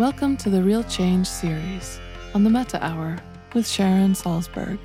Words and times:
Welcome 0.00 0.38
to 0.38 0.48
the 0.48 0.62
Real 0.62 0.82
Change 0.84 1.26
series 1.26 2.00
on 2.32 2.42
the 2.42 2.48
Metta 2.48 2.82
Hour 2.82 3.18
with 3.52 3.68
Sharon 3.68 4.14
Salzberg. 4.14 4.78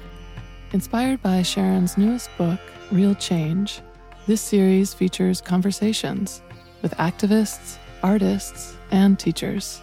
Inspired 0.73 1.21
by 1.21 1.41
Sharon's 1.41 1.97
newest 1.97 2.29
book, 2.37 2.59
Real 2.91 3.15
Change, 3.15 3.79
this 4.27 4.41
series 4.41 4.93
features 4.93 5.39
conversations 5.39 6.41
with 6.81 6.91
activists, 6.97 7.77
artists, 8.03 8.75
and 8.91 9.17
teachers, 9.17 9.81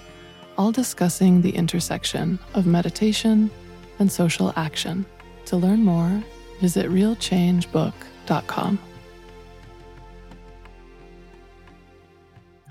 all 0.59 0.71
discussing 0.71 1.41
the 1.41 1.57
intersection 1.57 2.39
of 2.53 2.67
meditation 2.67 3.51
and 4.01 4.13
social 4.13 4.53
action. 4.57 5.07
To 5.47 5.57
learn 5.57 5.83
more, 5.83 6.23
visit 6.61 6.91
realchangebook.com. 6.91 8.79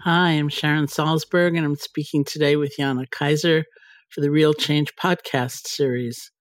Hi, 0.03 0.31
I'm 0.31 0.49
Sharon 0.49 0.87
Salzberg, 0.87 1.55
and 1.55 1.63
I'm 1.63 1.75
speaking 1.75 2.23
today 2.23 2.55
with 2.55 2.73
Jana 2.75 3.05
Kiser 3.11 3.65
for 4.09 4.21
the 4.21 4.31
Real 4.31 4.51
Change 4.51 4.95
podcast 4.95 5.67
series. 5.67 6.31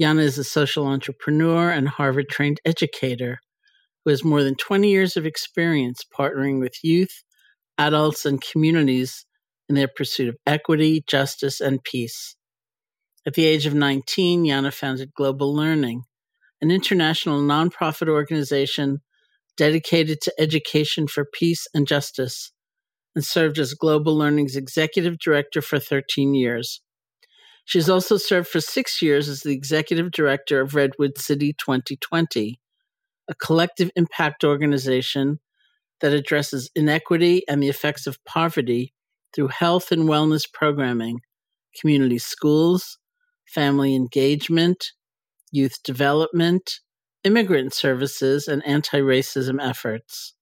Jana 0.00 0.22
is 0.22 0.38
a 0.38 0.44
social 0.44 0.86
entrepreneur 0.86 1.70
and 1.70 1.88
Harvard 1.88 2.28
trained 2.28 2.60
educator 2.64 3.40
who 4.04 4.10
has 4.10 4.22
more 4.22 4.44
than 4.44 4.54
20 4.54 4.88
years 4.88 5.16
of 5.16 5.26
experience 5.26 6.04
partnering 6.16 6.60
with 6.60 6.84
youth, 6.84 7.24
adults, 7.78 8.24
and 8.24 8.40
communities 8.40 9.26
in 9.68 9.74
their 9.74 9.88
pursuit 9.88 10.28
of 10.28 10.36
equity, 10.46 11.02
justice, 11.04 11.60
and 11.60 11.82
peace. 11.82 12.36
At 13.26 13.34
the 13.34 13.46
age 13.46 13.66
of 13.66 13.74
19, 13.74 14.46
Jana 14.46 14.70
founded 14.70 15.14
Global 15.16 15.52
Learning, 15.52 16.04
an 16.62 16.70
international 16.70 17.40
nonprofit 17.40 18.08
organization 18.08 18.98
dedicated 19.56 20.20
to 20.20 20.32
education 20.38 21.08
for 21.08 21.24
peace 21.24 21.66
and 21.74 21.84
justice, 21.84 22.52
and 23.18 23.24
served 23.24 23.58
as 23.58 23.74
Global 23.74 24.16
Learning's 24.16 24.54
executive 24.54 25.18
director 25.18 25.60
for 25.60 25.80
13 25.80 26.36
years. 26.36 26.80
She's 27.64 27.90
also 27.90 28.16
served 28.16 28.46
for 28.46 28.60
six 28.60 29.02
years 29.02 29.28
as 29.28 29.40
the 29.40 29.50
executive 29.50 30.12
director 30.12 30.60
of 30.60 30.76
Redwood 30.76 31.18
City 31.18 31.52
2020, 31.52 32.60
a 33.26 33.34
collective 33.34 33.90
impact 33.96 34.44
organization 34.44 35.40
that 36.00 36.12
addresses 36.12 36.70
inequity 36.76 37.42
and 37.48 37.60
the 37.60 37.68
effects 37.68 38.06
of 38.06 38.24
poverty 38.24 38.94
through 39.34 39.48
health 39.48 39.90
and 39.90 40.04
wellness 40.08 40.44
programming, 40.52 41.18
community 41.80 42.18
schools, 42.18 42.98
family 43.48 43.96
engagement, 43.96 44.92
youth 45.50 45.82
development, 45.82 46.78
immigrant 47.24 47.74
services, 47.74 48.46
and 48.46 48.64
anti 48.64 49.00
racism 49.00 49.60
efforts. 49.60 50.34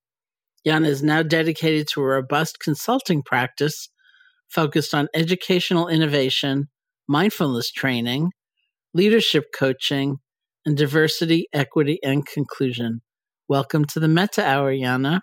Jana 0.67 0.89
is 0.89 1.01
now 1.01 1.23
dedicated 1.23 1.87
to 1.93 2.01
a 2.01 2.05
robust 2.05 2.59
consulting 2.59 3.23
practice 3.23 3.89
focused 4.49 4.95
on 4.95 5.07
educational 5.15 5.87
innovation, 5.87 6.67
mindfulness 7.07 7.71
training, 7.71 8.33
leadership 8.93 9.45
coaching, 9.57 10.17
and 10.65 10.77
diversity, 10.77 11.47
equity, 11.53 12.01
and 12.03 12.27
conclusion. 12.27 13.03
Welcome 13.49 13.85
to 13.85 14.01
the 14.01 14.09
Metta 14.09 14.45
Hour, 14.45 14.77
Jana. 14.77 15.23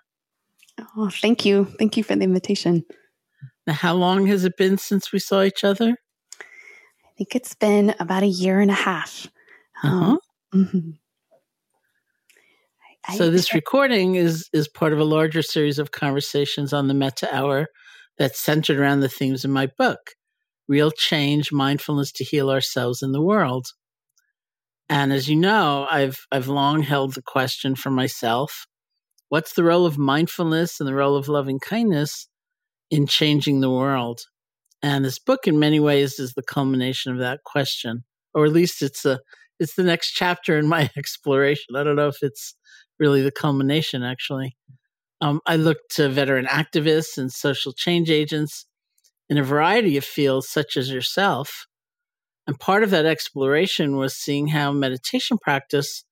Oh, 0.95 1.09
thank 1.09 1.43
you. 1.43 1.65
Thank 1.77 1.97
you 1.97 2.05
for 2.05 2.15
the 2.15 2.23
invitation. 2.23 2.85
Now, 3.67 3.73
how 3.73 3.95
long 3.95 4.27
has 4.27 4.45
it 4.45 4.55
been 4.57 4.77
since 4.77 5.11
we 5.11 5.19
saw 5.19 5.43
each 5.43 5.65
other? 5.65 5.97
I 6.39 7.09
think 7.17 7.35
it's 7.35 7.53
been 7.53 7.93
about 7.99 8.23
a 8.23 8.27
year 8.27 8.61
and 8.61 8.71
a 8.71 8.75
half. 8.75 9.27
Uh-huh. 9.83 9.89
Um, 9.93 10.19
mm-hmm. 10.55 10.89
So 13.11 13.29
this 13.29 13.53
recording 13.53 14.15
is 14.15 14.49
is 14.53 14.67
part 14.67 14.93
of 14.93 14.99
a 14.99 15.03
larger 15.03 15.41
series 15.41 15.79
of 15.79 15.91
conversations 15.91 16.73
on 16.73 16.87
the 16.87 16.93
Metta 16.93 17.33
Hour 17.33 17.67
that's 18.17 18.39
centered 18.39 18.79
around 18.79 19.01
the 19.01 19.09
themes 19.09 19.43
in 19.43 19.51
my 19.51 19.67
book, 19.77 19.99
Real 20.67 20.91
Change, 20.91 21.51
Mindfulness 21.51 22.11
to 22.13 22.23
Heal 22.23 22.49
Ourselves 22.49 23.01
and 23.01 23.13
the 23.13 23.21
World. 23.21 23.67
And 24.89 25.11
as 25.11 25.27
you 25.27 25.35
know, 25.35 25.87
I've 25.89 26.19
I've 26.31 26.47
long 26.47 26.81
held 26.81 27.15
the 27.15 27.21
question 27.21 27.75
for 27.75 27.89
myself, 27.89 28.65
what's 29.29 29.53
the 29.53 29.63
role 29.63 29.85
of 29.85 29.97
mindfulness 29.97 30.79
and 30.79 30.87
the 30.87 30.93
role 30.93 31.15
of 31.15 31.27
loving 31.27 31.59
kindness 31.59 32.27
in 32.89 33.07
changing 33.07 33.59
the 33.61 33.71
world? 33.71 34.21
And 34.81 35.05
this 35.05 35.19
book, 35.19 35.47
in 35.47 35.59
many 35.59 35.79
ways, 35.79 36.19
is 36.19 36.33
the 36.33 36.43
culmination 36.43 37.11
of 37.11 37.19
that 37.19 37.43
question, 37.45 38.03
or 38.33 38.45
at 38.45 38.51
least 38.51 38.81
it's 38.81 39.05
a 39.05 39.19
it's 39.59 39.75
the 39.75 39.83
next 39.83 40.11
chapter 40.11 40.57
in 40.57 40.67
my 40.67 40.89
exploration. 40.97 41.75
I 41.75 41.83
don't 41.83 41.95
know 41.95 42.09
if 42.09 42.17
it's 42.21 42.55
really 43.03 43.21
the 43.21 43.31
culmination. 43.31 44.01
Actually, 44.01 44.55
um, 45.19 45.41
I 45.45 45.57
looked 45.57 45.97
to 45.97 46.07
veteran 46.07 46.45
activists 46.45 47.17
and 47.17 47.29
social 47.29 47.73
change 47.73 48.09
agents 48.09 48.65
in 49.27 49.37
a 49.37 49.43
variety 49.43 49.97
of 49.97 50.05
fields, 50.05 50.47
such 50.47 50.77
as 50.77 50.89
yourself. 50.89 51.65
And 52.47 52.57
part 52.57 52.81
of 52.81 52.91
that 52.91 53.05
exploration 53.05 53.97
was 53.97 54.15
seeing 54.15 54.47
how 54.47 54.71
meditation 54.71 55.37
practice 55.37 56.05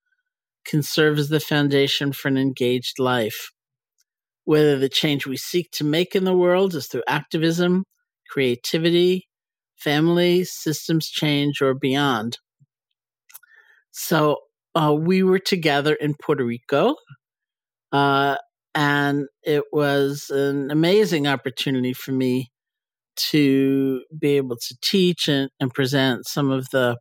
can 0.65 0.83
serve 0.83 1.17
as 1.17 1.29
the 1.29 1.39
foundation 1.39 2.11
for 2.11 2.27
an 2.27 2.37
engaged 2.37 2.99
life. 2.99 3.51
Whether 4.43 4.77
the 4.77 4.89
change 4.89 5.25
we 5.25 5.37
seek 5.37 5.71
to 5.71 5.85
make 5.85 6.13
in 6.13 6.25
the 6.25 6.35
world 6.35 6.75
is 6.75 6.87
through 6.87 7.03
activism, 7.07 7.85
creativity, 8.29 9.29
family, 9.77 10.43
systems 10.43 11.07
change, 11.07 11.61
or 11.61 11.73
beyond. 11.73 12.37
So 13.91 14.37
uh, 14.75 14.95
we 14.97 15.23
were 15.23 15.39
together 15.39 15.93
in 15.93 16.15
Puerto 16.21 16.45
Rico, 16.45 16.95
uh, 17.91 18.35
and 18.73 19.27
it 19.43 19.63
was 19.71 20.29
an 20.29 20.71
amazing 20.71 21.27
opportunity 21.27 21.93
for 21.93 22.11
me 22.11 22.51
to 23.17 24.03
be 24.17 24.37
able 24.37 24.55
to 24.55 24.77
teach 24.81 25.27
and, 25.27 25.49
and 25.59 25.73
present 25.73 26.25
some 26.27 26.49
of 26.49 26.69
the 26.71 26.97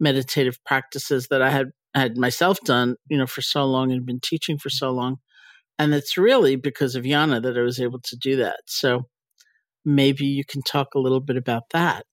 meditative 0.00 0.58
practices 0.64 1.28
that 1.30 1.42
I 1.42 1.50
had 1.50 1.68
had 1.94 2.18
myself 2.18 2.58
done, 2.64 2.96
you 3.08 3.16
know, 3.16 3.26
for 3.26 3.40
so 3.40 3.64
long 3.64 3.90
and 3.90 4.04
been 4.04 4.20
teaching 4.20 4.58
for 4.58 4.68
so 4.68 4.90
long. 4.90 5.16
And 5.78 5.94
it's 5.94 6.16
really 6.18 6.56
because 6.56 6.94
of 6.94 7.04
Jana 7.04 7.40
that 7.40 7.56
I 7.56 7.62
was 7.62 7.80
able 7.80 8.00
to 8.00 8.16
do 8.16 8.36
that. 8.36 8.60
So 8.66 9.06
maybe 9.84 10.26
you 10.26 10.44
can 10.44 10.62
talk 10.62 10.88
a 10.94 10.98
little 10.98 11.20
bit 11.20 11.36
about 11.36 11.64
that. 11.72 12.04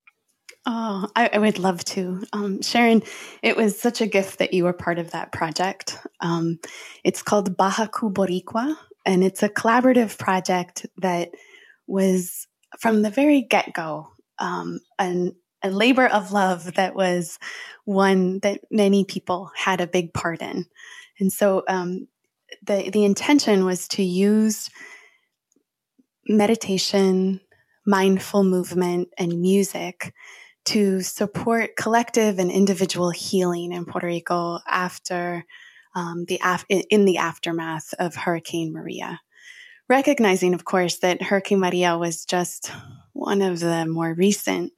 Oh, 0.65 1.09
I, 1.15 1.29
I 1.33 1.37
would 1.39 1.59
love 1.59 1.83
to. 1.85 2.23
Um, 2.31 2.61
Sharon, 2.61 3.03
it 3.41 3.57
was 3.57 3.79
such 3.79 3.99
a 3.99 4.07
gift 4.07 4.39
that 4.39 4.53
you 4.53 4.63
were 4.63 4.73
part 4.73 4.97
of 4.97 5.11
that 5.11 5.33
project. 5.33 5.97
Um, 6.21 6.59
it's 7.03 7.21
called 7.21 7.57
Bahaku 7.57 8.13
Boricua, 8.13 8.77
and 9.05 9.23
it's 9.23 9.43
a 9.43 9.49
collaborative 9.49 10.17
project 10.17 10.85
that 10.97 11.31
was 11.85 12.47
from 12.79 13.01
the 13.01 13.09
very 13.09 13.41
get 13.41 13.73
go 13.73 14.07
um, 14.39 14.79
a 14.99 15.69
labor 15.69 16.07
of 16.07 16.31
love 16.31 16.75
that 16.75 16.95
was 16.95 17.39
one 17.85 18.39
that 18.39 18.61
many 18.71 19.05
people 19.05 19.51
had 19.55 19.81
a 19.81 19.87
big 19.87 20.13
part 20.13 20.41
in. 20.41 20.65
And 21.19 21.31
so 21.31 21.63
um, 21.67 22.07
the, 22.65 22.89
the 22.89 23.05
intention 23.05 23.65
was 23.65 23.87
to 23.89 24.03
use 24.03 24.69
meditation, 26.27 27.41
mindful 27.85 28.43
movement, 28.43 29.09
and 29.17 29.41
music 29.41 30.13
to 30.65 31.01
support 31.01 31.75
collective 31.75 32.39
and 32.39 32.51
individual 32.51 33.09
healing 33.09 33.71
in 33.71 33.85
Puerto 33.85 34.07
Rico 34.07 34.59
after 34.67 35.45
um, 35.95 36.25
the 36.27 36.39
af- 36.43 36.65
in 36.69 37.05
the 37.05 37.17
aftermath 37.17 37.93
of 37.99 38.15
Hurricane 38.15 38.73
Maria. 38.73 39.19
Recognizing, 39.89 40.53
of 40.53 40.65
course, 40.65 40.99
that 40.99 41.21
Hurricane 41.21 41.59
Maria 41.59 41.97
was 41.97 42.25
just 42.25 42.71
one 43.11 43.41
of 43.41 43.59
the 43.59 43.85
more 43.85 44.13
recent 44.13 44.73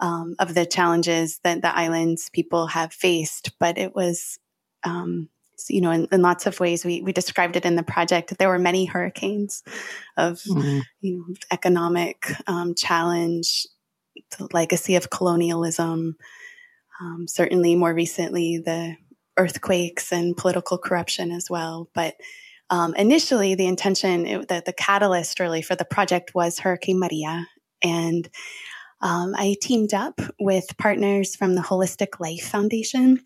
um, 0.00 0.34
of 0.38 0.54
the 0.54 0.66
challenges 0.66 1.38
that 1.44 1.62
the 1.62 1.74
island's 1.74 2.28
people 2.28 2.66
have 2.66 2.92
faced, 2.92 3.52
but 3.60 3.78
it 3.78 3.94
was 3.94 4.38
um, 4.84 5.28
you 5.68 5.80
know, 5.80 5.90
in, 5.90 6.08
in, 6.10 6.22
lots 6.22 6.46
of 6.46 6.58
ways, 6.60 6.84
we, 6.84 7.02
we 7.02 7.12
described 7.12 7.56
it 7.56 7.64
in 7.64 7.76
the 7.76 7.82
project. 7.82 8.36
There 8.38 8.48
were 8.48 8.58
many 8.58 8.84
hurricanes 8.84 9.62
of, 10.16 10.40
mm-hmm. 10.40 10.80
you 11.00 11.18
know, 11.18 11.34
economic 11.50 12.32
um, 12.46 12.74
challenge, 12.74 13.66
the 14.38 14.48
legacy 14.52 14.96
of 14.96 15.10
colonialism, 15.10 16.16
um, 17.00 17.26
certainly 17.28 17.74
more 17.74 17.94
recently, 17.94 18.58
the 18.58 18.96
earthquakes 19.36 20.12
and 20.12 20.36
political 20.36 20.78
corruption 20.78 21.30
as 21.30 21.48
well. 21.48 21.88
But 21.94 22.14
um, 22.70 22.94
initially, 22.94 23.54
the 23.54 23.66
intention, 23.66 24.26
it, 24.26 24.48
the, 24.48 24.62
the 24.64 24.72
catalyst 24.72 25.40
really 25.40 25.62
for 25.62 25.74
the 25.74 25.84
project 25.84 26.34
was 26.34 26.58
Hurricane 26.58 26.98
Maria. 26.98 27.46
And 27.82 28.28
um, 29.00 29.34
I 29.36 29.56
teamed 29.60 29.94
up 29.94 30.20
with 30.38 30.76
partners 30.78 31.34
from 31.34 31.54
the 31.54 31.60
Holistic 31.60 32.20
Life 32.20 32.48
Foundation 32.48 33.20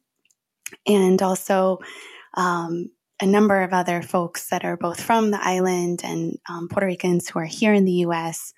and 0.87 1.23
also 1.23 1.79
um, 2.35 2.91
a 3.21 3.27
number 3.27 3.62
of 3.62 3.73
other 3.73 4.03
folks 4.03 4.49
that 4.49 4.65
are 4.65 4.77
both 4.77 5.00
from 5.00 5.31
the 5.31 5.41
island 5.41 6.00
and 6.03 6.38
um, 6.49 6.69
Puerto 6.69 6.87
Ricans 6.87 7.29
who 7.29 7.38
are 7.38 7.44
here 7.44 7.73
in 7.73 7.85
the 7.85 8.05
US 8.06 8.53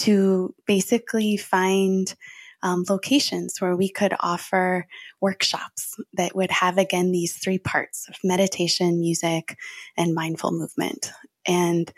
to 0.00 0.54
basically 0.66 1.36
find 1.36 2.14
um, 2.62 2.84
locations 2.88 3.60
where 3.60 3.76
we 3.76 3.88
could 3.88 4.14
offer 4.20 4.86
workshops 5.20 5.96
that 6.14 6.34
would 6.34 6.50
have, 6.50 6.78
again, 6.78 7.10
these 7.10 7.36
three 7.36 7.58
parts 7.58 8.08
of 8.08 8.16
meditation, 8.22 9.00
music, 9.00 9.56
and 9.96 10.14
mindful 10.14 10.52
movement. 10.52 11.12
And 11.46 11.90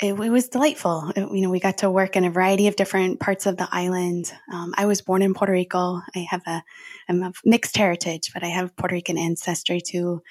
it, 0.00 0.18
it, 0.18 0.30
was 0.30 0.48
delightful. 0.48 1.12
It, 1.14 1.20
you 1.32 1.42
know, 1.42 1.50
we 1.50 1.60
got 1.60 1.78
to 1.78 1.90
work 1.90 2.16
in 2.16 2.24
a 2.24 2.30
variety 2.30 2.68
of 2.68 2.76
different 2.76 3.20
parts 3.20 3.46
of 3.46 3.56
the 3.56 3.68
island. 3.70 4.32
Um, 4.52 4.74
I 4.76 4.86
was 4.86 5.02
born 5.02 5.22
in 5.22 5.34
Puerto 5.34 5.52
Rico. 5.52 6.00
I 6.14 6.26
have 6.30 6.42
a, 6.46 6.62
I'm 7.08 7.22
of 7.22 7.36
mixed 7.44 7.76
heritage, 7.76 8.30
but 8.32 8.44
I 8.44 8.48
have 8.48 8.76
Puerto 8.76 8.94
Rican 8.94 9.18
ancestry 9.18 9.80
too. 9.80 10.22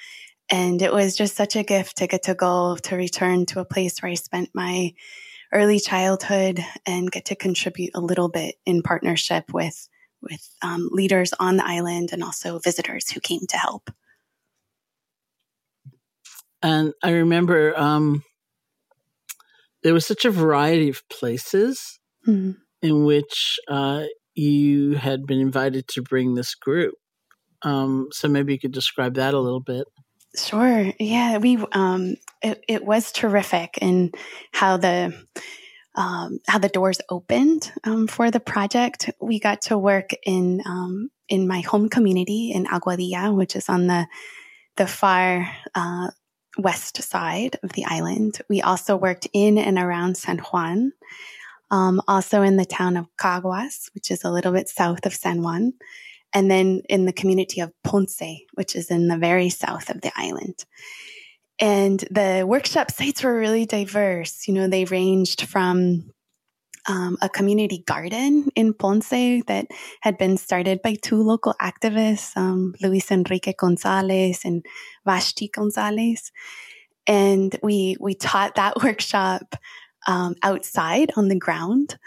And 0.50 0.82
it 0.82 0.92
was 0.92 1.16
just 1.16 1.36
such 1.36 1.56
a 1.56 1.64
gift 1.64 1.98
to 1.98 2.08
get 2.08 2.24
to 2.24 2.34
go 2.34 2.76
to 2.84 2.96
return 2.96 3.46
to 3.48 3.62
a 3.62 3.66
place 3.66 4.02
where 4.02 4.12
I 4.12 4.16
spent 4.16 4.50
my 4.54 4.94
early 5.54 5.80
childhood 5.80 6.60
and 6.86 7.12
get 7.12 7.26
to 7.26 7.36
contribute 7.36 7.92
a 7.94 8.02
little 8.02 8.30
bit 8.30 8.56
in 8.66 8.82
partnership 8.82 9.46
with 9.54 9.88
with 10.22 10.48
um, 10.62 10.90
leaders 10.92 11.34
on 11.40 11.58
the 11.58 11.66
island 11.66 12.10
and 12.12 12.24
also 12.24 12.60
visitors 12.60 13.10
who 13.10 13.20
came 13.20 13.42
to 13.50 13.58
help. 13.58 13.90
And 16.62 16.94
I 17.02 17.12
remember 17.12 17.78
um, 17.78 18.24
there 19.84 19.94
was 19.94 20.06
such 20.06 20.26
a 20.26 20.32
variety 20.32 20.90
of 20.90 21.02
places 21.10 22.00
mm-hmm. 22.28 22.52
in 22.82 23.04
which 23.04 23.60
uh, 23.68 24.06
you 24.36 24.94
had 24.94 25.26
been 25.26 25.40
invited 25.40 25.88
to 25.90 26.04
bring 26.04 26.36
this 26.36 26.54
group. 26.56 26.94
Um, 27.64 28.08
so 28.12 28.28
maybe 28.28 28.54
you 28.54 28.60
could 28.60 28.72
describe 28.72 29.16
that 29.16 29.34
a 29.34 29.40
little 29.40 29.60
bit. 29.60 29.88
Sure. 30.36 30.94
Yeah, 31.00 31.38
we 31.38 31.58
um, 31.74 32.16
it, 32.42 32.64
it 32.68 32.86
was 32.86 33.12
terrific 33.12 33.78
in 33.82 34.12
how 34.52 34.78
the 34.78 35.14
um, 35.96 36.40
how 36.48 36.58
the 36.58 36.70
doors 36.70 37.02
opened 37.10 37.72
um, 37.84 38.08
for 38.08 38.32
the 38.32 38.40
project. 38.40 39.10
We 39.20 39.40
got 39.40 39.64
to 39.64 39.78
work 39.78 40.12
in 40.26 40.62
um, 40.66 41.10
in 41.28 41.48
my 41.48 41.62
home 41.62 41.90
community 41.90 42.52
in 42.52 42.66
Aguadilla, 42.66 43.36
which 43.36 43.56
is 43.56 43.70
on 43.70 43.88
the 43.88 44.08
the 44.78 44.88
far 44.88 45.50
uh, 45.76 46.12
west 46.58 47.02
side 47.02 47.58
of 47.64 47.74
the 47.74 47.86
island. 47.86 48.40
We 48.50 48.62
also 48.62 48.96
worked 48.96 49.28
in 49.34 49.58
and 49.58 49.78
around 49.78 50.18
San 50.18 50.40
Juan, 50.40 50.94
um, 51.70 52.02
also 52.08 52.42
in 52.42 52.58
the 52.58 52.66
town 52.66 52.98
of 52.98 53.08
Caguas, 53.18 53.90
which 53.94 54.12
is 54.12 54.24
a 54.24 54.32
little 54.32 54.54
bit 54.54 54.70
south 54.70 55.06
of 55.06 55.14
San 55.14 55.42
Juan, 55.42 55.74
and 56.34 56.50
then 56.50 56.82
in 56.90 57.06
the 57.06 57.14
community 57.14 57.62
of 57.62 57.74
Ponce, 57.84 58.22
which 58.54 58.76
is 58.76 58.90
in 58.90 59.08
the 59.08 59.18
very 59.18 59.50
south 59.50 59.90
of 59.90 60.02
the 60.02 60.12
island. 60.16 60.66
And 61.62 62.00
the 62.10 62.44
workshop 62.48 62.90
sites 62.90 63.24
were 63.24 63.38
really 63.38 63.66
diverse. 63.66 64.48
You 64.48 64.56
know, 64.56 64.68
they 64.68 64.86
ranged 64.86 65.48
from 65.48 66.12
um, 66.88 67.18
a 67.22 67.30
community 67.30 67.84
garden 67.86 68.50
in 68.56 68.74
Ponce 68.74 69.10
that 69.10 69.68
had 70.02 70.18
been 70.18 70.38
started 70.38 70.82
by 70.82 70.96
two 70.96 71.22
local 71.22 71.54
activists, 71.62 72.36
um, 72.36 72.74
Luis 72.82 73.12
Enrique 73.12 73.54
Gonzalez 73.54 74.42
and 74.44 74.66
Vashti 75.06 75.50
Gonzalez. 75.50 76.32
And 77.06 77.56
we, 77.62 77.96
we 78.00 78.16
taught 78.16 78.56
that 78.56 78.78
workshop 78.84 79.56
um, 80.08 80.36
outside 80.42 81.12
on 81.16 81.28
the 81.28 81.38
ground 81.38 81.98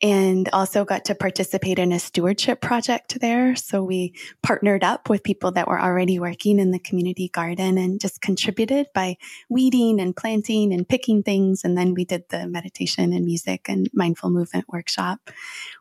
and 0.00 0.48
also 0.52 0.84
got 0.84 1.04
to 1.06 1.14
participate 1.14 1.78
in 1.78 1.90
a 1.90 1.98
stewardship 1.98 2.60
project 2.60 3.20
there. 3.20 3.56
So 3.56 3.82
we 3.82 4.14
partnered 4.42 4.84
up 4.84 5.08
with 5.08 5.24
people 5.24 5.50
that 5.52 5.66
were 5.66 5.80
already 5.80 6.20
working 6.20 6.60
in 6.60 6.70
the 6.70 6.78
community 6.78 7.28
garden 7.28 7.76
and 7.78 8.00
just 8.00 8.20
contributed 8.20 8.86
by 8.94 9.16
weeding 9.48 10.00
and 10.00 10.14
planting 10.14 10.72
and 10.72 10.88
picking 10.88 11.22
things. 11.22 11.64
And 11.64 11.76
then 11.76 11.94
we 11.94 12.04
did 12.04 12.28
the 12.28 12.46
meditation 12.46 13.12
and 13.12 13.24
music 13.24 13.68
and 13.68 13.90
mindful 13.92 14.30
movement 14.30 14.66
workshop. 14.68 15.30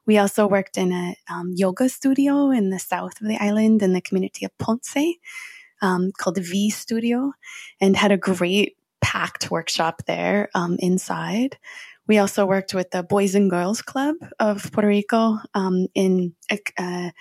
We 0.08 0.18
also 0.18 0.48
worked 0.48 0.78
in 0.78 0.92
a 0.92 1.16
um, 1.30 1.54
yoga 1.56 1.88
studio 1.88 2.50
in 2.50 2.72
the 2.72 2.80
south 2.80 3.22
of 3.22 3.28
the 3.28 3.38
island 3.38 3.84
in 3.84 3.94
the 3.94 4.02
community 4.02 4.46
of 4.46 4.58
Ponce 4.58 4.96
um, 5.81 6.12
called 6.18 6.38
V 6.38 6.69
Studio 6.72 7.34
and 7.80 7.96
had 7.96 8.12
a 8.12 8.18
great 8.18 8.78
packed 9.00 9.52
workshop 9.52 10.04
there 10.08 10.50
um, 10.56 10.78
inside. 10.80 11.58
We 12.07 12.18
also 12.18 12.45
worked 12.45 12.74
with 12.74 12.92
the 12.92 13.04
Boys 13.04 13.36
and 13.36 13.50
Girls 13.50 13.81
Club 13.81 14.15
of 14.39 14.71
Puerto 14.71 14.88
Rico 14.88 15.39
um, 15.54 15.88
in 15.94 16.33
a, 16.51 16.59
a 16.80 17.13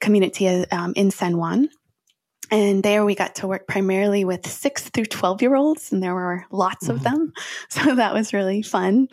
community 0.00 0.48
um, 0.48 0.92
in 0.96 1.10
San 1.10 1.36
Juan. 1.36 1.68
And 2.50 2.82
there 2.82 3.04
we 3.04 3.14
got 3.14 3.36
to 3.36 3.46
work 3.46 3.66
primarily 3.66 4.26
with 4.26 4.46
six 4.46 4.90
through 4.90 5.06
12 5.06 5.40
year 5.40 5.56
olds, 5.56 5.90
and 5.90 6.02
there 6.02 6.14
were 6.14 6.44
lots 6.50 6.86
mm-hmm. 6.86 6.96
of 6.96 7.02
them. 7.02 7.32
So 7.70 7.94
that 7.94 8.12
was 8.12 8.34
really 8.34 8.60
fun. 8.60 9.08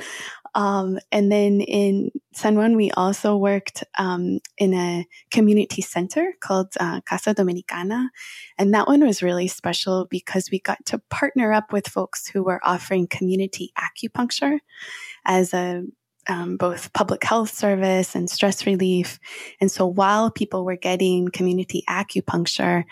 Um, 0.55 0.99
and 1.11 1.31
then 1.31 1.61
in 1.61 2.11
San 2.33 2.55
Juan, 2.55 2.75
we 2.75 2.91
also 2.91 3.35
worked 3.35 3.83
um, 3.97 4.39
in 4.57 4.73
a 4.73 5.05
community 5.31 5.81
center 5.81 6.33
called 6.41 6.73
uh, 6.79 7.01
Casa 7.01 7.33
Dominicana. 7.33 8.07
And 8.57 8.73
that 8.73 8.87
one 8.87 9.05
was 9.05 9.23
really 9.23 9.47
special 9.47 10.07
because 10.09 10.49
we 10.51 10.59
got 10.59 10.85
to 10.87 10.99
partner 11.09 11.53
up 11.53 11.71
with 11.71 11.87
folks 11.87 12.27
who 12.27 12.43
were 12.43 12.59
offering 12.63 13.07
community 13.07 13.71
acupuncture 13.77 14.59
as 15.25 15.53
a 15.53 15.83
um, 16.27 16.57
both 16.57 16.93
public 16.93 17.23
health 17.23 17.51
service 17.51 18.15
and 18.15 18.29
stress 18.29 18.65
relief. 18.65 19.19
And 19.59 19.71
so 19.71 19.87
while 19.87 20.29
people 20.29 20.63
were 20.63 20.75
getting 20.75 21.29
community 21.29 21.83
acupuncture, 21.89 22.83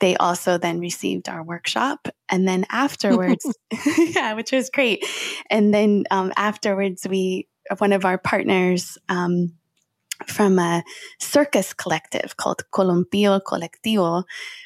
they 0.00 0.16
also 0.16 0.58
then 0.58 0.80
received 0.80 1.28
our 1.28 1.42
workshop. 1.42 2.08
And 2.28 2.46
then 2.46 2.66
afterwards, 2.70 3.44
yeah, 3.98 4.34
which 4.34 4.52
was 4.52 4.70
great. 4.70 5.04
And 5.50 5.72
then 5.72 6.04
um, 6.10 6.32
afterwards, 6.36 7.06
we, 7.08 7.48
one 7.78 7.92
of 7.92 8.04
our 8.04 8.18
partners, 8.18 8.98
um, 9.08 9.52
from 10.26 10.58
a 10.58 10.82
circus 11.20 11.72
collective 11.72 12.36
called 12.36 12.62
Columpio 12.72 13.40
Colectivo, 13.40 14.24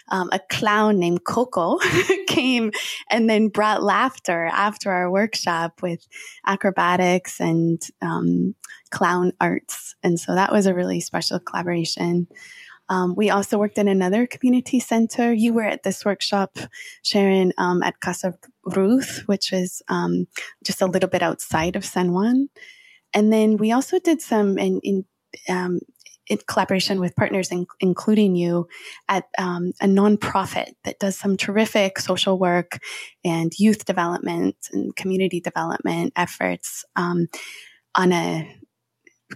um, 0.08 0.30
a 0.32 0.40
clown 0.50 0.98
named 0.98 1.24
Coco 1.24 1.78
came 2.26 2.72
and 3.10 3.28
then 3.28 3.48
brought 3.48 3.82
laughter 3.82 4.46
after 4.46 4.90
our 4.90 5.10
workshop 5.10 5.82
with 5.82 6.06
acrobatics 6.46 7.40
and 7.40 7.82
um, 8.00 8.54
clown 8.90 9.32
arts. 9.40 9.94
And 10.02 10.18
so 10.18 10.34
that 10.34 10.52
was 10.52 10.66
a 10.66 10.74
really 10.74 11.00
special 11.00 11.38
collaboration. 11.38 12.28
Um, 12.92 13.14
we 13.16 13.30
also 13.30 13.56
worked 13.56 13.78
in 13.78 13.88
another 13.88 14.26
community 14.26 14.78
center. 14.78 15.32
You 15.32 15.54
were 15.54 15.64
at 15.64 15.82
this 15.82 16.04
workshop, 16.04 16.58
Sharon, 17.02 17.54
um, 17.56 17.82
at 17.82 18.00
Casa 18.00 18.34
Ruth, 18.66 19.22
which 19.24 19.50
is 19.50 19.80
um, 19.88 20.26
just 20.62 20.82
a 20.82 20.86
little 20.86 21.08
bit 21.08 21.22
outside 21.22 21.74
of 21.74 21.86
San 21.86 22.12
Juan. 22.12 22.50
And 23.14 23.32
then 23.32 23.56
we 23.56 23.72
also 23.72 23.98
did 23.98 24.20
some 24.20 24.58
in, 24.58 24.78
in, 24.82 25.04
um, 25.48 25.80
in 26.26 26.38
collaboration 26.46 27.00
with 27.00 27.16
partners, 27.16 27.50
in, 27.50 27.64
including 27.80 28.36
you, 28.36 28.68
at 29.08 29.24
um, 29.38 29.72
a 29.80 29.86
nonprofit 29.86 30.72
that 30.84 30.98
does 30.98 31.16
some 31.18 31.38
terrific 31.38 31.98
social 31.98 32.38
work 32.38 32.78
and 33.24 33.52
youth 33.58 33.86
development 33.86 34.56
and 34.70 34.94
community 34.96 35.40
development 35.40 36.12
efforts 36.14 36.84
um, 36.96 37.26
on 37.94 38.12
a 38.12 38.54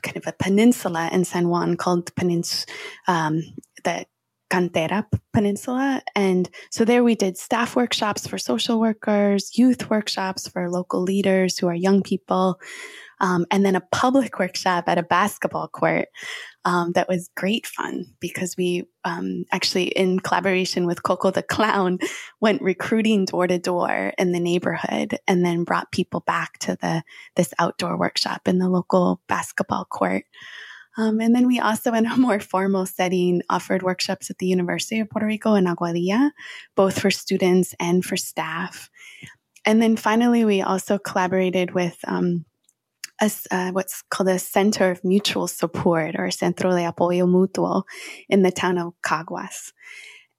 kind 0.02 0.16
of 0.16 0.26
a 0.26 0.32
peninsula 0.32 1.08
in 1.12 1.24
San 1.24 1.48
Juan 1.48 1.76
called 1.76 2.06
the 2.06 2.12
Penins- 2.12 2.66
um, 3.06 3.42
the 3.84 4.06
Cantera 4.50 5.04
Peninsula. 5.32 6.02
And 6.14 6.48
so 6.70 6.84
there 6.84 7.04
we 7.04 7.14
did 7.14 7.36
staff 7.36 7.76
workshops 7.76 8.26
for 8.26 8.38
social 8.38 8.80
workers, 8.80 9.58
youth 9.58 9.90
workshops 9.90 10.48
for 10.48 10.70
local 10.70 11.02
leaders 11.02 11.58
who 11.58 11.68
are 11.68 11.74
young 11.74 12.02
people, 12.02 12.60
um, 13.20 13.46
and 13.50 13.64
then 13.64 13.76
a 13.76 13.80
public 13.92 14.38
workshop 14.38 14.84
at 14.88 14.98
a 14.98 15.02
basketball 15.02 15.68
court 15.68 16.08
um, 16.64 16.92
that 16.92 17.08
was 17.08 17.30
great 17.36 17.66
fun 17.66 18.04
because 18.20 18.56
we 18.56 18.84
um, 19.04 19.44
actually, 19.52 19.86
in 19.86 20.20
collaboration 20.20 20.86
with 20.86 21.02
Coco 21.02 21.30
the 21.30 21.42
Clown, 21.42 21.98
went 22.40 22.60
recruiting 22.60 23.24
door 23.24 23.46
to 23.46 23.58
door 23.58 24.12
in 24.18 24.32
the 24.32 24.40
neighborhood 24.40 25.18
and 25.26 25.44
then 25.44 25.64
brought 25.64 25.92
people 25.92 26.20
back 26.20 26.58
to 26.60 26.76
the 26.80 27.02
this 27.36 27.54
outdoor 27.58 27.96
workshop 27.96 28.48
in 28.48 28.58
the 28.58 28.68
local 28.68 29.20
basketball 29.28 29.84
court. 29.84 30.24
Um, 30.96 31.20
and 31.20 31.34
then 31.34 31.46
we 31.46 31.60
also, 31.60 31.92
in 31.92 32.06
a 32.06 32.16
more 32.16 32.40
formal 32.40 32.86
setting, 32.86 33.42
offered 33.50 33.82
workshops 33.82 34.30
at 34.30 34.38
the 34.38 34.46
University 34.46 35.00
of 35.00 35.10
Puerto 35.10 35.26
Rico 35.26 35.54
in 35.54 35.66
Aguadilla, 35.66 36.30
both 36.74 36.98
for 36.98 37.10
students 37.10 37.74
and 37.78 38.04
for 38.04 38.16
staff. 38.16 38.90
And 39.64 39.82
then 39.82 39.96
finally, 39.96 40.44
we 40.44 40.62
also 40.62 40.98
collaborated 40.98 41.74
with 41.74 41.98
um, 42.06 42.44
a, 43.20 43.30
uh, 43.50 43.70
what's 43.72 44.02
called 44.10 44.28
a 44.28 44.38
Center 44.38 44.90
of 44.90 45.04
Mutual 45.04 45.48
Support 45.48 46.14
or 46.18 46.30
Centro 46.30 46.70
de 46.70 46.90
Apoyo 46.90 47.26
Mutuo 47.26 47.82
in 48.28 48.42
the 48.42 48.52
town 48.52 48.78
of 48.78 48.94
Caguas. 49.02 49.72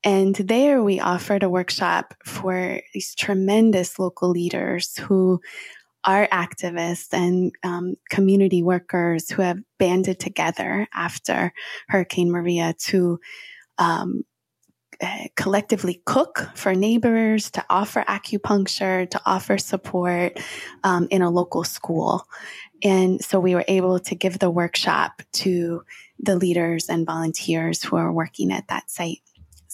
And 0.03 0.35
there 0.35 0.83
we 0.83 0.99
offered 0.99 1.43
a 1.43 1.49
workshop 1.49 2.13
for 2.23 2.79
these 2.93 3.15
tremendous 3.15 3.99
local 3.99 4.29
leaders 4.29 4.95
who 4.97 5.41
are 6.03 6.27
activists 6.27 7.13
and 7.13 7.51
um, 7.63 7.95
community 8.09 8.63
workers 8.63 9.29
who 9.29 9.41
have 9.41 9.59
banded 9.77 10.19
together 10.19 10.87
after 10.93 11.51
Hurricane 11.89 12.31
Maria 12.31 12.73
to 12.85 13.19
um, 13.77 14.23
uh, 15.01 15.25
collectively 15.35 16.01
cook 16.05 16.49
for 16.55 16.73
neighbors, 16.73 17.51
to 17.51 17.63
offer 17.69 18.03
acupuncture, 18.07 19.09
to 19.09 19.21
offer 19.25 19.57
support 19.57 20.39
um, 20.83 21.07
in 21.11 21.21
a 21.21 21.29
local 21.29 21.63
school. 21.63 22.23
And 22.83 23.23
so 23.23 23.39
we 23.39 23.53
were 23.53 23.65
able 23.67 23.99
to 23.99 24.15
give 24.15 24.39
the 24.39 24.49
workshop 24.49 25.21
to 25.33 25.83
the 26.19 26.35
leaders 26.35 26.89
and 26.89 27.05
volunteers 27.05 27.83
who 27.83 27.95
are 27.95 28.11
working 28.11 28.51
at 28.51 28.67
that 28.69 28.89
site. 28.89 29.21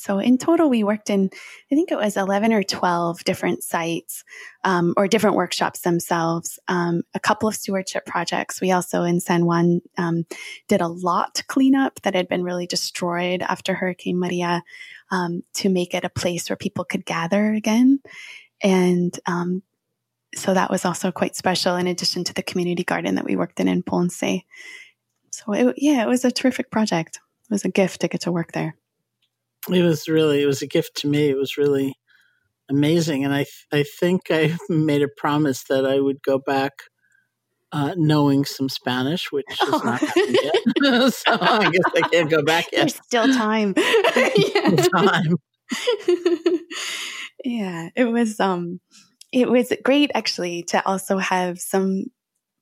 So 0.03 0.19
in 0.19 0.37
total, 0.37 0.69
we 0.69 0.83
worked 0.83 1.09
in, 1.09 1.29
I 1.71 1.75
think 1.75 1.89
it 1.89 1.97
was 1.97 2.17
11 2.17 2.51
or 2.51 2.61
12 2.61 3.23
different 3.23 3.63
sites 3.63 4.25
um, 4.65 4.93
or 4.97 5.07
different 5.07 5.37
workshops 5.37 5.79
themselves, 5.79 6.59
um, 6.67 7.03
a 7.13 7.21
couple 7.21 7.47
of 7.47 7.55
stewardship 7.55 8.05
projects. 8.05 8.59
We 8.59 8.73
also 8.73 9.03
in 9.03 9.21
San 9.21 9.45
Juan 9.45 9.79
um, 9.97 10.25
did 10.67 10.81
a 10.81 10.89
lot 10.89 11.41
cleanup 11.47 12.01
that 12.01 12.15
had 12.15 12.27
been 12.27 12.43
really 12.43 12.67
destroyed 12.67 13.43
after 13.43 13.73
Hurricane 13.73 14.19
Maria 14.19 14.61
um, 15.09 15.41
to 15.53 15.69
make 15.69 15.93
it 15.93 16.03
a 16.03 16.09
place 16.09 16.49
where 16.49 16.57
people 16.57 16.83
could 16.83 17.05
gather 17.05 17.53
again. 17.53 17.99
And 18.61 19.17
um, 19.25 19.63
so 20.35 20.53
that 20.53 20.69
was 20.69 20.83
also 20.83 21.13
quite 21.13 21.37
special 21.37 21.77
in 21.77 21.87
addition 21.87 22.25
to 22.25 22.33
the 22.33 22.43
community 22.43 22.83
garden 22.83 23.15
that 23.15 23.25
we 23.25 23.37
worked 23.37 23.61
in 23.61 23.69
in 23.69 23.83
Ponce. 23.83 24.19
So 25.31 25.53
it, 25.53 25.75
yeah, 25.77 26.03
it 26.03 26.09
was 26.09 26.25
a 26.25 26.31
terrific 26.31 26.71
project. 26.71 27.21
It 27.49 27.53
was 27.53 27.63
a 27.63 27.69
gift 27.69 28.01
to 28.01 28.09
get 28.09 28.19
to 28.21 28.33
work 28.33 28.51
there. 28.51 28.75
It 29.69 29.83
was 29.83 30.07
really, 30.07 30.41
it 30.41 30.45
was 30.45 30.61
a 30.61 30.67
gift 30.67 30.97
to 30.97 31.07
me. 31.07 31.29
It 31.29 31.37
was 31.37 31.57
really 31.57 31.95
amazing. 32.69 33.23
And 33.23 33.33
I, 33.33 33.45
I 33.71 33.83
think 33.83 34.23
I 34.29 34.57
made 34.69 35.01
a 35.01 35.07
promise 35.17 35.63
that 35.65 35.85
I 35.85 35.99
would 35.99 36.21
go 36.21 36.39
back 36.39 36.73
uh, 37.71 37.95
knowing 37.97 38.45
some 38.45 38.69
Spanish, 38.69 39.31
which 39.31 39.49
is 39.49 39.57
oh. 39.63 39.81
not 39.83 39.99
happened 39.99 40.37
yet. 40.43 40.55
so 41.13 41.31
I 41.31 41.71
guess 41.71 42.03
I 42.03 42.07
can't 42.09 42.29
go 42.29 42.43
back 42.43 42.65
yet. 42.71 42.79
There's 42.81 42.95
still 42.95 43.33
time. 43.33 43.73
time. 43.73 45.37
yeah, 47.43 47.89
it 47.95 48.05
was. 48.05 48.39
Um, 48.39 48.79
it 49.31 49.49
was 49.49 49.73
great 49.83 50.11
actually 50.13 50.61
to 50.63 50.85
also 50.85 51.17
have 51.17 51.57
some 51.59 52.05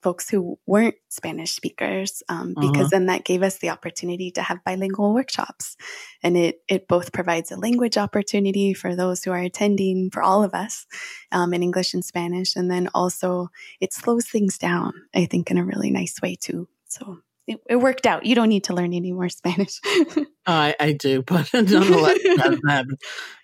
folks 0.01 0.29
who 0.29 0.57
weren't 0.65 0.95
Spanish 1.09 1.53
speakers, 1.53 2.23
um, 2.29 2.53
because 2.59 2.87
uh-huh. 2.87 2.87
then 2.91 3.05
that 3.07 3.23
gave 3.23 3.43
us 3.43 3.57
the 3.59 3.69
opportunity 3.69 4.31
to 4.31 4.41
have 4.41 4.63
bilingual 4.63 5.13
workshops, 5.13 5.77
and 6.23 6.37
it 6.37 6.59
it 6.67 6.87
both 6.87 7.11
provides 7.11 7.51
a 7.51 7.57
language 7.57 7.97
opportunity 7.97 8.73
for 8.73 8.95
those 8.95 9.23
who 9.23 9.31
are 9.31 9.39
attending, 9.39 10.09
for 10.11 10.21
all 10.21 10.43
of 10.43 10.53
us, 10.53 10.85
um, 11.31 11.53
in 11.53 11.63
English 11.63 11.93
and 11.93 12.03
Spanish, 12.03 12.55
and 12.55 12.69
then 12.69 12.89
also 12.93 13.49
it 13.79 13.93
slows 13.93 14.27
things 14.27 14.57
down. 14.57 14.93
I 15.13 15.25
think 15.25 15.51
in 15.51 15.57
a 15.57 15.65
really 15.65 15.91
nice 15.91 16.21
way 16.21 16.35
too. 16.35 16.67
So 16.87 17.19
it, 17.47 17.59
it, 17.69 17.75
worked 17.77 18.05
out. 18.05 18.25
You 18.25 18.35
don't 18.35 18.49
need 18.49 18.65
to 18.65 18.73
learn 18.73 18.93
any 18.93 19.11
more 19.11 19.29
Spanish. 19.29 19.79
I, 20.45 20.75
I 20.79 20.93
do, 20.93 21.21
but 21.27 21.49
nonetheless, 21.53 22.19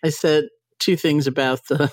I 0.03 0.09
said 0.09 0.45
two 0.79 0.95
things 0.95 1.27
about 1.27 1.65
the 1.67 1.91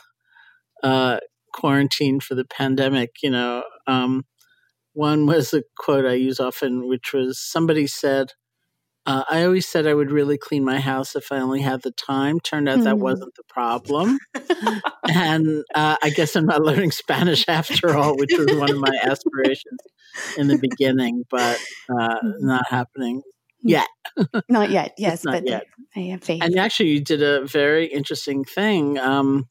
uh, 0.82 1.18
quarantine 1.52 2.20
for 2.20 2.34
the 2.34 2.44
pandemic. 2.44 3.10
You 3.22 3.30
know, 3.30 3.62
um, 3.86 4.24
one 4.94 5.26
was 5.26 5.52
a 5.52 5.62
quote 5.78 6.06
I 6.06 6.14
use 6.14 6.40
often, 6.40 6.88
which 6.88 7.12
was 7.12 7.38
somebody 7.38 7.86
said, 7.86 8.32
uh, 9.06 9.22
I 9.28 9.44
always 9.44 9.68
said 9.68 9.86
I 9.86 9.92
would 9.92 10.10
really 10.10 10.38
clean 10.38 10.64
my 10.64 10.80
house 10.80 11.14
if 11.14 11.30
I 11.30 11.38
only 11.38 11.60
had 11.60 11.82
the 11.82 11.90
time. 11.90 12.40
Turned 12.40 12.68
out 12.70 12.82
that 12.84 12.94
hmm. 12.94 13.02
wasn't 13.02 13.34
the 13.34 13.42
problem. 13.48 14.18
and 15.08 15.62
uh, 15.74 15.96
I 16.02 16.10
guess 16.10 16.34
I'm 16.34 16.46
not 16.46 16.62
learning 16.62 16.90
Spanish 16.90 17.44
after 17.48 17.94
all, 17.94 18.16
which 18.16 18.32
was 18.32 18.56
one 18.56 18.70
of 18.70 18.78
my 18.78 18.96
aspirations 19.02 19.80
in 20.38 20.48
the 20.48 20.58
beginning, 20.58 21.24
but 21.30 21.58
uh, 21.90 22.16
mm-hmm. 22.16 22.46
not 22.46 22.64
happening 22.70 23.20
yet. 23.62 23.88
not 24.48 24.70
yet, 24.70 24.94
yes, 24.98 25.24
not 25.24 25.32
but 25.32 25.48
yet. 25.48 25.66
I 25.94 26.00
have 26.00 26.24
faith. 26.24 26.42
And 26.42 26.58
actually, 26.58 26.90
you 26.90 27.04
did 27.04 27.22
a 27.22 27.44
very 27.44 27.86
interesting 27.86 28.44
thing. 28.44 28.98
Um, 28.98 29.48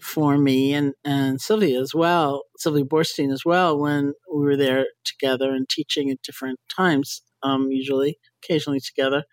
for 0.00 0.38
me 0.38 0.74
and, 0.74 0.94
and 1.04 1.40
Sylvia 1.40 1.80
as 1.80 1.94
well, 1.94 2.42
Sylvia 2.58 2.84
Boorstein 2.84 3.32
as 3.32 3.44
well, 3.44 3.78
when 3.78 4.14
we 4.32 4.42
were 4.42 4.56
there 4.56 4.86
together 5.04 5.50
and 5.50 5.68
teaching 5.68 6.10
at 6.10 6.22
different 6.22 6.58
times, 6.74 7.22
um, 7.42 7.70
usually, 7.70 8.18
occasionally 8.42 8.80
together, 8.80 9.24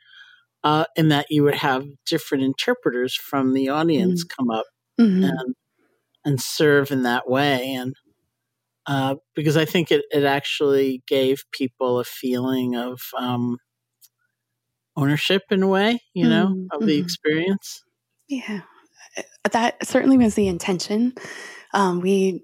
uh, 0.64 0.86
in 0.96 1.10
that 1.10 1.28
you 1.30 1.44
would 1.44 1.56
have 1.56 1.86
different 2.06 2.44
interpreters 2.44 3.16
from 3.16 3.54
the 3.54 3.70
audience 3.70 4.24
mm-hmm. 4.24 4.42
come 4.42 4.50
up 4.50 4.66
mm-hmm. 5.00 5.24
and 5.24 5.56
and 6.26 6.42
serve 6.42 6.92
in 6.92 7.04
that 7.04 7.30
way. 7.30 7.74
And 7.74 7.94
uh, 8.88 9.16
because 9.36 9.58
I 9.58 9.66
think 9.66 9.92
it, 9.92 10.06
it 10.12 10.24
actually 10.24 11.04
gave 11.08 11.44
people 11.52 12.00
a 12.00 12.04
feeling 12.04 12.76
of 12.76 13.00
um, 13.18 13.58
ownership 14.96 15.44
in 15.52 15.62
a 15.64 15.68
way, 15.68 16.00
you 16.14 16.28
know, 16.28 16.48
mm-hmm. 16.48 16.66
of 16.72 16.86
the 16.86 16.94
mm-hmm. 16.94 17.06
experience. 17.06 17.84
Yeah, 18.28 18.62
that 19.52 19.86
certainly 19.86 20.18
was 20.18 20.36
the 20.36 20.48
intention. 20.48 21.14
Um, 21.74 22.02
we, 22.02 22.44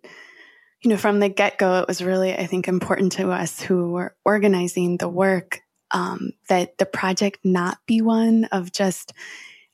you 0.82 0.90
know, 0.90 0.98
from 0.98 1.20
the 1.20 1.30
get 1.30 1.58
go, 1.58 1.80
it 1.80 1.88
was 1.88 2.04
really, 2.04 2.34
I 2.34 2.46
think, 2.48 2.68
important 2.68 3.14
to 3.14 3.32
us 3.32 3.62
who 3.62 3.92
were 3.92 4.16
organizing 4.26 4.98
the 4.98 5.10
work 5.10 5.62
um, 5.92 6.32
that 6.50 6.78
the 6.78 6.86
project 6.86 7.40
not 7.44 7.78
be 7.86 8.02
one 8.02 8.46
of 8.46 8.72
just 8.72 9.14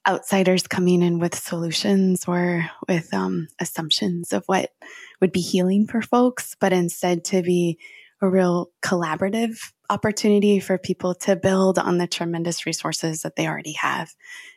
outsiders 0.07 0.67
coming 0.67 1.01
in 1.01 1.19
with 1.19 1.35
solutions 1.35 2.25
or 2.27 2.65
with 2.87 3.13
um, 3.13 3.47
assumptions 3.59 4.31
of 4.31 4.43
what 4.45 4.71
would 5.19 5.31
be 5.31 5.41
healing 5.41 5.85
for 5.85 6.01
folks, 6.01 6.55
but 6.59 6.71
instead 6.71 7.25
to 7.25 7.41
be 7.41 7.77
a 8.21 8.29
real 8.29 8.71
collaborative 8.81 9.57
opportunity 9.89 10.59
for 10.59 10.77
people 10.77 11.13
to 11.13 11.35
build 11.35 11.77
on 11.77 11.97
the 11.97 12.07
tremendous 12.07 12.65
resources 12.65 13.21
that 13.21 13.35
they 13.35 13.47
already 13.47 13.73
have, 13.73 14.09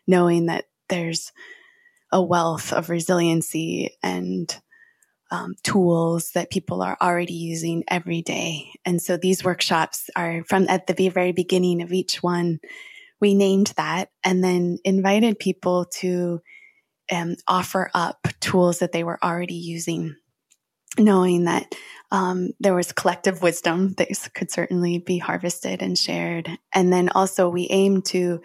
knowing 0.06 0.46
that 0.46 0.64
there's 0.88 1.32
a 2.12 2.22
wealth 2.22 2.72
of 2.72 2.90
resiliency 2.90 3.96
and 4.02 4.60
um, 5.30 5.54
tools 5.62 6.32
that 6.32 6.50
people 6.50 6.82
are 6.82 6.96
already 7.00 7.34
using 7.34 7.84
every 7.88 8.22
day. 8.22 8.72
And 8.84 9.00
so 9.00 9.16
these 9.16 9.44
workshops 9.44 10.10
are 10.16 10.42
from 10.48 10.66
at 10.68 10.86
the 10.86 11.08
very 11.08 11.32
beginning 11.32 11.82
of 11.82 11.92
each 11.92 12.22
one, 12.22 12.58
we 13.20 13.34
named 13.34 13.72
that 13.76 14.10
and 14.24 14.42
then 14.42 14.78
invited 14.84 15.38
people 15.38 15.84
to 15.98 16.40
um, 17.12 17.36
offer 17.46 17.90
up 17.94 18.26
tools 18.40 18.80
that 18.80 18.92
they 18.92 19.04
were 19.04 19.22
already 19.22 19.54
using, 19.54 20.16
knowing 20.98 21.44
that 21.44 21.74
um, 22.10 22.50
there 22.58 22.74
was 22.74 22.92
collective 22.92 23.42
wisdom 23.42 23.94
that 23.98 24.08
could 24.34 24.50
certainly 24.50 24.98
be 24.98 25.18
harvested 25.18 25.82
and 25.82 25.96
shared. 25.96 26.50
And 26.74 26.92
then 26.92 27.08
also 27.10 27.48
we 27.48 27.68
aim 27.70 28.02
to 28.02 28.40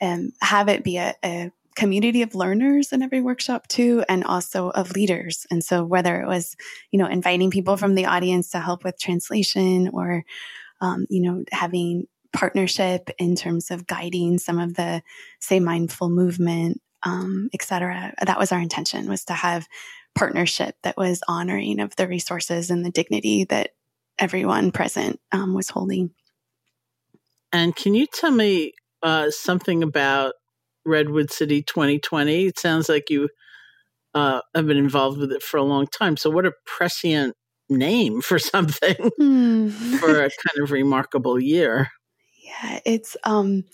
um, 0.00 0.32
have 0.40 0.68
it 0.68 0.82
be 0.82 0.96
a, 0.96 1.14
a 1.22 1.52
community 1.80 2.20
of 2.20 2.34
learners 2.34 2.92
in 2.92 3.00
every 3.00 3.22
workshop 3.22 3.66
too 3.66 4.04
and 4.06 4.22
also 4.22 4.68
of 4.68 4.90
leaders. 4.92 5.46
And 5.50 5.64
so 5.64 5.82
whether 5.82 6.20
it 6.20 6.28
was 6.28 6.54
you 6.90 6.98
know 6.98 7.06
inviting 7.06 7.50
people 7.50 7.78
from 7.78 7.94
the 7.94 8.04
audience 8.04 8.50
to 8.50 8.60
help 8.60 8.84
with 8.84 9.00
translation 9.00 9.88
or 9.94 10.22
um, 10.82 11.06
you 11.08 11.22
know 11.22 11.42
having 11.50 12.04
partnership 12.34 13.08
in 13.18 13.34
terms 13.34 13.70
of 13.70 13.86
guiding 13.86 14.36
some 14.38 14.58
of 14.58 14.74
the 14.74 15.02
say 15.40 15.58
mindful 15.58 16.10
movement 16.10 16.80
um, 17.02 17.48
etc 17.54 18.12
that 18.24 18.38
was 18.38 18.52
our 18.52 18.60
intention 18.60 19.08
was 19.08 19.24
to 19.24 19.32
have 19.32 19.66
partnership 20.14 20.76
that 20.82 20.96
was 20.96 21.22
honoring 21.26 21.80
of 21.80 21.96
the 21.96 22.06
resources 22.06 22.70
and 22.70 22.84
the 22.84 22.90
dignity 22.90 23.44
that 23.44 23.70
everyone 24.18 24.70
present 24.70 25.18
um, 25.32 25.54
was 25.54 25.70
holding. 25.70 26.10
And 27.52 27.74
can 27.74 27.94
you 27.94 28.06
tell 28.06 28.30
me 28.30 28.74
uh, 29.02 29.30
something 29.30 29.82
about 29.82 30.34
Redwood 30.84 31.30
City 31.30 31.62
2020. 31.62 32.46
It 32.46 32.58
sounds 32.58 32.88
like 32.88 33.10
you 33.10 33.28
uh, 34.14 34.40
have 34.54 34.66
been 34.66 34.76
involved 34.76 35.18
with 35.18 35.32
it 35.32 35.42
for 35.42 35.56
a 35.56 35.62
long 35.62 35.86
time. 35.86 36.16
So, 36.16 36.30
what 36.30 36.46
a 36.46 36.52
prescient 36.66 37.34
name 37.68 38.20
for 38.20 38.38
something 38.38 38.96
mm. 39.18 39.72
for 39.98 40.10
a 40.10 40.30
kind 40.48 40.62
of 40.62 40.70
remarkable 40.70 41.40
year. 41.40 41.88
Yeah, 42.42 42.80
it's 42.84 43.16
um, 43.24 43.64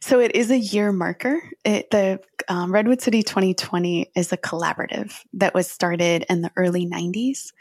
so 0.00 0.18
it 0.18 0.34
is 0.34 0.50
a 0.50 0.58
year 0.58 0.90
marker. 0.90 1.42
It, 1.64 1.90
the 1.90 2.20
um, 2.48 2.72
Redwood 2.72 3.02
City 3.02 3.22
2020 3.22 4.10
is 4.16 4.32
a 4.32 4.38
collaborative 4.38 5.14
that 5.34 5.54
was 5.54 5.70
started 5.70 6.24
in 6.30 6.40
the 6.40 6.50
early 6.56 6.86
90s, 6.86 7.52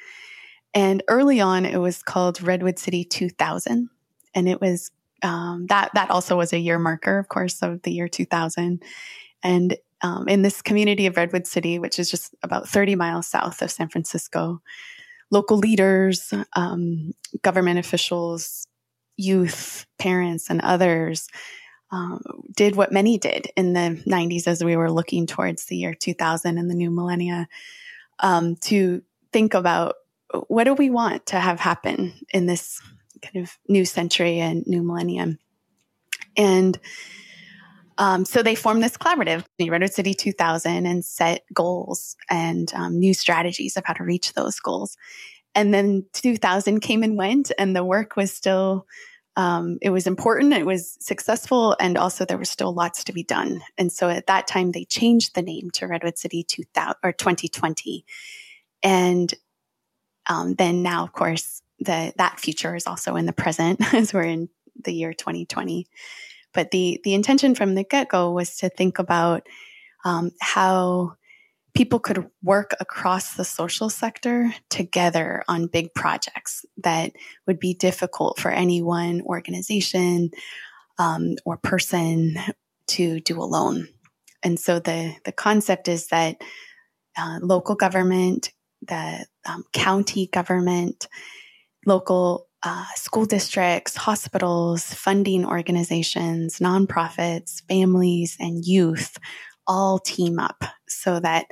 and 0.73 1.03
early 1.09 1.41
on 1.41 1.65
it 1.65 1.77
was 1.77 2.01
called 2.01 2.41
Redwood 2.41 2.79
City 2.79 3.03
2000, 3.03 3.89
and 4.33 4.47
it 4.47 4.61
was 4.61 4.91
um, 5.23 5.67
that 5.67 5.91
that 5.93 6.09
also 6.09 6.37
was 6.37 6.53
a 6.53 6.59
year 6.59 6.79
marker, 6.79 7.19
of 7.19 7.27
course, 7.29 7.61
of 7.61 7.81
the 7.83 7.91
year 7.91 8.07
2000. 8.07 8.83
And 9.43 9.77
um, 10.01 10.27
in 10.27 10.41
this 10.41 10.61
community 10.61 11.05
of 11.05 11.17
Redwood 11.17 11.47
City, 11.47 11.79
which 11.79 11.99
is 11.99 12.09
just 12.09 12.33
about 12.43 12.67
30 12.67 12.95
miles 12.95 13.27
south 13.27 13.61
of 13.61 13.71
San 13.71 13.87
Francisco, 13.89 14.61
local 15.29 15.57
leaders, 15.57 16.33
um, 16.55 17.13
government 17.41 17.79
officials, 17.79 18.65
youth, 19.17 19.85
parents, 19.99 20.49
and 20.49 20.61
others 20.61 21.27
um, 21.91 22.21
did 22.55 22.75
what 22.75 22.91
many 22.91 23.17
did 23.17 23.47
in 23.55 23.73
the 23.73 24.01
90s 24.07 24.47
as 24.47 24.63
we 24.63 24.75
were 24.75 24.91
looking 24.91 25.27
towards 25.27 25.65
the 25.65 25.75
year 25.75 25.93
2000 25.93 26.57
and 26.57 26.69
the 26.69 26.75
new 26.75 26.89
millennia 26.89 27.47
um, 28.19 28.55
to 28.57 29.01
think 29.33 29.53
about 29.53 29.95
what 30.47 30.63
do 30.63 30.73
we 30.73 30.89
want 30.89 31.25
to 31.27 31.39
have 31.39 31.59
happen 31.59 32.13
in 32.33 32.45
this 32.45 32.81
kind 33.21 33.43
of 33.43 33.57
new 33.67 33.85
century 33.85 34.39
and 34.39 34.63
new 34.67 34.83
millennium. 34.83 35.39
And 36.37 36.79
um, 37.97 38.25
so 38.25 38.41
they 38.41 38.55
formed 38.55 38.83
this 38.83 38.97
collaborative, 38.97 39.45
Redwood 39.59 39.93
City 39.93 40.13
2000, 40.13 40.85
and 40.85 41.05
set 41.05 41.43
goals 41.53 42.15
and 42.29 42.71
um, 42.73 42.99
new 42.99 43.13
strategies 43.13 43.77
of 43.77 43.83
how 43.85 43.93
to 43.93 44.03
reach 44.03 44.33
those 44.33 44.59
goals. 44.59 44.97
And 45.53 45.73
then 45.73 46.05
2000 46.13 46.79
came 46.79 47.03
and 47.03 47.17
went, 47.17 47.51
and 47.59 47.75
the 47.75 47.83
work 47.83 48.15
was 48.15 48.33
still 48.33 48.87
um, 49.37 49.77
it 49.81 49.91
was 49.91 50.07
important, 50.07 50.53
it 50.53 50.65
was 50.65 50.97
successful, 50.99 51.75
and 51.79 51.97
also 51.97 52.25
there 52.25 52.37
was 52.37 52.49
still 52.49 52.73
lots 52.73 53.03
to 53.05 53.13
be 53.13 53.23
done. 53.23 53.61
And 53.77 53.91
so 53.91 54.09
at 54.09 54.27
that 54.27 54.45
time, 54.45 54.71
they 54.71 54.83
changed 54.83 55.35
the 55.35 55.41
name 55.41 55.69
to 55.71 55.87
Redwood 55.87 56.17
City 56.17 56.43
2000 56.43 56.95
or 57.01 57.13
2020. 57.13 58.05
And 58.83 59.33
um, 60.29 60.55
then 60.55 60.83
now, 60.83 61.03
of 61.03 61.13
course, 61.13 61.61
the 61.81 62.13
that 62.17 62.39
future 62.39 62.75
is 62.75 62.87
also 62.87 63.15
in 63.15 63.25
the 63.25 63.33
present 63.33 63.81
as 63.93 64.13
we're 64.13 64.23
in 64.23 64.49
the 64.83 64.93
year 64.93 65.13
2020. 65.13 65.87
But 66.53 66.71
the 66.71 67.01
the 67.03 67.13
intention 67.13 67.55
from 67.55 67.75
the 67.75 67.83
get 67.83 68.09
go 68.09 68.31
was 68.31 68.57
to 68.57 68.69
think 68.69 68.99
about 68.99 69.47
um, 70.05 70.31
how 70.39 71.15
people 71.73 71.99
could 71.99 72.27
work 72.43 72.75
across 72.79 73.35
the 73.35 73.45
social 73.45 73.89
sector 73.89 74.53
together 74.69 75.43
on 75.47 75.67
big 75.67 75.93
projects 75.93 76.65
that 76.83 77.13
would 77.47 77.59
be 77.59 77.73
difficult 77.73 78.39
for 78.39 78.51
any 78.51 78.81
one 78.81 79.21
organization 79.21 80.29
um, 80.99 81.35
or 81.45 81.57
person 81.57 82.37
to 82.87 83.21
do 83.21 83.41
alone. 83.41 83.87
And 84.43 84.59
so 84.59 84.79
the, 84.79 85.15
the 85.23 85.31
concept 85.31 85.87
is 85.87 86.07
that 86.07 86.41
uh, 87.17 87.39
local 87.41 87.75
government, 87.75 88.51
the 88.81 89.25
um, 89.45 89.63
county 89.71 90.27
government, 90.27 91.07
local 91.85 92.47
uh, 92.63 92.85
school 92.95 93.25
districts, 93.25 93.95
hospitals, 93.95 94.93
funding 94.93 95.45
organizations, 95.45 96.59
nonprofits, 96.59 97.63
families, 97.67 98.37
and 98.39 98.65
youth 98.65 99.17
all 99.67 99.99
team 99.99 100.39
up 100.39 100.63
so 100.87 101.19
that 101.19 101.45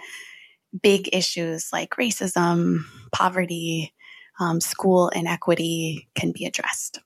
big 0.81 1.09
issues 1.13 1.69
like 1.71 1.91
racism, 1.91 2.81
poverty, 3.12 3.93
um, 4.39 4.62
school 4.62 5.09
inequity 5.09 6.09
can 6.15 6.31
be 6.31 6.45
addressed. 6.45 7.00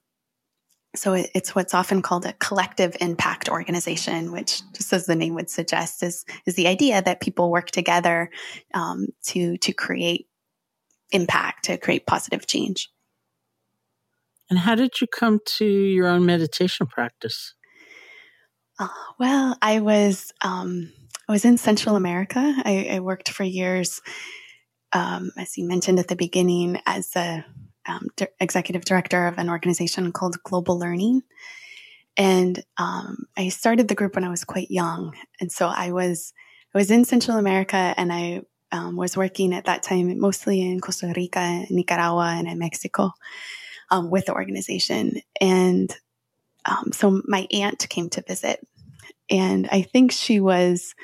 So 0.95 1.13
it, 1.13 1.31
it's 1.33 1.55
what's 1.55 1.73
often 1.73 2.01
called 2.01 2.25
a 2.25 2.33
collective 2.33 2.95
impact 3.01 3.49
organization, 3.49 4.31
which, 4.31 4.61
just 4.73 4.93
as 4.93 5.07
the 5.07 5.15
name 5.15 5.33
would 5.33 5.49
suggest, 5.49 6.03
is 6.03 6.23
is 6.45 6.55
the 6.55 6.67
idea 6.67 7.01
that 7.01 7.21
people 7.21 7.49
work 7.49 7.71
together 7.71 8.29
um, 8.75 9.07
to 9.27 9.57
to 9.57 9.73
create 9.73 10.27
impact, 11.11 11.65
to 11.65 11.77
create 11.77 12.05
positive 12.05 12.45
change. 12.45 12.92
And 14.49 14.59
how 14.59 14.75
did 14.75 15.01
you 15.01 15.07
come 15.07 15.39
to 15.57 15.65
your 15.65 16.07
own 16.07 16.25
meditation 16.25 16.87
practice? 16.87 17.55
Uh, 18.79 18.87
well, 19.19 19.57
I 19.61 19.79
was 19.79 20.33
um, 20.41 20.91
I 21.27 21.31
was 21.31 21.45
in 21.45 21.57
Central 21.57 21.95
America. 21.95 22.39
I, 22.39 22.89
I 22.91 22.99
worked 22.99 23.29
for 23.29 23.43
years, 23.43 24.01
um, 24.91 25.31
as 25.37 25.57
you 25.57 25.67
mentioned 25.67 25.99
at 25.99 26.07
the 26.07 26.15
beginning, 26.15 26.79
as 26.85 27.15
a 27.15 27.45
um, 27.87 28.07
di- 28.15 28.27
executive 28.39 28.85
director 28.85 29.27
of 29.27 29.37
an 29.37 29.49
organization 29.49 30.11
called 30.11 30.41
Global 30.43 30.77
Learning. 30.77 31.21
And 32.17 32.63
um, 32.77 33.25
I 33.37 33.49
started 33.49 33.87
the 33.87 33.95
group 33.95 34.15
when 34.15 34.23
I 34.23 34.29
was 34.29 34.43
quite 34.43 34.69
young, 34.69 35.15
and 35.39 35.51
so 35.51 35.67
I 35.67 35.91
was 35.91 36.33
I 36.73 36.77
was 36.77 36.91
in 36.91 37.05
Central 37.05 37.37
America, 37.37 37.93
and 37.95 38.11
I 38.11 38.41
um, 38.71 38.97
was 38.97 39.15
working 39.15 39.53
at 39.53 39.65
that 39.65 39.83
time 39.83 40.19
mostly 40.19 40.61
in 40.61 40.79
Costa 40.79 41.13
Rica, 41.15 41.65
Nicaragua, 41.69 42.35
and 42.37 42.47
in 42.47 42.57
Mexico 42.57 43.11
um, 43.93 44.09
with 44.09 44.25
the 44.25 44.33
organization. 44.33 45.21
And 45.39 45.95
um, 46.65 46.91
so 46.91 47.21
my 47.25 47.47
aunt 47.51 47.87
came 47.89 48.09
to 48.09 48.23
visit, 48.27 48.65
and 49.29 49.69
I 49.71 49.83
think 49.83 50.11
she 50.11 50.39
was 50.39 50.95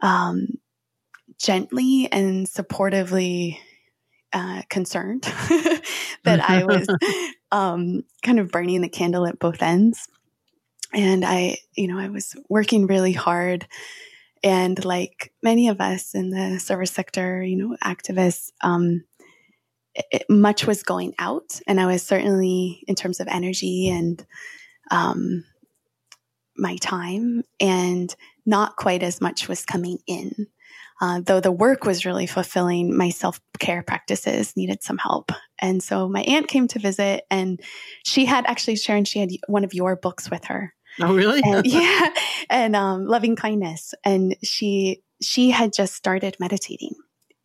um, 0.00 0.46
gently 1.38 2.08
and 2.12 2.46
supportively 2.46 3.58
uh, 4.32 4.62
concerned 4.70 5.22
that 6.24 6.40
I 6.48 6.64
was 6.64 6.86
um, 7.50 8.04
kind 8.22 8.38
of 8.38 8.52
burning 8.52 8.82
the 8.82 8.88
candle 8.88 9.26
at 9.26 9.40
both 9.40 9.60
ends. 9.60 10.06
And 10.92 11.24
I, 11.24 11.56
you 11.74 11.88
know, 11.88 11.98
I 11.98 12.08
was 12.08 12.36
working 12.48 12.86
really 12.86 13.12
hard. 13.12 13.66
And 14.44 14.82
like 14.84 15.32
many 15.42 15.68
of 15.68 15.80
us 15.80 16.14
in 16.14 16.30
the 16.30 16.60
service 16.60 16.92
sector, 16.92 17.42
you 17.42 17.56
know, 17.56 17.76
activists, 17.82 18.52
um, 18.60 19.04
it, 19.94 20.24
much 20.28 20.66
was 20.66 20.82
going 20.82 21.14
out. 21.18 21.60
And 21.66 21.80
I 21.80 21.86
was 21.86 22.02
certainly, 22.02 22.84
in 22.86 22.94
terms 22.94 23.20
of 23.20 23.28
energy 23.28 23.88
and 23.88 24.24
um, 24.90 25.44
my 26.56 26.76
time, 26.76 27.42
and 27.58 28.14
not 28.46 28.76
quite 28.76 29.02
as 29.02 29.20
much 29.20 29.48
was 29.48 29.64
coming 29.64 29.98
in. 30.06 30.46
Uh, 31.02 31.20
though 31.24 31.40
the 31.40 31.52
work 31.52 31.84
was 31.84 32.04
really 32.04 32.26
fulfilling, 32.26 32.94
my 32.94 33.08
self 33.08 33.40
care 33.58 33.82
practices 33.82 34.54
needed 34.56 34.82
some 34.82 34.98
help. 34.98 35.32
And 35.58 35.82
so 35.82 36.08
my 36.08 36.20
aunt 36.22 36.48
came 36.48 36.68
to 36.68 36.78
visit, 36.78 37.24
and 37.30 37.60
she 38.04 38.26
had 38.26 38.44
actually, 38.46 38.76
Sharon, 38.76 39.06
she 39.06 39.18
had 39.18 39.30
one 39.46 39.64
of 39.64 39.72
your 39.72 39.96
books 39.96 40.30
with 40.30 40.44
her. 40.46 40.74
Oh, 41.00 41.14
really? 41.14 41.40
And, 41.42 41.66
yeah, 41.66 42.10
and 42.50 42.76
um, 42.76 43.06
loving 43.06 43.36
kindness. 43.36 43.94
And 44.04 44.36
she 44.42 45.02
she 45.22 45.50
had 45.50 45.72
just 45.72 45.94
started 45.94 46.36
meditating, 46.38 46.94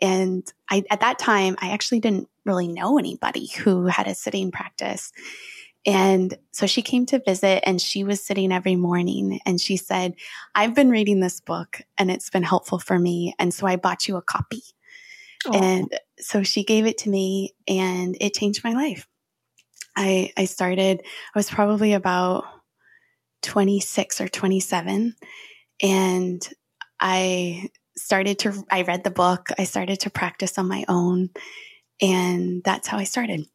and 0.01 0.43
I 0.69 0.83
at 0.89 0.99
that 0.99 1.19
time 1.19 1.55
I 1.61 1.69
actually 1.69 2.01
didn't 2.01 2.27
really 2.45 2.67
know 2.67 2.97
anybody 2.97 3.47
who 3.47 3.87
had 3.87 4.07
a 4.07 4.15
sitting 4.15 4.51
practice. 4.51 5.11
And 5.85 6.35
so 6.51 6.65
she 6.65 6.81
came 6.81 7.05
to 7.07 7.21
visit 7.23 7.63
and 7.67 7.79
she 7.79 8.03
was 8.03 8.25
sitting 8.25 8.51
every 8.51 8.75
morning 8.75 9.39
and 9.45 9.61
she 9.61 9.77
said, 9.77 10.15
I've 10.55 10.73
been 10.73 10.89
reading 10.89 11.19
this 11.19 11.39
book 11.39 11.81
and 11.97 12.09
it's 12.09 12.29
been 12.29 12.43
helpful 12.43 12.79
for 12.79 12.97
me. 12.97 13.35
And 13.37 13.53
so 13.53 13.67
I 13.67 13.75
bought 13.75 14.07
you 14.07 14.17
a 14.17 14.21
copy. 14.21 14.63
Oh. 15.45 15.53
And 15.53 15.99
so 16.17 16.41
she 16.41 16.63
gave 16.63 16.87
it 16.87 16.97
to 16.99 17.09
me 17.09 17.53
and 17.67 18.17
it 18.19 18.33
changed 18.33 18.63
my 18.63 18.73
life. 18.73 19.07
I, 19.95 20.31
I 20.35 20.45
started, 20.45 21.01
I 21.03 21.39
was 21.39 21.49
probably 21.49 21.93
about 21.93 22.45
26 23.43 24.21
or 24.21 24.27
27 24.27 25.15
and 25.83 26.49
I 26.99 27.69
started 27.95 28.39
to, 28.39 28.63
I 28.71 28.81
read 28.81 29.03
the 29.03 29.11
book. 29.11 29.49
I 29.57 29.65
started 29.65 29.99
to 30.01 30.09
practice 30.09 30.57
on 30.57 30.67
my 30.67 30.83
own 30.87 31.29
and 32.01 32.61
that's 32.63 32.87
how 32.87 32.97
I 32.97 33.03
started. 33.03 33.45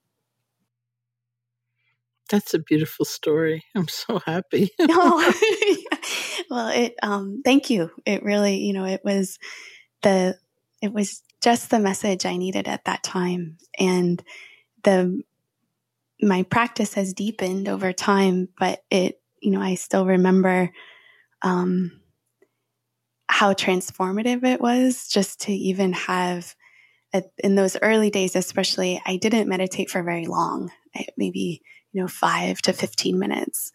That's 2.31 2.55
a 2.55 2.61
beautiful 2.61 3.05
story. 3.05 3.65
I'm 3.75 3.89
so 3.89 4.21
happy. 4.25 4.71
oh, 4.81 5.33
well, 6.49 6.69
it. 6.69 6.95
Um, 7.03 7.43
thank 7.45 7.71
you. 7.71 7.91
It 8.07 8.23
really, 8.23 8.59
you 8.59 8.73
know, 8.73 8.85
it 8.85 9.03
was 9.05 9.39
the. 10.03 10.39
It 10.81 10.93
was 10.93 11.23
just 11.43 11.71
the 11.71 11.81
message 11.81 12.25
I 12.25 12.37
needed 12.37 12.69
at 12.69 12.85
that 12.85 13.03
time, 13.03 13.59
and 13.79 14.23
the. 14.85 15.23
My 16.23 16.43
practice 16.43 16.95
has 16.95 17.15
deepened 17.15 17.67
over 17.67 17.95
time, 17.95 18.51
but 18.59 18.85
it, 18.91 19.23
you 19.41 19.51
know, 19.51 19.61
I 19.63 19.75
still 19.75 20.05
remember, 20.05 20.71
um, 21.41 22.01
how 23.27 23.55
transformative 23.55 24.45
it 24.45 24.61
was 24.61 25.09
just 25.09 25.41
to 25.43 25.53
even 25.53 25.95
have 25.95 26.55
in 27.39 27.55
those 27.55 27.77
early 27.83 28.11
days, 28.11 28.37
especially, 28.37 29.01
I 29.05 29.17
didn't 29.17 29.49
meditate 29.49 29.91
for 29.91 30.03
very 30.03 30.27
long, 30.27 30.71
maybe 31.17 31.63
you 31.93 32.01
know, 32.01 32.09
five 32.09 32.63
to 32.63 32.73
15 32.73 33.19
minutes 33.19 33.73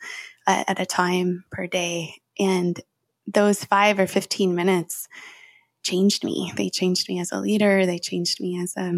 at, 0.47 0.69
at 0.69 0.79
a 0.79 0.85
time 0.85 1.43
per 1.51 1.67
day. 1.67 2.15
And 2.39 2.79
those 3.27 3.63
five 3.63 3.99
or 3.99 4.07
15 4.07 4.55
minutes 4.55 5.07
changed 5.83 6.23
me. 6.23 6.51
They 6.55 6.69
changed 6.69 7.09
me 7.09 7.19
as 7.19 7.31
a 7.31 7.39
leader. 7.39 7.85
They 7.85 7.99
changed 7.99 8.39
me 8.39 8.61
as 8.61 8.73
a 8.77 8.93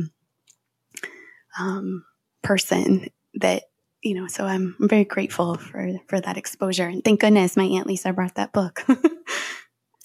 um, 1.59 2.05
person 2.43 3.09
that, 3.35 3.63
you 4.01 4.13
know, 4.13 4.27
so 4.27 4.45
I'm 4.45 4.75
very 4.79 5.03
grateful 5.03 5.55
for, 5.55 5.89
for 6.07 6.19
that 6.21 6.37
exposure. 6.37 6.87
And 6.87 7.03
thank 7.03 7.21
goodness 7.21 7.57
my 7.57 7.65
Aunt 7.65 7.87
Lisa 7.87 8.13
brought 8.13 8.35
that 8.35 8.53
book. 8.53 8.85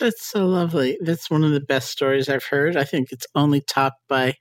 That's 0.02 0.26
so 0.26 0.46
lovely. 0.46 0.98
That's 1.00 1.30
one 1.30 1.44
of 1.44 1.52
the 1.52 1.60
best 1.60 1.88
stories 1.88 2.28
I've 2.28 2.42
heard. 2.42 2.76
I 2.76 2.82
think 2.82 3.12
it's 3.12 3.26
only 3.36 3.60
topped 3.60 4.00
by 4.08 4.34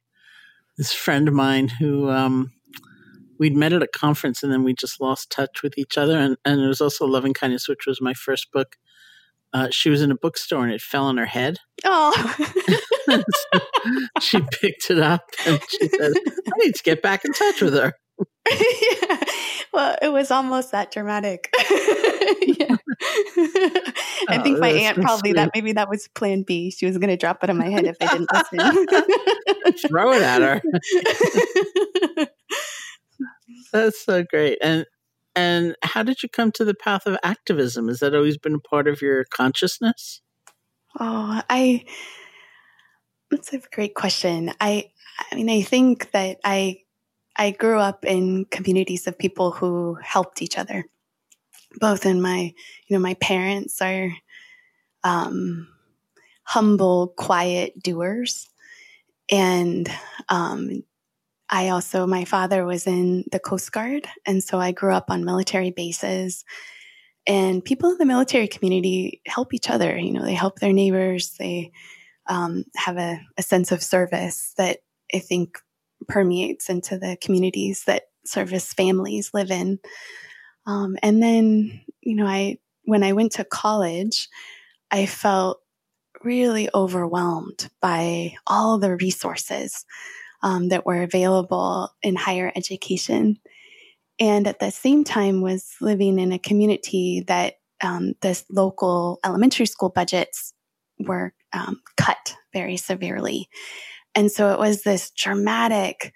this 0.76 0.92
friend 0.92 1.28
of 1.28 1.36
mine 1.36 1.68
who 1.68 2.10
um, 2.10 2.52
we'd 3.38 3.56
met 3.56 3.72
at 3.72 3.84
a 3.84 3.88
conference 3.88 4.42
and 4.42 4.52
then 4.52 4.64
we 4.64 4.74
just 4.74 5.00
lost 5.00 5.30
touch 5.30 5.62
with 5.62 5.78
each 5.78 6.00
other. 6.00 6.18
And, 6.18 6.36
and 6.46 6.62
it 6.62 6.68
was 6.68 6.82
also 6.82 7.06
Loving 7.06 7.36
Kindness, 7.36 7.68
which 7.68 7.86
was 7.86 8.02
my 8.02 8.16
first 8.16 8.52
book. 8.52 8.76
Uh, 9.54 9.68
she 9.70 9.92
was 9.92 10.02
in 10.02 10.10
a 10.10 10.16
bookstore 10.16 10.64
and 10.64 10.74
it 10.74 10.82
fell 10.82 11.06
on 11.06 11.18
her 11.18 11.28
head. 11.28 11.60
Oh. 11.84 13.24
she 14.22 14.40
picked 14.40 14.92
it 14.92 15.00
up 15.00 15.24
and 15.46 15.60
she 15.68 15.90
said, 15.90 16.14
I 16.14 16.58
need 16.64 16.76
to 16.76 16.84
get 16.84 17.02
back 17.02 17.26
in 17.26 17.34
touch 17.34 17.62
with 17.62 17.74
her. 17.74 17.96
Yeah. 18.50 19.24
Well, 19.74 19.96
it 20.02 20.10
was 20.10 20.32
almost 20.32 20.72
that 20.74 20.92
dramatic. 20.92 21.50
yeah. 21.60 22.76
I 24.28 24.38
oh, 24.38 24.44
think 24.44 24.60
my 24.60 24.74
oh, 24.74 24.76
aunt 24.76 24.98
probably 25.00 25.30
sweet. 25.30 25.36
that 25.38 25.52
maybe 25.56 25.72
that 25.72 25.90
was 25.90 26.10
plan 26.10 26.44
B. 26.46 26.72
She 26.72 26.86
was 26.86 26.98
going 26.98 27.10
to 27.10 27.16
drop 27.16 27.42
it 27.42 27.50
on 27.50 27.58
my 27.58 27.70
head 27.70 27.86
if 27.86 27.96
I 28.02 28.08
didn't 28.08 28.30
listen. 29.74 29.88
Throw 29.88 30.12
it 30.12 30.22
at 30.22 30.42
her. 30.42 30.62
That's 33.72 34.04
so 34.04 34.24
great. 34.24 34.58
And 34.62 34.86
and 35.36 35.76
how 35.84 36.04
did 36.04 36.22
you 36.22 36.28
come 36.28 36.52
to 36.54 36.66
the 36.66 36.74
path 36.74 37.06
of 37.06 37.18
activism? 37.24 37.88
Has 37.88 38.00
that 38.00 38.14
always 38.14 38.38
been 38.38 38.56
a 38.56 38.60
part 38.60 38.90
of 38.90 39.02
your 39.02 39.24
consciousness? 39.24 40.22
Oh, 41.00 41.42
I 41.50 41.86
that's 43.30 43.54
a 43.54 43.62
great 43.74 43.96
question. 43.96 44.52
I 44.60 44.92
I 45.32 45.36
mean, 45.36 45.50
I 45.50 45.62
think 45.62 46.12
that 46.12 46.40
I 46.44 46.80
I 47.38 47.52
grew 47.52 47.80
up 47.80 48.06
in 48.06 48.46
communities 48.46 49.08
of 49.08 49.18
people 49.18 49.52
who 49.52 49.98
helped 50.02 50.42
each 50.42 50.58
other. 50.58 50.86
Both 51.80 52.06
in 52.06 52.22
my, 52.22 52.54
you 52.88 52.98
know, 52.98 53.00
my 53.00 53.14
parents 53.16 53.82
are 53.82 54.12
um, 55.04 55.68
humble, 56.44 57.14
quiet 57.18 57.82
doers, 57.82 58.50
and 59.30 59.90
um, 60.28 60.84
I 61.50 61.70
also, 61.70 62.08
my 62.08 62.26
father 62.26 62.66
was 62.66 62.88
in 62.88 63.26
the 63.32 63.40
Coast 63.40 63.72
Guard, 63.72 64.08
and 64.26 64.44
so 64.44 64.60
I 64.60 64.72
grew 64.72 64.94
up 64.94 65.10
on 65.10 65.26
military 65.26 65.72
bases. 65.72 66.44
And 67.28 67.64
people 67.64 67.92
in 67.92 67.98
the 67.98 68.06
military 68.06 68.48
community 68.48 69.22
help 69.28 69.54
each 69.54 69.70
other. 69.70 69.98
You 69.98 70.12
know, 70.12 70.24
they 70.24 70.34
help 70.34 70.60
their 70.60 70.74
neighbors. 70.74 71.36
They 71.38 71.72
um, 72.28 72.66
have 72.76 72.98
a, 72.98 73.22
a 73.38 73.44
sense 73.44 73.72
of 73.72 73.84
service 73.84 74.54
that 74.58 74.80
I 75.14 75.20
think 75.20 75.60
permeates 76.08 76.70
into 76.70 76.98
the 76.98 77.18
communities 77.22 77.84
that 77.86 78.04
service 78.26 78.74
families 78.74 79.32
live 79.34 79.52
in. 79.52 79.80
Um, 80.66 80.98
and 81.02 81.22
then, 81.22 81.82
you 82.02 82.16
know, 82.16 82.26
I 82.26 82.58
when 82.86 83.04
I 83.04 83.14
went 83.14 83.34
to 83.34 83.44
college, 83.44 84.28
I 84.90 85.06
felt 85.06 85.60
really 86.24 86.70
overwhelmed 86.74 87.70
by 87.82 88.34
all 88.46 88.78
the 88.78 88.96
resources 88.96 89.86
um, 90.44 90.70
that 90.70 90.86
were 90.86 91.02
available 91.02 91.90
in 92.02 92.16
higher 92.16 92.52
education. 92.56 93.38
And 94.20 94.48
at 94.48 94.60
the 94.60 94.72
same 94.72 95.04
time, 95.04 95.42
was 95.42 95.76
living 95.82 96.20
in 96.20 96.32
a 96.32 96.40
community 96.40 97.24
that 97.28 97.56
um, 97.82 98.14
the 98.22 98.42
local 98.52 99.20
elementary 99.26 99.66
school 99.66 99.90
budgets 99.90 100.54
were 101.00 101.34
um, 101.54 101.82
cut 101.98 102.36
very 102.54 102.78
severely. 102.78 103.50
And 104.16 104.32
so 104.32 104.54
it 104.54 104.60
was 104.60 104.84
this 104.84 105.12
dramatic 105.12 106.14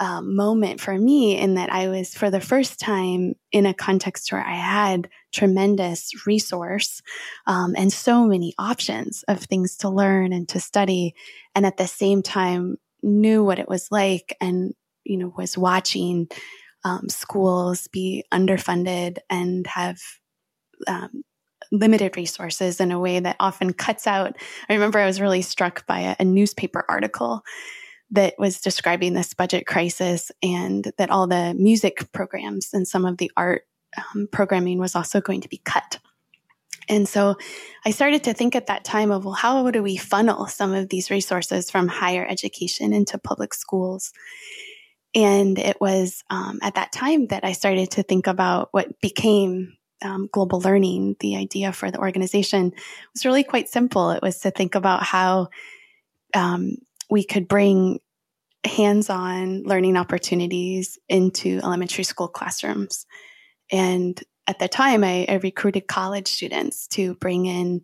um, 0.00 0.34
moment 0.34 0.80
for 0.80 0.96
me 0.96 1.38
in 1.38 1.54
that 1.54 1.70
I 1.70 1.88
was, 1.88 2.14
for 2.14 2.30
the 2.30 2.40
first 2.40 2.80
time, 2.80 3.34
in 3.52 3.66
a 3.66 3.74
context 3.74 4.32
where 4.32 4.44
I 4.44 4.54
had 4.54 5.08
tremendous 5.32 6.26
resource 6.26 7.02
um, 7.46 7.74
and 7.76 7.92
so 7.92 8.24
many 8.24 8.54
options 8.58 9.22
of 9.28 9.40
things 9.40 9.76
to 9.78 9.90
learn 9.90 10.32
and 10.32 10.48
to 10.48 10.58
study. 10.58 11.14
And 11.54 11.66
at 11.66 11.76
the 11.76 11.86
same 11.86 12.22
time, 12.22 12.78
knew 13.02 13.44
what 13.44 13.58
it 13.58 13.68
was 13.68 13.88
like 13.90 14.36
and, 14.40 14.74
you 15.04 15.18
know, 15.18 15.32
was 15.36 15.58
watching 15.58 16.28
um, 16.84 17.08
schools 17.10 17.86
be 17.88 18.24
underfunded 18.32 19.18
and 19.28 19.66
have 19.66 19.98
um, 20.86 21.22
limited 21.72 22.16
resources 22.16 22.80
in 22.80 22.92
a 22.92 22.98
way 22.98 23.20
that 23.20 23.36
often 23.40 23.72
cuts 23.72 24.06
out. 24.06 24.36
I 24.68 24.74
remember 24.74 24.98
I 24.98 25.06
was 25.06 25.20
really 25.20 25.42
struck 25.42 25.86
by 25.86 26.00
a, 26.00 26.16
a 26.20 26.24
newspaper 26.24 26.84
article 26.88 27.42
that 28.12 28.34
was 28.38 28.60
describing 28.60 29.14
this 29.14 29.34
budget 29.34 29.66
crisis 29.66 30.32
and 30.42 30.92
that 30.98 31.10
all 31.10 31.26
the 31.26 31.54
music 31.54 32.10
programs 32.12 32.70
and 32.72 32.86
some 32.86 33.04
of 33.04 33.18
the 33.18 33.30
art 33.36 33.62
um, 33.96 34.28
programming 34.32 34.78
was 34.78 34.96
also 34.96 35.20
going 35.20 35.40
to 35.42 35.48
be 35.48 35.60
cut. 35.64 35.98
And 36.88 37.08
so 37.08 37.36
I 37.84 37.92
started 37.92 38.24
to 38.24 38.32
think 38.32 38.56
at 38.56 38.66
that 38.66 38.84
time 38.84 39.12
of, 39.12 39.24
well, 39.24 39.34
how 39.34 39.70
do 39.70 39.82
we 39.82 39.96
funnel 39.96 40.46
some 40.46 40.74
of 40.74 40.88
these 40.88 41.10
resources 41.10 41.70
from 41.70 41.86
higher 41.86 42.26
education 42.28 42.92
into 42.92 43.16
public 43.16 43.54
schools? 43.54 44.12
And 45.14 45.58
it 45.58 45.80
was 45.80 46.24
um, 46.30 46.58
at 46.62 46.74
that 46.74 46.92
time 46.92 47.28
that 47.28 47.44
I 47.44 47.52
started 47.52 47.92
to 47.92 48.02
think 48.02 48.26
about 48.26 48.68
what 48.72 49.00
became 49.00 49.76
um, 50.02 50.28
global 50.32 50.60
learning. 50.60 51.16
The 51.20 51.36
idea 51.36 51.72
for 51.72 51.90
the 51.90 51.98
organization 51.98 52.72
was 53.14 53.24
really 53.24 53.44
quite 53.44 53.68
simple. 53.68 54.10
It 54.10 54.22
was 54.22 54.40
to 54.40 54.50
think 54.50 54.74
about 54.74 55.02
how 55.02 55.48
um, 56.34 56.76
we 57.10 57.24
could 57.24 57.48
bring 57.48 58.00
hands 58.64 59.08
on 59.08 59.62
learning 59.62 59.96
opportunities 59.96 60.98
into 61.08 61.60
elementary 61.62 62.04
school 62.04 62.28
classrooms. 62.28 63.06
And 63.72 64.20
at 64.46 64.58
the 64.58 64.68
time, 64.68 65.04
I, 65.04 65.26
I 65.28 65.34
recruited 65.34 65.86
college 65.86 66.28
students 66.28 66.86
to 66.88 67.14
bring 67.14 67.46
in 67.46 67.82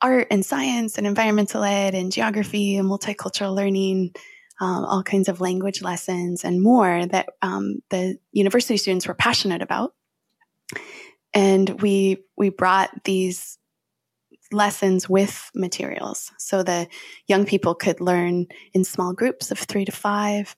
art 0.00 0.28
and 0.30 0.44
science 0.44 0.98
and 0.98 1.06
environmental 1.06 1.62
ed 1.62 1.94
and 1.94 2.12
geography 2.12 2.76
and 2.76 2.88
multicultural 2.88 3.54
learning, 3.54 4.14
um, 4.60 4.84
all 4.84 5.02
kinds 5.02 5.28
of 5.28 5.40
language 5.40 5.82
lessons 5.82 6.44
and 6.44 6.62
more 6.62 7.06
that 7.06 7.28
um, 7.42 7.80
the 7.90 8.18
university 8.32 8.76
students 8.76 9.06
were 9.06 9.14
passionate 9.14 9.62
about. 9.62 9.94
And 11.34 11.82
we 11.82 12.18
we 12.36 12.48
brought 12.48 13.04
these 13.04 13.58
lessons 14.52 15.08
with 15.08 15.50
materials 15.54 16.30
so 16.38 16.62
the 16.62 16.86
young 17.26 17.44
people 17.44 17.74
could 17.74 18.00
learn 18.00 18.46
in 18.72 18.84
small 18.84 19.12
groups 19.12 19.50
of 19.50 19.58
three 19.58 19.84
to 19.84 19.92
five 19.92 20.54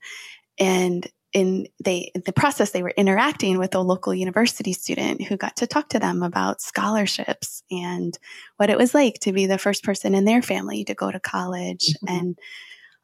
and 0.59 1.07
in 1.33 1.67
they 1.85 2.11
in 2.15 2.23
the 2.25 2.33
process 2.33 2.71
they 2.71 2.83
were 2.83 2.93
interacting 2.97 3.59
with 3.59 3.75
a 3.75 3.81
local 3.81 4.15
university 4.15 4.73
student 4.73 5.23
who 5.23 5.37
got 5.37 5.57
to 5.57 5.67
talk 5.67 5.89
to 5.89 5.99
them 5.99 6.23
about 6.23 6.61
scholarships 6.61 7.63
and 7.71 8.19
what 8.57 8.71
it 8.71 8.79
was 8.79 8.95
like 8.95 9.19
to 9.21 9.33
be 9.33 9.47
the 9.47 9.59
first 9.59 9.83
person 9.83 10.15
in 10.15 10.25
their 10.25 10.43
family 10.43 10.85
to 10.85 10.95
go 10.95 11.11
to 11.11 11.21
college 11.21 11.89
mm-hmm. 12.05 12.17
and 12.17 12.39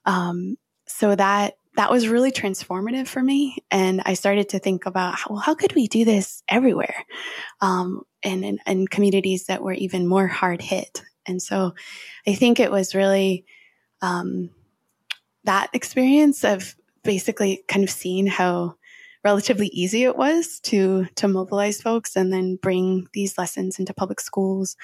um, 0.04 0.56
so 0.86 1.14
that 1.14 1.54
that 1.76 1.90
was 1.90 2.08
really 2.08 2.30
transformative 2.30 3.08
for 3.08 3.22
me 3.22 3.56
and 3.70 4.02
i 4.04 4.14
started 4.14 4.48
to 4.48 4.58
think 4.58 4.86
about 4.86 5.18
well 5.28 5.38
how 5.38 5.54
could 5.54 5.74
we 5.74 5.86
do 5.88 6.04
this 6.04 6.42
everywhere? 6.48 7.04
Um, 7.60 8.02
and 8.22 8.60
in, 8.66 8.86
communities 8.86 9.46
that 9.46 9.62
were 9.62 9.72
even 9.72 10.06
more 10.06 10.26
hard 10.26 10.62
hit. 10.62 11.02
And 11.26 11.40
so 11.42 11.74
i 12.26 12.34
think 12.34 12.60
it 12.60 12.70
was 12.70 12.94
really 12.94 13.44
um, 14.00 14.50
that 15.44 15.70
experience 15.72 16.44
of 16.44 16.74
basically 17.04 17.64
kind 17.68 17.84
of 17.84 17.90
seeing 17.90 18.26
how 18.26 18.76
relatively 19.24 19.68
easy 19.68 20.04
it 20.04 20.16
was 20.16 20.60
to 20.60 21.06
to 21.14 21.28
mobilize 21.28 21.80
folks 21.80 22.16
and 22.16 22.32
then 22.32 22.56
bring 22.56 23.06
these 23.12 23.38
lessons 23.38 23.78
into 23.78 23.94
public 23.94 24.20
schools. 24.20 24.76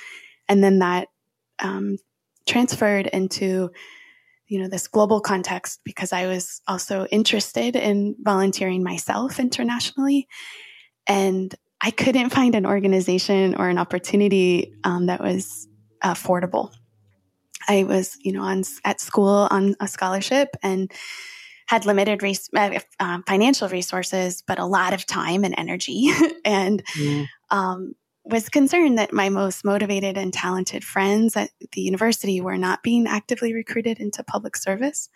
And 0.48 0.62
then 0.62 0.78
that 0.78 1.08
um, 1.58 1.98
transferred 2.46 3.06
into 3.08 3.70
you 4.48 4.60
know 4.60 4.68
this 4.68 4.88
global 4.88 5.20
context 5.20 5.80
because 5.84 6.12
i 6.12 6.26
was 6.26 6.60
also 6.66 7.06
interested 7.06 7.76
in 7.76 8.16
volunteering 8.20 8.82
myself 8.82 9.38
internationally. 9.38 10.26
And 11.06 11.54
i 11.80 11.90
couldn't 11.90 12.30
find 12.30 12.54
an 12.54 12.66
organization 12.66 13.54
or 13.54 13.68
an 13.68 13.78
opportunity 13.78 14.74
um, 14.84 15.06
that 15.06 15.20
was 15.20 15.68
affordable. 16.02 16.72
I 17.68 17.84
was 17.84 18.16
you 18.20 18.32
know 18.32 18.42
on 18.42 18.64
at 18.84 19.00
school 19.00 19.48
on 19.50 19.74
a 19.80 19.88
scholarship 19.88 20.48
and 20.62 20.90
had 21.68 21.84
limited 21.84 22.22
res- 22.22 22.48
uh, 22.56 22.78
um, 22.98 23.22
financial 23.26 23.68
resources, 23.68 24.42
but 24.46 24.58
a 24.58 24.64
lot 24.64 24.94
of 24.94 25.04
time 25.04 25.44
and 25.44 25.54
energy, 25.58 26.10
and 26.44 26.82
mm. 26.94 27.26
um, 27.50 27.94
was 28.28 28.48
concerned 28.48 28.98
that 28.98 29.12
my 29.12 29.28
most 29.28 29.64
motivated 29.64 30.18
and 30.18 30.32
talented 30.32 30.84
friends 30.84 31.36
at 31.36 31.50
the 31.72 31.80
university 31.80 32.40
were 32.40 32.58
not 32.58 32.82
being 32.82 33.06
actively 33.06 33.54
recruited 33.54 33.98
into 33.98 34.22
public 34.22 34.56
service. 34.56 35.08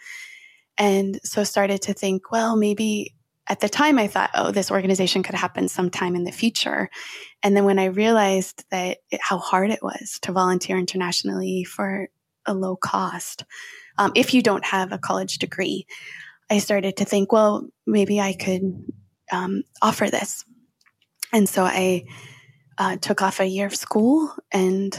And 0.79 1.21
so 1.23 1.45
started 1.45 1.83
to 1.83 1.93
think, 1.93 2.33
well, 2.33 2.57
maybe 2.57 3.15
at 3.49 3.61
the 3.61 3.69
time 3.69 3.99
I 3.99 4.07
thought, 4.07 4.31
oh, 4.35 4.51
this 4.51 4.71
organization 4.71 5.23
could 5.23 5.35
happen 5.35 5.69
sometime 5.69 6.15
in 6.15 6.25
the 6.25 6.33
future. 6.33 6.89
And 7.43 7.57
then 7.57 7.65
when 7.65 7.79
I 7.79 7.87
realized 7.87 8.65
that 8.71 8.99
it, 9.11 9.21
how 9.21 9.39
hard 9.39 9.71
it 9.71 9.83
was 9.83 10.19
to 10.23 10.33
volunteer 10.33 10.79
internationally 10.79 11.65
for 11.65 12.09
a 12.47 12.55
low 12.55 12.77
cost, 12.77 13.45
um, 13.99 14.13
if 14.15 14.33
you 14.33 14.43
don't 14.43 14.65
have 14.65 14.93
a 14.93 14.99
college 14.99 15.39
degree, 15.39 15.87
I 16.51 16.59
started 16.59 16.97
to 16.99 17.05
think, 17.05 17.33
well, 17.33 17.69
maybe 17.87 18.21
I 18.21 18.33
could 18.33 18.85
um, 19.31 19.65
offer 19.83 20.09
this. 20.09 20.45
And 21.33 21.49
so 21.49 21.65
I 21.65 22.05
uh, 22.79 22.97
took 22.97 23.23
off 23.23 23.41
a 23.41 23.47
year 23.47 23.67
of 23.67 23.75
school 23.75 24.35
and 24.51 24.97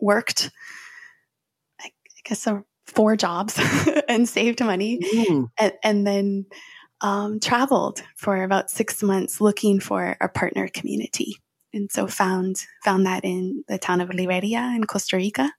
worked, 0.00 0.50
I, 1.80 1.86
I 1.86 2.20
guess, 2.24 2.46
uh, 2.46 2.60
four 2.86 3.16
jobs 3.16 3.58
and 4.08 4.28
saved 4.28 4.60
money, 4.60 4.98
mm. 4.98 5.48
and, 5.58 5.72
and, 5.82 6.06
then 6.06 6.46
um, 7.00 7.40
traveled 7.40 8.02
for 8.16 8.42
about 8.42 8.70
six 8.70 9.02
months 9.02 9.40
looking 9.40 9.80
for 9.80 10.16
a 10.20 10.28
partner 10.28 10.68
community. 10.68 11.36
And 11.74 11.90
so 11.90 12.06
found 12.06 12.56
found 12.84 13.06
that 13.06 13.24
in 13.24 13.64
the 13.66 13.78
town 13.78 14.00
of 14.00 14.12
Liberia 14.12 14.72
in 14.76 14.84
Costa 14.84 15.16
Rica, 15.16 15.50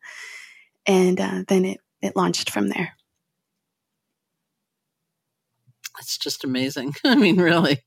and 0.85 1.19
uh, 1.19 1.43
then 1.47 1.65
it 1.65 1.79
it 2.01 2.15
launched 2.15 2.51
from 2.51 2.69
there. 2.69 2.93
It's 5.99 6.17
just 6.17 6.43
amazing. 6.43 6.93
I 7.03 7.15
mean, 7.15 7.37
really. 7.37 7.79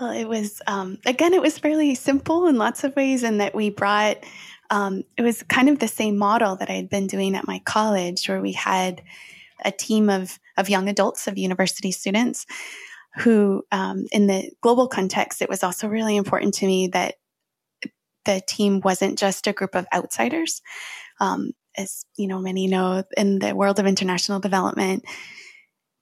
Well, 0.00 0.12
it 0.12 0.24
was, 0.24 0.62
um, 0.66 0.98
again, 1.04 1.34
it 1.34 1.42
was 1.42 1.58
fairly 1.58 1.94
simple 1.94 2.46
in 2.46 2.56
lots 2.56 2.84
of 2.84 2.96
ways, 2.96 3.22
in 3.22 3.38
that 3.38 3.54
we 3.54 3.68
brought, 3.68 4.16
um, 4.70 5.02
it 5.18 5.22
was 5.22 5.42
kind 5.42 5.68
of 5.68 5.78
the 5.78 5.88
same 5.88 6.16
model 6.16 6.56
that 6.56 6.70
I 6.70 6.74
had 6.74 6.88
been 6.88 7.06
doing 7.06 7.36
at 7.36 7.46
my 7.46 7.60
college, 7.66 8.26
where 8.26 8.40
we 8.40 8.52
had 8.52 9.02
a 9.62 9.70
team 9.70 10.08
of, 10.08 10.38
of 10.56 10.70
young 10.70 10.88
adults, 10.88 11.26
of 11.26 11.36
university 11.36 11.92
students, 11.92 12.46
who, 13.18 13.62
um, 13.72 14.06
in 14.10 14.26
the 14.26 14.50
global 14.62 14.88
context, 14.88 15.42
it 15.42 15.50
was 15.50 15.62
also 15.62 15.86
really 15.86 16.16
important 16.16 16.54
to 16.54 16.66
me 16.66 16.86
that 16.88 17.16
the 18.24 18.40
team 18.46 18.80
wasn't 18.80 19.18
just 19.18 19.46
a 19.46 19.52
group 19.52 19.74
of 19.74 19.86
outsiders. 19.92 20.62
Um, 21.20 21.50
as 21.76 22.06
you 22.16 22.26
know, 22.26 22.38
many 22.38 22.68
know 22.68 23.04
in 23.16 23.38
the 23.38 23.54
world 23.54 23.78
of 23.78 23.86
international 23.86 24.40
development, 24.40 25.04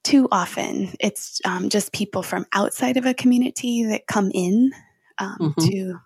too 0.08 0.26
often 0.32 0.90
it's 1.00 1.38
um, 1.44 1.68
just 1.68 1.92
people 1.92 2.22
from 2.22 2.46
outside 2.54 2.96
of 2.96 3.04
a 3.04 3.12
community 3.12 3.84
that 3.84 4.06
come 4.06 4.30
in 4.32 4.72
um, 5.18 5.36
mm-hmm. 5.38 5.66
to 5.66 6.00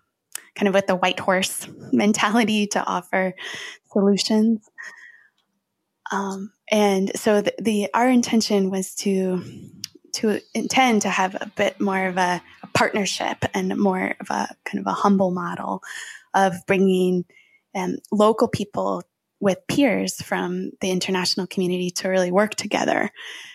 kind 0.56 0.66
of 0.66 0.74
with 0.74 0.88
the 0.88 0.96
white 0.96 1.20
horse 1.20 1.68
mentality 1.92 2.66
to 2.66 2.82
offer 2.84 3.32
solutions. 3.92 4.68
Um, 6.10 6.52
and 6.68 7.12
so 7.14 7.42
the, 7.42 7.54
the, 7.60 7.88
our 7.94 8.08
intention 8.08 8.70
was 8.70 8.96
to 8.96 9.44
to 10.14 10.40
intend 10.52 11.02
to 11.02 11.08
have 11.08 11.36
a 11.36 11.50
bit 11.56 11.80
more 11.80 12.04
of 12.04 12.18
a, 12.18 12.42
a, 12.62 12.66
partnership 12.74 13.38
and 13.54 13.74
more 13.78 14.14
of 14.20 14.28
a 14.28 14.48
kind 14.66 14.78
of 14.78 14.86
a 14.86 14.92
humble 14.92 15.30
model 15.30 15.80
of 16.34 16.54
bringing 16.66 17.24
um, 17.74 17.96
local 18.10 18.46
people 18.46 19.04
with 19.42 19.66
peers 19.66 20.22
from 20.22 20.70
the 20.80 20.92
international 20.92 21.48
community 21.48 21.90
to 21.90 22.08
really 22.08 22.30
work 22.30 22.54
together. 22.54 23.10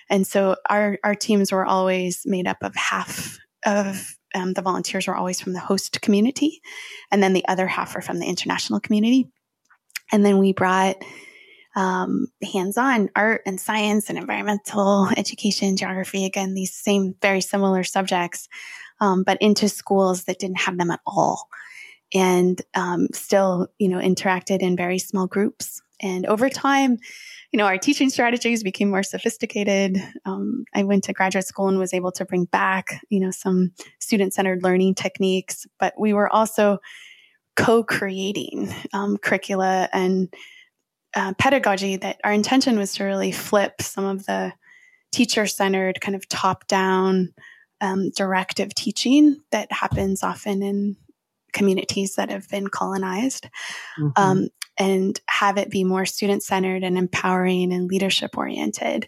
And 0.09 0.27
so 0.27 0.57
our 0.69 0.99
our 1.03 1.15
teams 1.15 1.51
were 1.51 1.65
always 1.65 2.23
made 2.25 2.45
up 2.45 2.57
of 2.61 2.75
half 2.75 3.39
of 3.65 4.15
um, 4.35 4.51
the 4.51 4.61
volunteers 4.61 5.07
were 5.07 5.15
always 5.15 5.39
from 5.39 5.53
the 5.53 5.61
host 5.61 6.01
community, 6.01 6.61
and 7.09 7.23
then 7.23 7.31
the 7.31 7.47
other 7.47 7.67
half 7.67 7.95
were 7.95 8.01
from 8.01 8.19
the 8.19 8.27
international 8.27 8.81
community. 8.81 9.29
And 10.11 10.25
then 10.25 10.37
we 10.37 10.51
brought 10.51 10.97
um, 11.75 12.27
hands-on 12.53 13.09
art 13.15 13.43
and 13.45 13.59
science 13.59 14.09
and 14.09 14.17
environmental 14.17 15.07
education, 15.15 15.77
geography. 15.77 16.25
Again, 16.25 16.53
these 16.53 16.73
same 16.73 17.15
very 17.21 17.39
similar 17.39 17.85
subjects, 17.85 18.49
um, 18.99 19.23
but 19.23 19.41
into 19.41 19.69
schools 19.69 20.25
that 20.25 20.39
didn't 20.39 20.59
have 20.59 20.77
them 20.77 20.91
at 20.91 20.99
all, 21.05 21.47
and 22.13 22.61
um, 22.73 23.07
still, 23.13 23.67
you 23.77 23.89
know, 23.89 23.99
interacted 23.99 24.59
in 24.59 24.75
very 24.75 24.99
small 24.99 25.27
groups. 25.27 25.81
And 25.99 26.25
over 26.27 26.49
time, 26.49 26.97
you 27.51 27.57
know, 27.57 27.65
our 27.65 27.77
teaching 27.77 28.09
strategies 28.09 28.61
became 28.61 28.89
more 28.89 29.03
sophisticated. 29.03 29.97
Um, 30.25 30.65
I 30.75 30.83
went 30.83 31.05
to 31.05 31.13
graduate 31.13 31.45
school 31.45 31.69
and 31.69 31.79
was 31.79 31.93
able 31.93 32.11
to 32.13 32.25
bring 32.25 32.45
back, 32.45 33.01
you 33.09 33.19
know, 33.19 33.31
some 33.31 33.71
student-centered 33.99 34.63
learning 34.63 34.95
techniques, 34.95 35.65
but 35.79 35.93
we 35.97 36.13
were 36.13 36.31
also 36.31 36.79
co-creating 37.55 38.73
um, 38.93 39.17
curricula 39.17 39.89
and 39.91 40.31
uh, 41.15 41.33
pedagogy 41.39 41.95
that 41.95 42.21
our 42.23 42.33
intention 42.33 42.77
was 42.77 42.93
to 42.95 43.03
really 43.03 43.31
flip 43.31 43.81
some 43.81 44.05
of 44.05 44.25
the 44.27 44.53
teacher-centered 45.11 45.99
kind 45.99 46.15
of 46.15 46.29
top-down 46.29 47.33
um, 47.81 48.11
directive 48.11 48.75
teaching 48.75 49.41
that 49.51 49.71
happens 49.71 50.21
often 50.21 50.61
in 50.61 50.95
communities 51.57 52.15
that 52.15 52.29
have 52.29 52.47
been 52.49 52.67
colonized 52.67 53.49
mm-hmm. 53.99 54.09
um, 54.15 54.47
and 54.77 55.19
have 55.27 55.57
it 55.57 55.69
be 55.69 55.83
more 55.83 56.05
student 56.05 56.43
centered 56.43 56.83
and 56.83 56.97
empowering 56.97 57.73
and 57.73 57.89
leadership 57.89 58.37
oriented. 58.37 59.07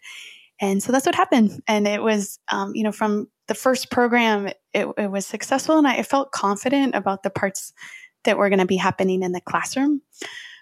And 0.59 0.83
so 0.83 0.91
that's 0.91 1.05
what 1.05 1.15
happened. 1.15 1.61
And 1.67 1.87
it 1.87 2.01
was, 2.01 2.39
um, 2.51 2.75
you 2.75 2.83
know, 2.83 2.91
from 2.91 3.27
the 3.47 3.55
first 3.55 3.89
program, 3.89 4.47
it, 4.73 4.87
it 4.97 5.11
was 5.11 5.25
successful 5.25 5.77
and 5.77 5.87
I 5.87 6.03
felt 6.03 6.31
confident 6.31 6.95
about 6.95 7.23
the 7.23 7.29
parts 7.29 7.73
that 8.23 8.37
were 8.37 8.49
going 8.49 8.59
to 8.59 8.65
be 8.65 8.77
happening 8.77 9.23
in 9.23 9.31
the 9.31 9.41
classroom. 9.41 10.01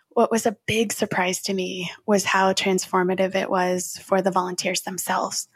What 0.10 0.32
was 0.32 0.46
a 0.46 0.58
big 0.66 0.94
surprise 0.94 1.42
to 1.44 1.54
me 1.54 1.90
was 2.06 2.26
how 2.26 2.54
transformative 2.54 3.36
it 3.36 3.50
was 3.50 4.00
for 4.04 4.22
the 4.22 4.32
volunteers 4.32 4.82
themselves. 4.82 5.48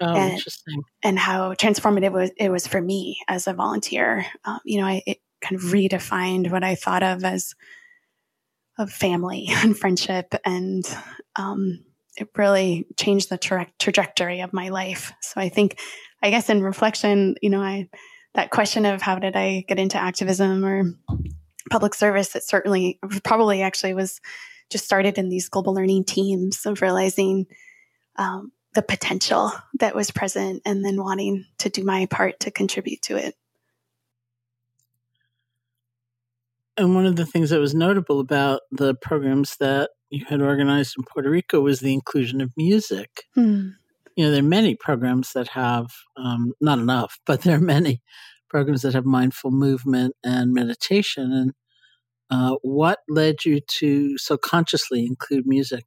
Oh, 0.00 0.14
and, 0.14 0.32
interesting. 0.32 0.82
And 1.02 1.18
how 1.18 1.54
transformative 1.54 2.12
was, 2.12 2.30
it 2.36 2.50
was 2.50 2.66
for 2.66 2.80
me 2.80 3.18
as 3.28 3.46
a 3.46 3.52
volunteer. 3.52 4.26
Um, 4.44 4.60
you 4.64 4.80
know, 4.80 4.86
I, 4.86 5.02
it 5.06 5.18
kind 5.40 5.56
of 5.56 5.70
redefined 5.70 6.50
what 6.50 6.64
I 6.64 6.74
thought 6.74 7.02
of 7.02 7.24
as 7.24 7.54
of 8.78 8.90
family 8.90 9.48
and 9.50 9.78
friendship, 9.78 10.34
and 10.44 10.84
um, 11.36 11.84
it 12.16 12.28
really 12.36 12.86
changed 12.96 13.30
the 13.30 13.38
tra- 13.38 13.70
trajectory 13.78 14.40
of 14.40 14.52
my 14.52 14.68
life. 14.68 15.12
So 15.20 15.40
I 15.40 15.48
think, 15.48 15.78
I 16.22 16.30
guess, 16.30 16.50
in 16.50 16.62
reflection, 16.62 17.36
you 17.40 17.50
know, 17.50 17.60
I 17.60 17.88
that 18.34 18.50
question 18.50 18.86
of 18.86 19.02
how 19.02 19.18
did 19.18 19.34
I 19.34 19.64
get 19.66 19.78
into 19.78 19.98
activism 19.98 20.64
or 20.64 20.84
public 21.70 21.94
service, 21.94 22.36
it 22.36 22.44
certainly 22.44 22.98
probably 23.24 23.62
actually 23.62 23.94
was 23.94 24.20
just 24.70 24.84
started 24.84 25.18
in 25.18 25.28
these 25.28 25.48
global 25.48 25.74
learning 25.74 26.04
teams 26.04 26.64
of 26.64 26.80
realizing 26.80 27.46
um, 28.16 28.52
the 28.74 28.82
potential 28.82 29.52
that 29.80 29.94
was 29.94 30.10
present 30.10 30.62
and 30.64 30.84
then 30.84 31.02
wanting 31.02 31.44
to 31.58 31.68
do 31.68 31.84
my 31.84 32.06
part 32.06 32.40
to 32.40 32.50
contribute 32.50 33.02
to 33.02 33.16
it. 33.16 33.34
And 36.76 36.94
one 36.94 37.06
of 37.06 37.16
the 37.16 37.26
things 37.26 37.50
that 37.50 37.60
was 37.60 37.74
notable 37.74 38.20
about 38.20 38.62
the 38.70 38.94
programs 38.94 39.56
that 39.58 39.90
you 40.10 40.24
had 40.24 40.40
organized 40.40 40.94
in 40.98 41.04
Puerto 41.04 41.30
Rico 41.30 41.60
was 41.60 41.80
the 41.80 41.92
inclusion 41.92 42.40
of 42.40 42.52
music. 42.56 43.24
Hmm. 43.34 43.70
You 44.16 44.24
know, 44.24 44.30
there 44.30 44.40
are 44.40 44.44
many 44.44 44.74
programs 44.74 45.32
that 45.34 45.48
have, 45.48 45.86
um, 46.16 46.52
not 46.60 46.78
enough, 46.78 47.18
but 47.26 47.42
there 47.42 47.56
are 47.56 47.60
many 47.60 48.02
programs 48.48 48.82
that 48.82 48.94
have 48.94 49.04
mindful 49.04 49.50
movement 49.50 50.14
and 50.24 50.52
meditation. 50.52 51.32
And 51.32 51.52
uh, 52.30 52.56
what 52.62 52.98
led 53.08 53.44
you 53.44 53.60
to 53.78 54.18
so 54.18 54.36
consciously 54.36 55.06
include 55.06 55.46
music? 55.46 55.84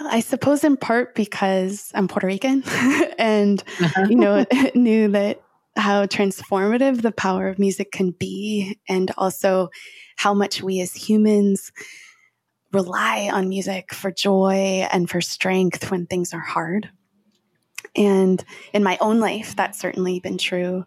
Well, 0.00 0.08
I 0.10 0.20
suppose 0.20 0.64
in 0.64 0.76
part 0.76 1.14
because 1.14 1.90
I'm 1.94 2.08
Puerto 2.08 2.26
Rican 2.26 2.62
and, 3.18 3.62
uh-huh. 3.80 4.06
you 4.08 4.16
know, 4.16 4.46
knew 4.74 5.08
that 5.08 5.42
how 5.76 6.06
transformative 6.06 7.02
the 7.02 7.12
power 7.12 7.48
of 7.48 7.58
music 7.58 7.92
can 7.92 8.10
be, 8.10 8.78
and 8.88 9.10
also 9.16 9.68
how 10.16 10.34
much 10.34 10.62
we 10.62 10.80
as 10.80 10.94
humans 10.94 11.72
rely 12.72 13.30
on 13.32 13.48
music 13.48 13.92
for 13.92 14.10
joy 14.10 14.86
and 14.92 15.10
for 15.10 15.20
strength 15.20 15.90
when 15.90 16.06
things 16.06 16.32
are 16.32 16.40
hard. 16.40 16.88
And 17.96 18.44
in 18.72 18.82
my 18.82 18.98
own 19.00 19.18
life, 19.18 19.56
that's 19.56 19.80
certainly 19.80 20.20
been 20.20 20.38
true. 20.38 20.84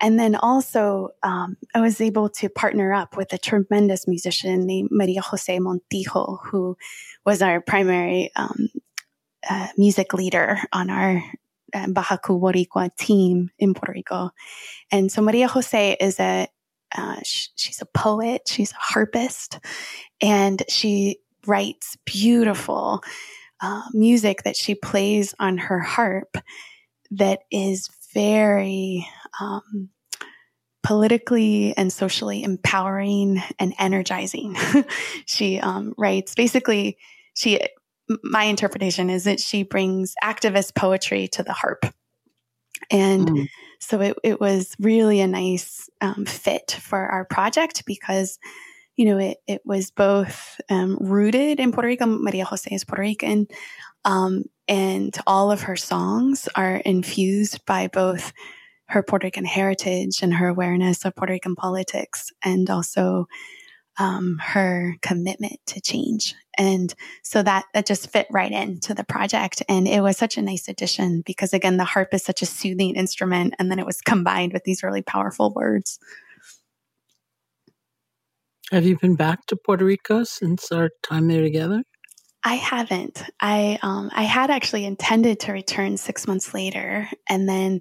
And 0.00 0.18
then 0.18 0.34
also, 0.34 1.10
um, 1.22 1.58
I 1.74 1.80
was 1.80 2.00
able 2.00 2.30
to 2.30 2.48
partner 2.48 2.94
up 2.94 3.18
with 3.18 3.34
a 3.34 3.38
tremendous 3.38 4.08
musician 4.08 4.66
named 4.66 4.88
Maria 4.90 5.20
Jose 5.20 5.58
Montijo, 5.58 6.38
who 6.46 6.78
was 7.26 7.42
our 7.42 7.60
primary 7.60 8.30
um, 8.34 8.70
uh, 9.48 9.68
music 9.76 10.14
leader 10.14 10.58
on 10.72 10.88
our 10.88 11.22
um, 11.74 11.94
Bahaku 11.94 12.40
Boricua 12.40 12.94
team 12.96 13.50
in 13.58 13.74
Puerto 13.74 13.92
Rico. 13.92 14.30
And 14.90 15.10
so 15.10 15.22
Maria 15.22 15.48
Jose 15.48 15.96
is 16.00 16.18
a, 16.20 16.48
uh, 16.96 17.20
sh- 17.22 17.48
she's 17.56 17.82
a 17.82 17.86
poet, 17.86 18.42
she's 18.46 18.72
a 18.72 18.76
harpist, 18.78 19.58
and 20.20 20.62
she 20.68 21.18
writes 21.46 21.96
beautiful 22.04 23.02
uh, 23.60 23.82
music 23.92 24.42
that 24.44 24.56
she 24.56 24.74
plays 24.74 25.34
on 25.38 25.58
her 25.58 25.80
harp 25.80 26.36
that 27.10 27.40
is 27.50 27.90
very 28.14 29.06
um, 29.40 29.90
politically 30.82 31.74
and 31.76 31.92
socially 31.92 32.42
empowering 32.42 33.42
and 33.58 33.74
energizing. 33.78 34.56
she 35.26 35.60
um, 35.60 35.94
writes 35.96 36.34
basically, 36.34 36.98
she 37.34 37.60
my 38.22 38.44
interpretation 38.44 39.10
is 39.10 39.24
that 39.24 39.40
she 39.40 39.62
brings 39.62 40.14
activist 40.22 40.74
poetry 40.74 41.28
to 41.28 41.42
the 41.42 41.52
harp. 41.52 41.84
And 42.90 43.28
mm. 43.28 43.48
so 43.78 44.00
it, 44.00 44.16
it 44.24 44.40
was 44.40 44.74
really 44.80 45.20
a 45.20 45.26
nice 45.26 45.88
um, 46.00 46.24
fit 46.24 46.78
for 46.80 46.98
our 46.98 47.24
project 47.24 47.84
because, 47.86 48.38
you 48.96 49.04
know, 49.04 49.18
it, 49.18 49.38
it 49.46 49.62
was 49.64 49.90
both 49.90 50.60
um, 50.70 50.96
rooted 51.00 51.60
in 51.60 51.72
Puerto 51.72 51.88
Rico. 51.88 52.06
Maria 52.06 52.44
Jose 52.44 52.70
is 52.74 52.84
Puerto 52.84 53.02
Rican. 53.02 53.46
Um, 54.04 54.44
and 54.66 55.16
all 55.26 55.52
of 55.52 55.62
her 55.62 55.76
songs 55.76 56.48
are 56.54 56.76
infused 56.76 57.64
by 57.66 57.88
both 57.88 58.32
her 58.86 59.02
Puerto 59.02 59.26
Rican 59.26 59.44
heritage 59.44 60.22
and 60.22 60.34
her 60.34 60.48
awareness 60.48 61.04
of 61.04 61.14
Puerto 61.14 61.32
Rican 61.32 61.54
politics 61.54 62.32
and 62.42 62.68
also 62.70 63.26
um, 63.98 64.38
her 64.40 64.96
commitment 65.02 65.58
to 65.66 65.80
change. 65.80 66.34
And 66.56 66.94
so 67.22 67.42
that, 67.42 67.64
that 67.74 67.86
just 67.86 68.10
fit 68.10 68.26
right 68.30 68.50
into 68.50 68.94
the 68.94 69.04
project. 69.04 69.62
And 69.68 69.86
it 69.86 70.02
was 70.02 70.16
such 70.16 70.36
a 70.36 70.42
nice 70.42 70.68
addition 70.68 71.22
because 71.24 71.52
again, 71.52 71.76
the 71.76 71.84
harp 71.84 72.12
is 72.12 72.22
such 72.22 72.42
a 72.42 72.46
soothing 72.46 72.96
instrument. 72.96 73.54
And 73.58 73.70
then 73.70 73.78
it 73.78 73.86
was 73.86 74.00
combined 74.00 74.52
with 74.52 74.64
these 74.64 74.82
really 74.82 75.02
powerful 75.02 75.52
words. 75.52 75.98
Have 78.72 78.86
you 78.86 78.96
been 78.98 79.16
back 79.16 79.46
to 79.46 79.56
Puerto 79.56 79.84
Rico 79.84 80.22
since 80.22 80.70
our 80.70 80.90
time 81.02 81.28
there 81.28 81.42
together? 81.42 81.82
I 82.42 82.54
haven't. 82.54 83.22
I 83.40 83.78
um, 83.82 84.10
I 84.14 84.22
had 84.22 84.50
actually 84.50 84.84
intended 84.86 85.40
to 85.40 85.52
return 85.52 85.96
six 85.96 86.26
months 86.26 86.54
later, 86.54 87.08
and 87.28 87.48
then 87.48 87.80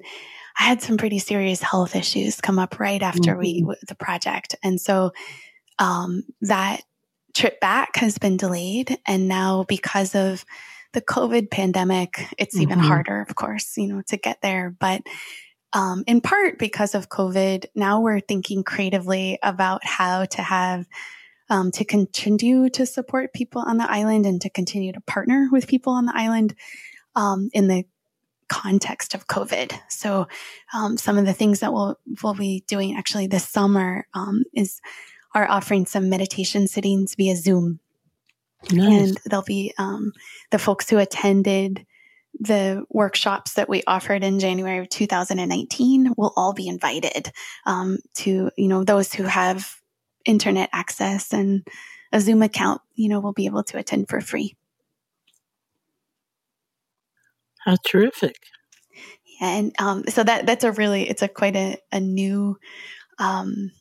I 0.59 0.63
had 0.63 0.81
some 0.81 0.97
pretty 0.97 1.19
serious 1.19 1.61
health 1.61 1.95
issues 1.95 2.41
come 2.41 2.59
up 2.59 2.79
right 2.79 3.01
after 3.01 3.35
mm-hmm. 3.35 3.67
we 3.67 3.75
the 3.87 3.95
project, 3.95 4.55
and 4.61 4.81
so 4.81 5.11
um, 5.79 6.23
that 6.41 6.83
trip 7.33 7.59
back 7.59 7.95
has 7.95 8.17
been 8.17 8.37
delayed. 8.37 8.97
And 9.05 9.27
now, 9.27 9.63
because 9.67 10.13
of 10.15 10.45
the 10.93 11.01
COVID 11.01 11.49
pandemic, 11.49 12.25
it's 12.37 12.55
mm-hmm. 12.55 12.63
even 12.63 12.79
harder, 12.79 13.21
of 13.21 13.35
course, 13.35 13.77
you 13.77 13.87
know, 13.87 14.01
to 14.07 14.17
get 14.17 14.41
there. 14.41 14.75
But 14.77 15.01
um, 15.73 16.03
in 16.07 16.21
part 16.21 16.57
because 16.57 16.95
of 16.95 17.09
COVID, 17.09 17.65
now 17.75 18.01
we're 18.01 18.19
thinking 18.19 18.63
creatively 18.63 19.37
about 19.43 19.85
how 19.85 20.25
to 20.25 20.41
have 20.41 20.87
um, 21.49 21.71
to 21.71 21.85
continue 21.85 22.69
to 22.69 22.85
support 22.85 23.33
people 23.33 23.63
on 23.65 23.77
the 23.77 23.89
island 23.89 24.25
and 24.25 24.41
to 24.41 24.49
continue 24.49 24.91
to 24.93 25.01
partner 25.01 25.49
with 25.51 25.67
people 25.67 25.93
on 25.93 26.05
the 26.05 26.15
island 26.15 26.55
um, 27.15 27.49
in 27.53 27.67
the 27.67 27.85
context 28.49 29.13
of 29.13 29.27
COVID. 29.27 29.79
So, 29.89 30.27
um, 30.73 30.97
some 30.97 31.17
of 31.17 31.25
the 31.25 31.33
things 31.33 31.59
that 31.59 31.73
we'll 31.73 31.99
we'll 32.23 32.33
be 32.33 32.63
doing 32.67 32.95
actually 32.95 33.27
this 33.27 33.47
summer 33.47 34.07
um, 34.13 34.43
is 34.53 34.81
are 35.33 35.49
offering 35.49 35.85
some 35.85 36.09
meditation 36.09 36.67
sittings 36.67 37.15
via 37.15 37.35
Zoom, 37.35 37.79
nice. 38.71 39.09
and 39.09 39.17
there'll 39.25 39.43
be 39.43 39.73
um, 39.77 40.13
the 40.51 40.59
folks 40.59 40.89
who 40.89 40.97
attended 40.97 41.85
the 42.39 42.85
workshops 42.89 43.53
that 43.53 43.69
we 43.69 43.83
offered 43.87 44.23
in 44.23 44.39
January 44.39 44.79
of 44.79 44.89
2019 44.89 46.13
will 46.15 46.33
all 46.35 46.53
be 46.53 46.67
invited 46.67 47.31
um, 47.65 47.97
to 48.13 48.51
you 48.57 48.67
know 48.67 48.83
those 48.83 49.13
who 49.13 49.23
have 49.23 49.75
internet 50.25 50.69
access 50.71 51.33
and 51.33 51.65
a 52.11 52.19
Zoom 52.19 52.41
account. 52.41 52.81
You 52.95 53.09
know, 53.09 53.19
will 53.19 53.33
be 53.33 53.45
able 53.45 53.63
to 53.63 53.77
attend 53.77 54.09
for 54.09 54.21
free. 54.21 54.55
How 57.65 57.75
terrific! 57.85 58.37
Yeah, 59.39 59.49
and 59.49 59.75
um, 59.79 60.03
so 60.07 60.23
that 60.23 60.45
that's 60.45 60.63
a 60.63 60.71
really 60.71 61.09
it's 61.09 61.21
a 61.21 61.27
quite 61.27 61.55
a, 61.55 61.77
a 61.91 61.99
new 61.99 62.57
um, 63.17 63.71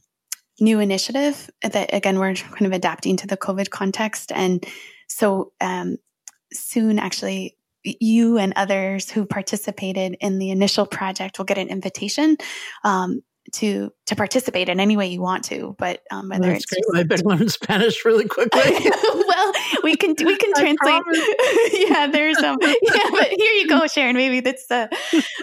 new 0.60 0.80
initiative 0.80 1.50
that 1.62 1.94
again 1.94 2.18
we're 2.18 2.34
kind 2.34 2.66
of 2.66 2.72
adapting 2.72 3.16
to 3.18 3.26
the 3.26 3.36
COVID 3.36 3.70
context, 3.70 4.32
and 4.32 4.64
so 5.08 5.52
um, 5.60 5.96
soon 6.52 6.98
actually 6.98 7.56
you 7.84 8.38
and 8.38 8.52
others 8.56 9.10
who 9.10 9.24
participated 9.24 10.16
in 10.20 10.38
the 10.38 10.50
initial 10.50 10.86
project 10.86 11.38
will 11.38 11.44
get 11.44 11.58
an 11.58 11.68
invitation 11.68 12.36
um, 12.84 13.22
to 13.52 13.90
to 14.06 14.16
participate 14.16 14.68
in 14.68 14.80
any 14.80 14.96
way 14.96 15.06
you 15.06 15.20
want 15.20 15.44
to. 15.44 15.74
But 15.78 16.02
um, 16.10 16.28
whether 16.28 16.48
That's 16.48 16.64
it's 16.64 16.90
great. 16.90 17.00
I 17.00 17.04
better 17.04 17.22
learn 17.24 17.48
Spanish 17.48 18.04
really 18.04 18.26
quickly. 18.26 18.62
well, 19.14 19.52
we 19.82 19.96
can 19.96 20.14
we 20.24 20.36
can 20.36 20.52
translate. 20.56 21.02
yeah, 21.72 22.08
there's 22.08 22.38
um 22.38 22.58
yeah, 22.62 23.10
but 23.10 23.28
here 23.28 23.52
you 23.52 23.68
go, 23.68 23.86
Sharon. 23.86 24.16
Maybe 24.16 24.40
that's 24.40 24.66
the 24.66 24.88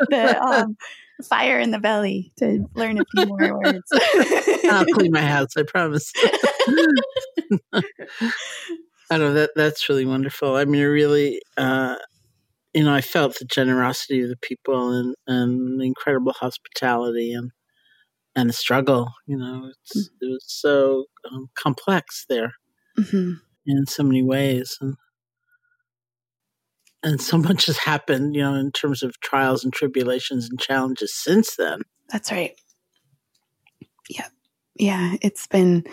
the 0.09 0.41
um, 0.41 0.77
fire 1.23 1.59
in 1.59 1.71
the 1.71 1.79
belly 1.79 2.31
to 2.37 2.65
learn 2.75 2.99
a 2.99 3.05
few 3.15 3.25
more 3.25 3.59
words. 3.63 3.83
I'll 4.69 4.85
clean 4.93 5.11
my 5.11 5.21
house. 5.21 5.55
I 5.57 5.63
promise. 5.63 6.11
I 9.11 9.17
know 9.17 9.33
that 9.33 9.51
that's 9.55 9.87
really 9.87 10.05
wonderful. 10.05 10.55
I 10.55 10.65
mean, 10.65 10.83
really. 10.83 11.41
Uh, 11.57 11.95
you 12.73 12.83
know, 12.83 12.93
I 12.93 12.99
felt 12.99 13.39
the 13.39 13.45
generosity 13.45 14.21
of 14.21 14.27
the 14.27 14.35
people 14.35 14.91
and, 14.91 15.15
and 15.27 15.79
the 15.79 15.85
incredible 15.85 16.33
hospitality 16.33 17.31
and 17.31 17.51
and 18.35 18.49
the 18.49 18.53
struggle. 18.53 19.13
You 19.27 19.37
know, 19.37 19.71
mm-hmm. 19.71 19.99
it 20.21 20.25
was 20.25 20.43
so 20.45 21.05
um, 21.31 21.49
complex 21.55 22.25
there 22.27 22.51
mm-hmm. 22.99 23.33
in 23.65 23.85
so 23.85 24.03
many 24.03 24.23
ways, 24.23 24.77
and 24.81 24.95
and 27.05 27.21
so 27.21 27.37
much 27.37 27.67
has 27.67 27.77
happened. 27.77 28.35
You 28.35 28.41
know, 28.41 28.55
in 28.55 28.71
terms 28.71 29.03
of 29.03 29.19
trials 29.21 29.63
and 29.63 29.71
tribulations 29.71 30.49
and 30.49 30.59
challenges 30.59 31.13
since 31.13 31.55
then. 31.55 31.83
That's 32.09 32.31
right. 32.31 32.53
Yeah, 34.09 34.27
yeah, 34.75 35.15
it's 35.21 35.47
been 35.47 35.85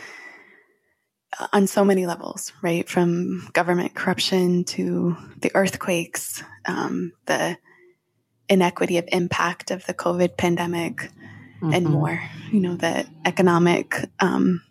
uh, 1.39 1.47
on 1.53 1.67
so 1.67 1.85
many 1.85 2.07
levels, 2.07 2.53
right? 2.63 2.89
From 2.89 3.49
government 3.53 3.95
corruption 3.95 4.65
to 4.65 5.17
the 5.39 5.51
earthquakes, 5.55 6.43
um, 6.67 7.13
the 7.27 7.57
inequity 8.49 8.99
of 8.99 9.09
impact 9.13 9.71
of 9.71 9.87
the 9.87 9.95
COVID 9.95 10.37
pandemic, 10.37 10.97
mm-hmm. 10.97 11.73
and 11.73 11.87
more. 11.87 12.21
You 12.51 12.61
know, 12.61 12.77
the 12.77 13.07
economic 13.25 13.97
um, 14.21 14.63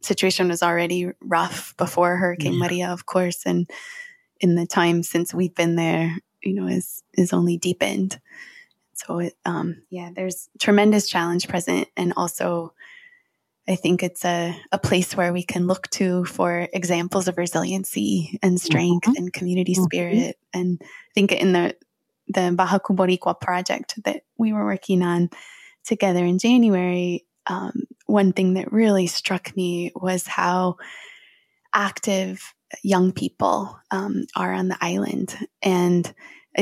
situation 0.00 0.48
was 0.48 0.62
already 0.62 1.10
rough 1.20 1.74
before 1.76 2.16
Hurricane 2.16 2.54
yeah. 2.54 2.58
Maria, 2.58 2.88
of 2.90 3.06
course, 3.06 3.46
and 3.46 3.70
in 4.42 4.56
the 4.56 4.66
time 4.66 5.02
since 5.02 5.32
we've 5.32 5.54
been 5.54 5.76
there, 5.76 6.14
you 6.42 6.54
know, 6.54 6.66
is 6.66 7.02
is 7.14 7.32
only 7.32 7.56
deepened. 7.56 8.20
So, 8.92 9.20
it, 9.20 9.34
um, 9.46 9.82
yeah, 9.88 10.10
there's 10.14 10.50
tremendous 10.60 11.08
challenge 11.08 11.48
present, 11.48 11.88
and 11.96 12.12
also. 12.16 12.74
I 13.68 13.76
think 13.76 14.02
it's 14.02 14.24
a, 14.24 14.60
a 14.72 14.78
place 14.78 15.16
where 15.16 15.32
we 15.32 15.44
can 15.44 15.68
look 15.68 15.88
to 15.90 16.24
for 16.24 16.66
examples 16.72 17.28
of 17.28 17.38
resiliency 17.38 18.36
and 18.42 18.60
strength 18.60 19.06
mm-hmm. 19.06 19.16
and 19.16 19.32
community 19.32 19.74
mm-hmm. 19.74 19.84
spirit. 19.84 20.36
And 20.52 20.82
I 20.82 21.12
think 21.14 21.30
in 21.30 21.52
the 21.52 21.76
the 22.26 22.52
Baja 22.56 22.80
Boricua 22.80 23.40
project 23.40 24.02
that 24.02 24.24
we 24.36 24.52
were 24.52 24.64
working 24.64 25.02
on, 25.02 25.30
together 25.84 26.24
in 26.24 26.38
January, 26.38 27.24
um, 27.46 27.84
one 28.06 28.32
thing 28.32 28.54
that 28.54 28.72
really 28.72 29.06
struck 29.06 29.54
me 29.56 29.92
was 29.94 30.26
how 30.26 30.76
active 31.74 32.54
young 32.82 33.12
people 33.12 33.78
um, 33.90 34.24
are 34.36 34.52
on 34.52 34.68
the 34.68 34.78
island. 34.80 35.36
And 35.62 36.12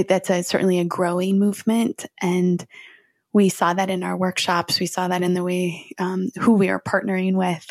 that's 0.08 0.30
a, 0.30 0.42
certainly 0.42 0.78
a 0.78 0.84
growing 0.84 1.38
movement. 1.38 2.06
And 2.20 2.64
we 3.32 3.48
saw 3.48 3.72
that 3.74 3.90
in 3.90 4.02
our 4.02 4.16
workshops. 4.16 4.80
We 4.80 4.86
saw 4.86 5.08
that 5.08 5.22
in 5.22 5.34
the 5.34 5.44
way 5.44 5.92
um, 5.98 6.30
who 6.40 6.54
we 6.54 6.68
are 6.68 6.80
partnering 6.80 7.34
with. 7.34 7.66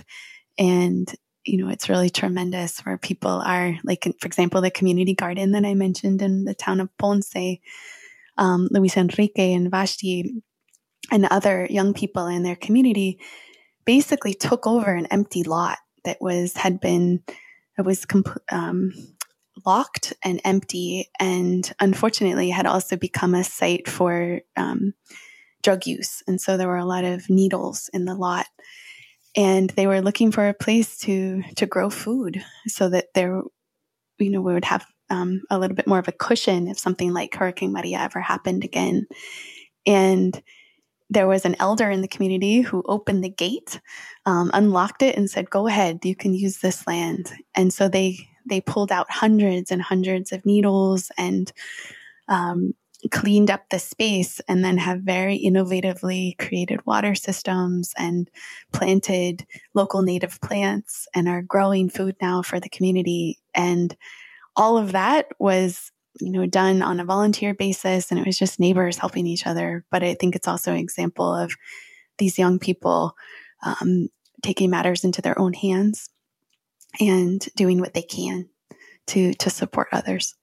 And, 0.57 1.13
you 1.43 1.57
know, 1.57 1.69
it's 1.69 1.89
really 1.89 2.09
tremendous 2.09 2.79
where 2.79 2.97
people 2.97 3.31
are, 3.31 3.77
like, 3.83 4.03
for 4.19 4.27
example, 4.27 4.61
the 4.61 4.71
community 4.71 5.15
garden 5.15 5.51
that 5.51 5.65
I 5.65 5.73
mentioned 5.73 6.21
in 6.21 6.45
the 6.45 6.53
town 6.53 6.79
of 6.79 6.95
Ponce, 6.97 7.59
um, 8.37 8.67
Luis 8.71 8.95
Enrique 8.97 9.53
and 9.53 9.71
Vashti 9.71 10.41
and 11.11 11.25
other 11.25 11.67
young 11.69 11.93
people 11.93 12.27
in 12.27 12.43
their 12.43 12.55
community 12.55 13.19
basically 13.85 14.33
took 14.33 14.67
over 14.67 14.93
an 14.93 15.07
empty 15.07 15.43
lot 15.43 15.77
that 16.03 16.21
was 16.21 16.55
had 16.55 16.79
been 16.79 17.23
it 17.79 17.85
was 17.85 18.05
comp- 18.05 18.43
um, 18.51 18.93
locked 19.65 20.13
and 20.23 20.41
empty 20.43 21.09
and 21.19 21.73
unfortunately 21.79 22.49
had 22.49 22.65
also 22.65 22.95
become 22.95 23.33
a 23.33 23.43
site 23.43 23.87
for 23.87 24.41
um, 24.55 24.93
drug 25.63 25.87
use. 25.87 26.21
And 26.27 26.39
so 26.39 26.57
there 26.57 26.67
were 26.67 26.77
a 26.77 26.85
lot 26.85 27.05
of 27.05 27.29
needles 27.29 27.89
in 27.93 28.05
the 28.05 28.15
lot 28.15 28.45
and 29.35 29.69
they 29.71 29.87
were 29.87 30.01
looking 30.01 30.31
for 30.31 30.47
a 30.47 30.53
place 30.53 30.97
to 30.99 31.43
to 31.55 31.65
grow 31.65 31.89
food 31.89 32.43
so 32.67 32.89
that 32.89 33.07
there 33.13 33.41
you 34.17 34.29
know 34.31 34.41
we 34.41 34.53
would 34.53 34.65
have 34.65 34.85
um, 35.09 35.41
a 35.49 35.57
little 35.57 35.75
bit 35.75 35.87
more 35.87 35.99
of 35.99 36.07
a 36.07 36.13
cushion 36.13 36.67
if 36.67 36.77
something 36.77 37.13
like 37.13 37.33
hurricane 37.33 37.73
maria 37.73 37.99
ever 37.99 38.19
happened 38.19 38.63
again. 38.63 39.07
And 39.85 40.41
there 41.09 41.27
was 41.27 41.45
an 41.45 41.55
elder 41.59 41.89
in 41.89 42.01
the 42.01 42.07
community 42.07 42.61
who 42.61 42.83
opened 42.85 43.23
the 43.23 43.29
gate, 43.29 43.79
um, 44.25 44.51
unlocked 44.53 45.01
it, 45.01 45.17
and 45.17 45.29
said, 45.29 45.49
"Go 45.49 45.67
ahead, 45.67 45.99
you 46.03 46.15
can 46.15 46.33
use 46.33 46.59
this 46.59 46.85
land." 46.87 47.31
And 47.55 47.73
so 47.73 47.87
they 47.87 48.19
they 48.45 48.61
pulled 48.61 48.91
out 48.91 49.11
hundreds 49.11 49.71
and 49.71 49.81
hundreds 49.81 50.31
of 50.31 50.45
needles 50.45 51.11
and 51.17 51.51
um, 52.27 52.73
cleaned 53.11 53.49
up 53.49 53.69
the 53.69 53.79
space, 53.79 54.39
and 54.47 54.63
then 54.63 54.77
have 54.77 55.01
very 55.01 55.39
innovatively 55.39 56.37
created 56.37 56.85
water 56.85 57.15
systems 57.15 57.93
and 57.97 58.29
planted 58.71 59.45
local 59.73 60.01
native 60.01 60.39
plants 60.41 61.07
and 61.15 61.27
are 61.27 61.41
growing 61.41 61.89
food 61.89 62.15
now 62.21 62.41
for 62.41 62.59
the 62.59 62.69
community. 62.69 63.39
And 63.55 63.95
all 64.55 64.77
of 64.77 64.91
that 64.91 65.27
was 65.39 65.91
you 66.19 66.31
know, 66.31 66.45
done 66.45 66.81
on 66.81 66.99
a 66.99 67.05
volunteer 67.05 67.53
basis 67.53 68.11
and 68.11 68.19
it 68.19 68.25
was 68.25 68.37
just 68.37 68.59
neighbors 68.59 68.97
helping 68.97 69.25
each 69.27 69.47
other. 69.47 69.85
But 69.91 70.03
I 70.03 70.13
think 70.13 70.35
it's 70.35 70.47
also 70.47 70.71
an 70.71 70.77
example 70.79 71.33
of 71.33 71.51
these 72.17 72.37
young 72.37 72.59
people 72.59 73.15
um, 73.63 74.09
taking 74.43 74.69
matters 74.69 75.03
into 75.03 75.21
their 75.21 75.37
own 75.39 75.53
hands 75.53 76.09
and 76.99 77.45
doing 77.55 77.79
what 77.79 77.93
they 77.93 78.01
can 78.01 78.49
to 79.07 79.33
to 79.33 79.49
support 79.49 79.87
others. 79.91 80.35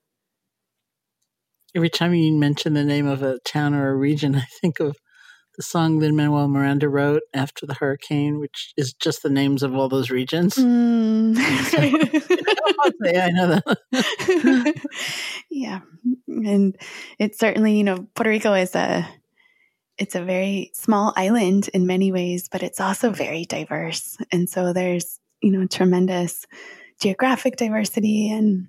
Every 1.75 1.91
time 1.91 2.15
you 2.15 2.33
mention 2.33 2.75
the 2.75 2.85
name 2.85 3.07
of 3.07 3.23
a 3.23 3.39
town 3.41 3.75
or 3.75 3.91
a 3.91 3.97
region, 3.97 4.35
I 4.37 4.47
think 4.61 4.81
of 4.81 4.97
the 5.57 5.63
song 5.63 5.99
that 6.01 6.13
Manuel 6.13 6.49
Miranda 6.49 6.89
wrote 6.89 7.23
after 7.35 7.67
the 7.67 7.75
hurricane, 7.75 8.39
which 8.39 8.73
is 8.77 8.93
just 8.93 9.23
the 9.23 9.31
names 9.31 9.63
of 9.63 9.75
all 9.75 9.89
those 9.89 10.11
regions. 10.11 10.55
Mm. 10.55 11.37
I 13.07 13.31
know 13.31 13.49
that. 13.49 14.75
yeah, 15.51 15.81
and 16.29 16.77
it's 17.19 17.39
certainly 17.39 17.77
you 17.77 17.85
know 17.85 18.07
Puerto 18.15 18.31
Rico 18.31 18.53
is 18.55 18.75
a 18.75 19.09
it's 19.99 20.15
a 20.15 20.23
very 20.23 20.71
small 20.75 21.13
island 21.17 21.71
in 21.73 21.87
many 21.87 22.13
ways, 22.13 22.49
but 22.51 22.63
it's 22.63 22.81
also 22.81 23.11
very 23.11 23.45
diverse, 23.45 24.17
and 24.31 24.49
so 24.49 24.73
there's 24.73 25.19
you 25.41 25.53
know 25.53 25.67
tremendous 25.67 26.47
geographic 27.01 27.57
diversity 27.57 28.31
and 28.31 28.69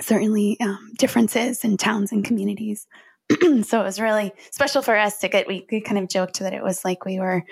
certainly 0.00 0.58
um, 0.60 0.92
differences 0.98 1.64
in 1.64 1.76
towns 1.76 2.12
and 2.12 2.24
communities. 2.24 2.86
so 3.64 3.80
it 3.80 3.84
was 3.84 4.00
really 4.00 4.32
special 4.50 4.82
for 4.82 4.96
us 4.96 5.18
to 5.20 5.28
get. 5.28 5.46
We, 5.46 5.66
we 5.70 5.80
kind 5.80 5.98
of 5.98 6.08
joked 6.08 6.40
that 6.40 6.52
it 6.52 6.62
was 6.62 6.84
like 6.84 7.04
we 7.04 7.18
were 7.18 7.44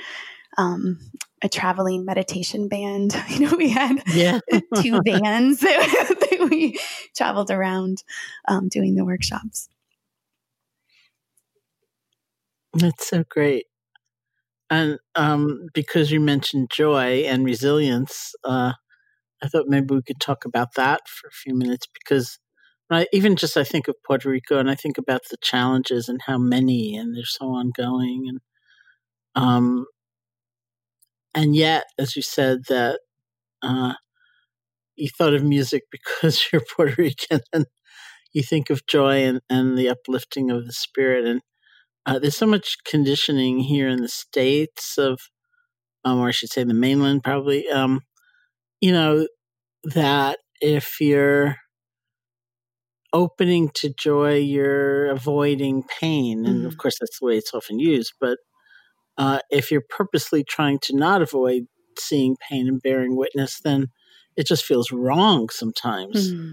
um, 0.57 0.99
a 1.43 1.49
traveling 1.49 2.05
meditation 2.05 2.69
band. 2.69 3.15
You 3.29 3.47
know, 3.47 3.57
we 3.57 3.69
had 3.69 4.03
yeah. 4.09 4.41
two 4.77 5.01
vans 5.07 5.61
that, 5.61 6.17
that, 6.31 6.49
we 6.51 6.79
traveled 7.17 7.51
around 7.51 8.03
um, 8.49 8.69
doing 8.69 8.95
the 8.95 9.05
workshops. 9.05 9.69
That's 12.75 13.09
so 13.09 13.25
great. 13.29 13.67
And 14.71 14.99
um, 15.15 15.69
because 15.73 16.11
you 16.11 16.21
mentioned 16.21 16.71
joy 16.71 17.25
and 17.27 17.45
resilience, 17.45 18.35
uh, 18.45 18.73
I 19.43 19.49
thought 19.49 19.67
maybe 19.69 19.95
we 19.95 20.03
could 20.03 20.21
talk 20.21 20.45
about 20.45 20.75
that 20.75 21.09
for 21.09 21.29
a 21.29 21.33
few 21.33 21.55
minutes 21.55 21.87
because 21.95 22.39
Right. 22.91 23.09
Even 23.13 23.37
just 23.37 23.57
I 23.57 23.65
think 23.65 23.87
of 23.89 23.97
Puerto 24.07 24.31
Rico 24.31 24.59
and 24.59 24.71
I 24.71 24.75
think 24.75 24.97
about 24.97 25.23
the 25.31 25.37
challenges 25.43 26.09
and 26.09 26.21
how 26.23 26.39
many 26.39 26.97
and 26.97 27.15
they're 27.15 27.25
so 27.25 27.47
ongoing 27.47 28.25
and 28.29 28.41
um 29.37 29.87
and 31.35 31.55
yet, 31.55 31.85
as 31.99 32.17
you 32.17 32.23
said, 32.23 32.65
that 32.69 33.01
uh, 33.63 33.95
you 34.97 35.09
thought 35.09 35.35
of 35.35 35.45
music 35.45 35.85
because 35.93 36.47
you're 36.53 36.63
Puerto 36.77 36.95
Rican 36.99 37.41
and 37.53 37.67
you 38.33 38.43
think 38.43 38.71
of 38.71 38.87
joy 38.87 39.25
and, 39.25 39.41
and 39.51 39.79
the 39.79 39.89
uplifting 39.89 40.51
of 40.51 40.67
the 40.67 40.73
spirit. 40.73 41.27
And 41.27 41.41
uh, 42.07 42.19
there's 42.19 42.37
so 42.37 42.47
much 42.47 42.79
conditioning 42.87 43.61
here 43.61 43.89
in 43.89 44.03
the 44.03 44.09
States 44.09 44.99
of, 44.99 45.21
um, 46.05 46.21
or 46.21 46.29
I 46.29 46.33
should 46.33 46.51
say 46.51 46.65
the 46.65 46.75
mainland 46.75 47.25
probably, 47.25 47.69
um, 47.71 48.03
you 48.81 48.93
know, 48.93 49.27
that 49.85 50.39
if 50.61 51.01
you're 51.01 51.57
opening 53.13 53.71
to 53.75 53.93
joy, 53.99 54.37
you're 54.37 55.07
avoiding 55.07 55.85
pain. 56.01 56.45
And 56.45 56.59
mm-hmm. 56.59 56.67
of 56.67 56.79
course, 56.79 56.99
that's 57.01 57.19
the 57.21 57.27
way 57.27 57.37
it's 57.37 57.55
often 57.55 57.79
used. 57.79 58.13
But 58.21 58.39
uh, 59.17 59.41
if 59.51 59.71
you're 59.71 59.85
purposely 59.89 60.45
trying 60.45 60.79
to 60.83 60.97
not 60.97 61.23
avoid 61.23 61.65
seeing 61.99 62.37
pain 62.49 62.69
and 62.69 62.81
bearing 62.81 63.17
witness, 63.17 63.61
then 63.63 63.89
it 64.37 64.47
just 64.47 64.65
feels 64.65 64.93
wrong 64.93 65.49
sometimes. 65.49 66.33
Mm-hmm. 66.33 66.53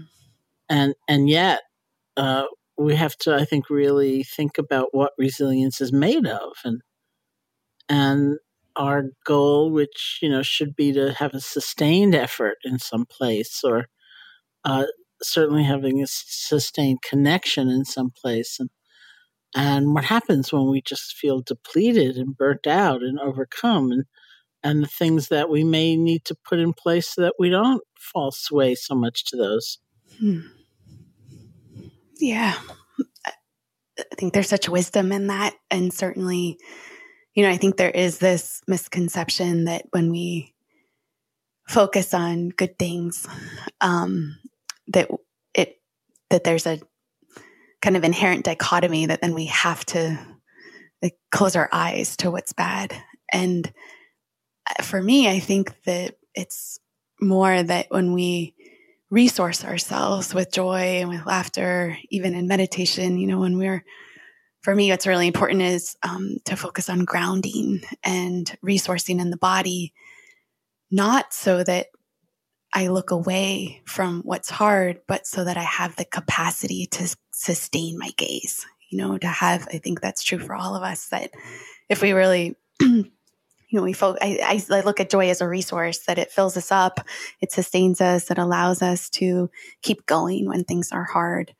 And 0.68 0.94
and 1.08 1.28
yet, 1.28 1.60
uh, 2.16 2.44
we 2.76 2.96
have 2.96 3.16
to, 3.18 3.34
I 3.34 3.44
think, 3.44 3.70
really 3.70 4.24
think 4.24 4.58
about 4.58 4.88
what 4.90 5.12
resilience 5.16 5.80
is 5.80 5.92
made 5.92 6.26
of, 6.26 6.52
and 6.64 6.80
and 7.88 8.38
our 8.74 9.04
goal, 9.24 9.70
which 9.70 10.18
you 10.20 10.28
know 10.28 10.42
should 10.42 10.74
be 10.74 10.92
to 10.92 11.12
have 11.12 11.34
a 11.34 11.40
sustained 11.40 12.16
effort 12.16 12.56
in 12.64 12.80
some 12.80 13.06
place, 13.06 13.60
or 13.62 13.86
uh, 14.64 14.86
certainly 15.22 15.64
having 15.64 16.02
a 16.02 16.06
sustained 16.06 17.02
connection 17.02 17.68
in 17.68 17.84
some 17.84 18.10
place, 18.10 18.58
and 18.58 18.70
and 19.54 19.94
what 19.94 20.04
happens 20.04 20.52
when 20.52 20.68
we 20.68 20.82
just 20.82 21.16
feel 21.16 21.40
depleted 21.40 22.16
and 22.16 22.36
burnt 22.36 22.66
out 22.66 23.02
and 23.02 23.18
overcome 23.18 23.90
and 23.90 24.04
and 24.62 24.82
the 24.82 24.88
things 24.88 25.28
that 25.28 25.48
we 25.48 25.62
may 25.62 25.96
need 25.96 26.24
to 26.24 26.36
put 26.48 26.58
in 26.58 26.72
place 26.72 27.14
so 27.14 27.22
that 27.22 27.34
we 27.38 27.48
don't 27.48 27.82
fall 27.96 28.32
sway 28.32 28.74
so 28.74 28.94
much 28.94 29.24
to 29.24 29.36
those 29.36 29.78
hmm. 30.18 30.40
yeah 32.18 32.54
i 33.26 34.14
think 34.16 34.34
there's 34.34 34.48
such 34.48 34.68
wisdom 34.68 35.12
in 35.12 35.28
that 35.28 35.54
and 35.70 35.92
certainly 35.92 36.58
you 37.34 37.42
know 37.42 37.50
i 37.50 37.56
think 37.56 37.76
there 37.76 37.90
is 37.90 38.18
this 38.18 38.60
misconception 38.66 39.64
that 39.64 39.84
when 39.90 40.10
we 40.10 40.54
focus 41.68 42.12
on 42.12 42.50
good 42.50 42.78
things 42.78 43.26
um 43.80 44.36
that 44.88 45.10
it 45.54 45.80
that 46.30 46.44
there's 46.44 46.66
a 46.66 46.80
kind 47.82 47.96
of 47.96 48.04
inherent 48.04 48.44
dichotomy 48.44 49.06
that 49.06 49.20
then 49.20 49.34
we 49.34 49.46
have 49.46 49.84
to 49.86 50.18
like, 51.02 51.16
close 51.30 51.56
our 51.56 51.68
eyes 51.72 52.16
to 52.18 52.30
what's 52.30 52.52
bad. 52.52 52.94
And 53.32 53.70
uh, 54.68 54.82
for 54.82 55.00
me, 55.00 55.28
I 55.28 55.40
think 55.40 55.72
that 55.84 56.16
it's 56.34 56.78
more 57.20 57.62
that 57.62 57.86
when 57.90 58.12
we 58.12 58.54
resource 59.10 59.64
ourselves 59.64 60.34
with 60.34 60.52
joy 60.52 61.00
and 61.00 61.08
with 61.08 61.26
laughter, 61.26 61.96
even 62.10 62.34
in 62.34 62.48
meditation, 62.48 63.18
you 63.18 63.26
know, 63.26 63.38
when 63.38 63.56
we're, 63.58 63.84
for 64.62 64.74
me, 64.74 64.90
what's 64.90 65.06
really 65.06 65.28
important 65.28 65.62
is 65.62 65.96
um, 66.02 66.38
to 66.44 66.56
focus 66.56 66.90
on 66.90 67.04
grounding 67.04 67.82
and 68.02 68.56
resourcing 68.64 69.20
in 69.20 69.30
the 69.30 69.36
body, 69.36 69.92
not 70.90 71.32
so 71.32 71.62
that 71.62 71.86
I 72.76 72.88
look 72.88 73.10
away 73.10 73.80
from 73.86 74.20
what's 74.20 74.50
hard, 74.50 75.00
but 75.08 75.26
so 75.26 75.44
that 75.44 75.56
I 75.56 75.62
have 75.62 75.96
the 75.96 76.04
capacity 76.04 76.84
to 76.88 77.16
sustain 77.32 77.96
my 77.96 78.10
gaze. 78.18 78.66
You 78.90 78.98
know, 78.98 79.16
to 79.16 79.26
have, 79.26 79.66
I 79.72 79.78
think 79.78 80.02
that's 80.02 80.22
true 80.22 80.38
for 80.38 80.54
all 80.54 80.76
of 80.76 80.82
us 80.82 81.08
that 81.08 81.30
if 81.88 82.02
we 82.02 82.12
really, 82.12 82.54
you 82.80 83.10
know, 83.72 83.82
we 83.82 83.94
fo- 83.94 84.18
I, 84.20 84.62
I, 84.70 84.80
look 84.82 85.00
at 85.00 85.08
joy 85.08 85.30
as 85.30 85.40
a 85.40 85.48
resource 85.48 86.00
that 86.00 86.18
it 86.18 86.30
fills 86.30 86.54
us 86.58 86.70
up, 86.70 87.00
it 87.40 87.50
sustains 87.50 88.02
us, 88.02 88.30
it 88.30 88.36
allows 88.36 88.82
us 88.82 89.08
to 89.10 89.48
keep 89.80 90.04
going 90.04 90.46
when 90.46 90.62
things 90.62 90.92
are 90.92 91.04
hard, 91.04 91.54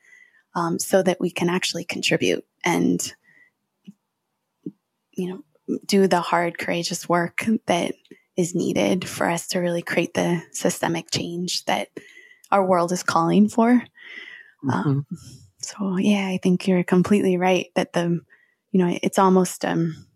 um, 0.55 0.79
so 0.79 1.03
that 1.03 1.19
we 1.19 1.31
can 1.31 1.49
actually 1.49 1.85
contribute 1.85 2.45
and, 2.63 3.15
you 5.13 5.31
know, 5.31 5.79
do 5.87 6.09
the 6.09 6.21
hard, 6.21 6.59
courageous 6.59 7.09
work 7.09 7.47
that 7.65 7.95
is 8.37 8.55
needed 8.55 9.09
for 9.09 9.29
us 9.29 9.49
to 9.49 9.59
really 9.59 9.83
create 9.83 10.15
the 10.15 10.43
systemic 10.53 11.11
change 11.11 11.65
that 11.65 11.89
our 12.51 12.65
world 12.65 12.93
is 12.93 13.03
calling 13.03 13.49
for. 13.49 13.83
Mm-hmm. 14.65 14.71
Um, 14.71 15.07
so 15.59 15.97
yeah, 15.99 16.27
I 16.27 16.39
think 16.43 16.69
you're 16.69 16.85
completely 16.85 17.37
right 17.37 17.69
that 17.75 17.93
the, 17.93 18.21
you 18.71 18.85
know, 18.85 18.99
it's 19.03 19.19
almost, 19.19 19.65
um, 19.65 20.07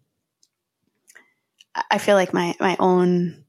I 1.91 1.99
feel 1.99 2.17
like 2.17 2.35
my, 2.35 2.55
my 2.61 2.77
own 2.79 3.45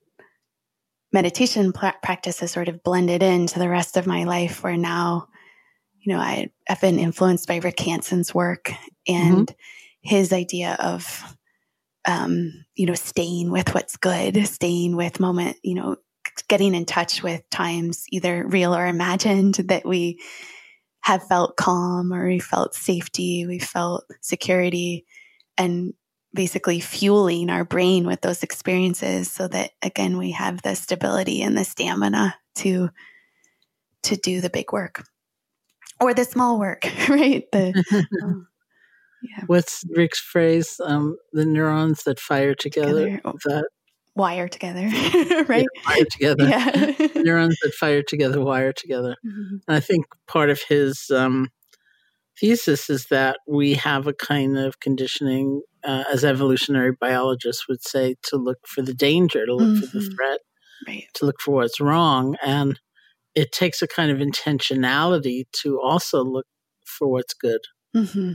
meditation 1.11 1.73
pl- 1.73 1.91
practice 2.01 2.39
has 2.39 2.51
sort 2.51 2.69
of 2.69 2.83
blended 2.83 3.21
into 3.21 3.59
the 3.59 3.69
rest 3.69 3.97
of 3.97 4.07
my 4.07 4.23
life 4.23 4.63
where 4.63 4.77
now, 4.77 5.27
you 5.99 6.13
know, 6.13 6.19
I, 6.19 6.49
have 6.67 6.81
been 6.81 6.99
influenced 6.99 7.47
by 7.47 7.57
Rick 7.57 7.79
Hanson's 7.81 8.33
work 8.33 8.71
and 9.07 9.47
mm-hmm. 9.47 9.55
his 10.01 10.31
idea 10.31 10.77
of 10.79 11.35
um, 12.05 12.65
you 12.75 12.85
know, 12.85 12.95
staying 12.95 13.51
with 13.51 13.73
what's 13.73 13.97
good, 13.97 14.47
staying 14.47 14.95
with 14.95 15.19
moment, 15.19 15.57
you 15.63 15.75
know, 15.75 15.97
getting 16.47 16.73
in 16.75 16.85
touch 16.85 17.21
with 17.21 17.47
times 17.49 18.05
either 18.09 18.45
real 18.47 18.75
or 18.75 18.87
imagined 18.87 19.55
that 19.55 19.85
we 19.85 20.19
have 21.01 21.23
felt 21.27 21.57
calm 21.57 22.13
or 22.13 22.27
we 22.27 22.39
felt 22.39 22.75
safety, 22.75 23.45
we 23.47 23.59
felt 23.59 24.05
security, 24.21 25.05
and 25.57 25.93
basically 26.33 26.79
fueling 26.79 27.49
our 27.49 27.65
brain 27.65 28.05
with 28.07 28.21
those 28.21 28.43
experiences 28.43 29.29
so 29.29 29.47
that 29.49 29.71
again 29.81 30.17
we 30.17 30.31
have 30.31 30.61
the 30.61 30.75
stability 30.75 31.41
and 31.41 31.57
the 31.57 31.65
stamina 31.65 32.33
to 32.55 32.89
to 34.01 34.15
do 34.15 34.39
the 34.39 34.49
big 34.49 34.71
work 34.71 35.03
or 35.99 36.13
the 36.13 36.25
small 36.25 36.59
work 36.59 36.83
right? 37.09 37.43
The 37.51 38.07
um, 38.23 38.47
yeah. 39.23 39.43
What's 39.47 39.83
Rick's 39.89 40.19
phrase? 40.19 40.79
Um, 40.83 41.17
the 41.33 41.45
neurons 41.45 42.03
that 42.03 42.19
fire 42.19 42.55
together. 42.55 43.05
together. 43.05 43.21
Oh, 43.25 43.33
that 43.45 43.65
wire 44.15 44.47
together, 44.47 44.83
right? 45.47 45.65
Yeah, 45.73 45.87
wire 45.87 46.05
together. 46.11 46.47
Yeah. 46.47 47.07
neurons 47.21 47.57
that 47.63 47.73
fire 47.73 48.03
together 48.03 48.41
wire 48.41 48.73
together. 48.73 49.15
Mm-hmm. 49.25 49.57
And 49.67 49.77
I 49.77 49.79
think 49.79 50.05
part 50.27 50.49
of 50.49 50.61
his 50.67 51.09
um, 51.13 51.49
thesis 52.39 52.89
is 52.89 53.05
that 53.09 53.37
we 53.47 53.75
have 53.75 54.07
a 54.07 54.13
kind 54.13 54.57
of 54.57 54.79
conditioning, 54.79 55.61
uh, 55.83 56.03
as 56.11 56.25
evolutionary 56.25 56.91
biologists 56.99 57.67
would 57.67 57.83
say, 57.83 58.15
to 58.23 58.37
look 58.37 58.59
for 58.67 58.81
the 58.81 58.93
danger, 58.93 59.45
to 59.45 59.55
look 59.55 59.67
mm-hmm. 59.67 59.79
for 59.81 59.97
the 59.97 60.03
mm-hmm. 60.03 60.15
threat, 60.15 60.39
right. 60.87 61.05
to 61.15 61.25
look 61.25 61.39
for 61.39 61.55
what's 61.55 61.79
wrong, 61.79 62.35
and 62.43 62.79
it 63.33 63.51
takes 63.51 63.81
a 63.81 63.87
kind 63.87 64.11
of 64.11 64.17
intentionality 64.17 65.43
to 65.53 65.79
also 65.79 66.23
look 66.23 66.45
for 66.85 67.07
what's 67.07 67.33
good. 67.33 67.61
Mm-hmm 67.95 68.33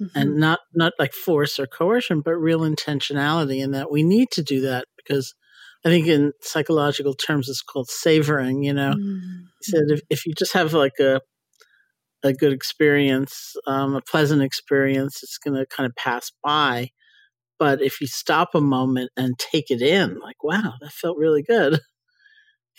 mm-hmm. 0.00 0.18
and 0.18 0.36
not 0.36 0.60
not 0.74 0.92
like 0.98 1.12
force 1.12 1.58
or 1.58 1.66
coercion, 1.66 2.20
but 2.20 2.36
real 2.36 2.60
intentionality. 2.60 3.62
And 3.62 3.74
that 3.74 3.90
we 3.90 4.02
need 4.02 4.30
to 4.32 4.42
do 4.42 4.60
that 4.62 4.86
because 4.96 5.34
I 5.84 5.90
think 5.90 6.06
in 6.06 6.32
psychological 6.42 7.14
terms 7.14 7.48
it's 7.48 7.62
called 7.62 7.88
savoring. 7.90 8.62
You 8.62 8.74
know, 8.74 8.94
mm-hmm. 8.94 9.40
he 9.60 9.70
said 9.70 9.84
if 9.88 10.00
if 10.10 10.26
you 10.26 10.34
just 10.34 10.52
have 10.52 10.72
like 10.72 10.98
a 11.00 11.20
a 12.22 12.32
good 12.32 12.52
experience, 12.52 13.54
um, 13.66 13.94
a 13.94 14.00
pleasant 14.00 14.42
experience, 14.42 15.20
it's 15.22 15.38
going 15.38 15.56
to 15.56 15.66
kind 15.66 15.88
of 15.88 15.94
pass 15.94 16.32
by. 16.42 16.90
But 17.58 17.82
if 17.82 18.00
you 18.00 18.06
stop 18.06 18.50
a 18.54 18.60
moment 18.60 19.10
and 19.16 19.38
take 19.38 19.70
it 19.70 19.82
in, 19.82 20.18
like, 20.20 20.42
wow, 20.42 20.74
that 20.80 20.92
felt 20.92 21.18
really 21.18 21.42
good, 21.42 21.80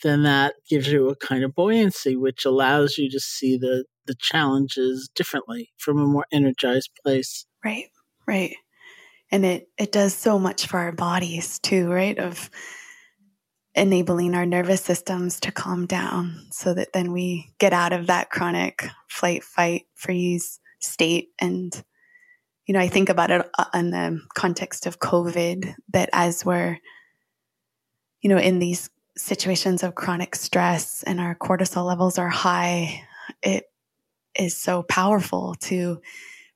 then 0.04 0.24
that 0.24 0.56
gives 0.70 0.88
you 0.88 1.10
a 1.10 1.16
kind 1.16 1.44
of 1.44 1.54
buoyancy, 1.54 2.16
which 2.16 2.46
allows 2.46 2.98
you 2.98 3.10
to 3.10 3.20
see 3.20 3.58
the 3.58 3.86
the 4.10 4.16
challenges 4.20 5.07
differently 5.14 5.70
from 5.78 5.99
a 5.99 6.07
more 6.07 6.26
energized 6.32 6.89
place. 7.05 7.45
Right, 7.64 7.86
right. 8.28 8.55
And 9.32 9.45
it, 9.45 9.68
it 9.78 9.91
does 9.91 10.16
so 10.16 10.39
much 10.39 10.66
for 10.66 10.80
our 10.80 10.91
bodies 10.91 11.60
too, 11.60 11.88
right? 11.91 12.18
Of 12.18 12.49
enabling 13.76 14.34
our 14.34 14.47
nervous 14.47 14.82
systems 14.82 15.39
to 15.41 15.51
calm 15.51 15.86
down 15.86 16.47
so 16.51 16.74
that 16.74 16.91
then 16.91 17.12
we 17.12 17.53
get 17.60 17.72
out 17.72 17.93
of 17.93 18.07
that 18.07 18.32
chronic 18.32 18.88
flight, 19.07 19.43
fight, 19.43 19.84
freeze 19.93 20.60
state. 20.82 21.30
And, 21.39 21.72
you 22.66 22.74
know, 22.74 22.80
I 22.80 22.88
think 22.88 23.10
about 23.10 23.30
it 23.30 23.47
uh, 23.60 23.66
in 23.76 23.91
the 23.91 24.20
context 24.34 24.88
of 24.88 24.99
COVID 24.99 25.76
that 25.93 26.10
as 26.14 26.43
we're, 26.43 26.80
you 28.22 28.30
know, 28.30 28.39
in 28.39 28.57
these 28.57 28.89
situations 29.16 29.84
of 29.84 29.93
chronic 29.93 30.36
stress 30.36 31.03
and 31.03 31.20
our 31.20 31.36
cortisol 31.36 31.86
levels 31.86 32.18
are 32.18 32.30
high, 32.30 33.03
it 33.43 33.66
is 34.38 34.56
so 34.56 34.84
powerful 34.84 35.56
to 35.62 36.02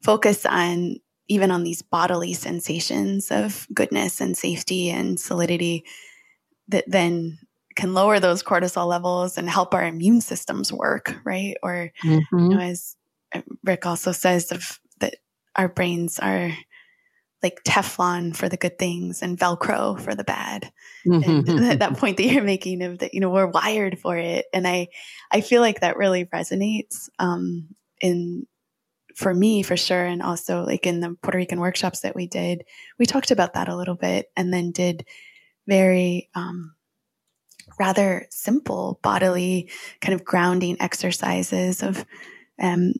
focus 0.01 0.45
on 0.45 0.97
even 1.27 1.51
on 1.51 1.63
these 1.63 1.81
bodily 1.81 2.33
sensations 2.33 3.31
of 3.31 3.67
goodness 3.73 4.19
and 4.19 4.37
safety 4.37 4.89
and 4.89 5.19
solidity 5.19 5.85
that 6.67 6.83
then 6.87 7.39
can 7.75 7.93
lower 7.93 8.19
those 8.19 8.43
cortisol 8.43 8.87
levels 8.87 9.37
and 9.37 9.49
help 9.49 9.73
our 9.73 9.85
immune 9.85 10.21
systems 10.21 10.71
work, 10.71 11.15
right? 11.23 11.55
Or 11.63 11.91
mm-hmm. 12.03 12.37
you 12.37 12.49
know, 12.49 12.59
as 12.59 12.95
Rick 13.63 13.85
also 13.85 14.11
says, 14.11 14.51
of 14.51 14.79
that 14.99 15.15
our 15.55 15.67
brains 15.67 16.19
are 16.19 16.51
like 17.43 17.63
Teflon 17.63 18.35
for 18.35 18.47
the 18.47 18.57
good 18.57 18.79
things 18.79 19.21
and 19.21 19.37
Velcro 19.37 19.99
for 19.99 20.15
the 20.15 20.23
bad. 20.23 20.71
Mm-hmm. 21.05 21.49
And 21.49 21.81
that 21.81 21.97
point 21.97 22.17
that 22.17 22.23
you're 22.23 22.43
making 22.43 22.81
of 22.81 22.99
that, 22.99 23.13
you 23.13 23.19
know, 23.19 23.29
we're 23.29 23.47
wired 23.47 23.99
for 23.99 24.17
it. 24.17 24.45
And 24.53 24.65
I, 24.67 24.87
I 25.29 25.41
feel 25.41 25.61
like 25.61 25.81
that 25.81 25.97
really 25.97 26.25
resonates, 26.25 27.09
um, 27.19 27.67
in, 27.99 28.47
for 29.15 29.33
me, 29.33 29.61
for 29.61 29.77
sure. 29.77 30.05
And 30.05 30.23
also 30.23 30.63
like 30.63 30.87
in 30.87 31.01
the 31.01 31.15
Puerto 31.21 31.37
Rican 31.37 31.59
workshops 31.59 31.99
that 31.99 32.15
we 32.15 32.27
did, 32.27 32.63
we 32.97 33.05
talked 33.05 33.29
about 33.29 33.53
that 33.53 33.67
a 33.67 33.75
little 33.75 33.95
bit 33.95 34.31
and 34.35 34.51
then 34.53 34.71
did 34.71 35.05
very, 35.67 36.29
um, 36.33 36.73
rather 37.79 38.25
simple 38.29 38.99
bodily 39.03 39.69
kind 39.99 40.13
of 40.13 40.23
grounding 40.23 40.77
exercises 40.79 41.83
of, 41.83 42.05
um, 42.61 42.93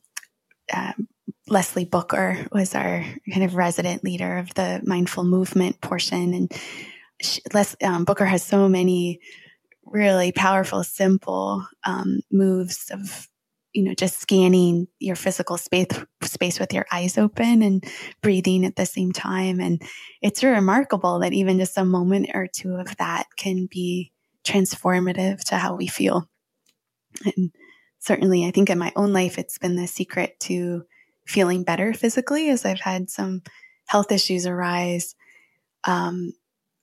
um, 0.73 1.07
Leslie 1.47 1.85
Booker 1.85 2.47
was 2.51 2.73
our 2.73 3.03
kind 3.31 3.43
of 3.43 3.55
resident 3.55 4.03
leader 4.03 4.37
of 4.37 4.53
the 4.53 4.81
mindful 4.83 5.23
movement 5.23 5.81
portion. 5.81 6.33
And 6.33 6.51
she, 7.21 7.41
Les, 7.53 7.75
um, 7.83 8.05
Booker 8.05 8.25
has 8.25 8.43
so 8.43 8.69
many 8.69 9.19
really 9.85 10.31
powerful, 10.31 10.83
simple 10.83 11.65
um, 11.85 12.21
moves 12.31 12.89
of, 12.91 13.27
you 13.73 13.83
know, 13.83 13.93
just 13.93 14.19
scanning 14.19 14.87
your 14.99 15.15
physical 15.15 15.57
space, 15.57 15.87
space 16.21 16.59
with 16.59 16.73
your 16.73 16.85
eyes 16.91 17.17
open 17.17 17.61
and 17.61 17.83
breathing 18.21 18.65
at 18.65 18.75
the 18.75 18.85
same 18.85 19.11
time. 19.11 19.59
And 19.59 19.81
it's 20.21 20.43
remarkable 20.43 21.19
that 21.19 21.33
even 21.33 21.59
just 21.59 21.77
a 21.77 21.83
moment 21.83 22.29
or 22.33 22.47
two 22.47 22.75
of 22.75 22.95
that 22.97 23.25
can 23.37 23.67
be 23.69 24.11
transformative 24.45 25.43
to 25.45 25.57
how 25.57 25.75
we 25.75 25.87
feel. 25.87 26.29
And 27.25 27.51
certainly, 27.99 28.45
I 28.45 28.51
think 28.51 28.69
in 28.69 28.77
my 28.77 28.93
own 28.95 29.11
life, 29.11 29.37
it's 29.37 29.57
been 29.57 29.75
the 29.75 29.87
secret 29.87 30.39
to 30.41 30.85
feeling 31.26 31.63
better 31.63 31.93
physically 31.93 32.49
as 32.49 32.65
I've 32.65 32.80
had 32.80 33.09
some 33.09 33.41
health 33.86 34.11
issues 34.11 34.45
arise. 34.45 35.15
Um, 35.86 36.34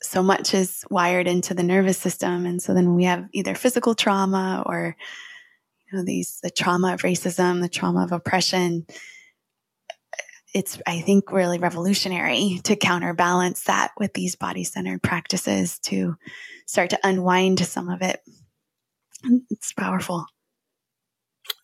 so 0.03 0.22
much 0.22 0.55
is 0.55 0.84
wired 0.91 1.28
into 1.28 1.55
the 1.55 1.62
nervous 1.62 1.99
system. 1.99 2.47
And 2.47 2.62
so 2.62 2.72
then 2.74 2.95
we 2.95 3.05
have 3.05 3.26
either 3.32 3.55
physical 3.55 3.95
trauma 3.95 4.62
or, 4.64 4.97
you 5.91 5.99
know, 5.99 6.05
these, 6.05 6.38
the 6.43 6.51
trauma 6.51 6.95
of 6.95 7.03
racism, 7.03 7.61
the 7.61 7.68
trauma 7.68 8.05
of 8.05 8.12
oppression. 8.12 8.86
It's, 10.55 10.80
I 10.86 11.01
think, 11.01 11.30
really 11.30 11.59
revolutionary 11.59 12.61
to 12.64 12.76
counterbalance 12.76 13.64
that 13.64 13.93
with 13.99 14.14
these 14.14 14.36
body 14.36 14.64
centered 14.64 15.03
practices 15.03 15.78
to 15.80 16.16
start 16.66 16.91
to 16.91 16.99
unwind 17.05 17.61
some 17.61 17.88
of 17.88 18.03
it. 18.03 18.20
It's 19.51 19.72
powerful. 19.74 20.24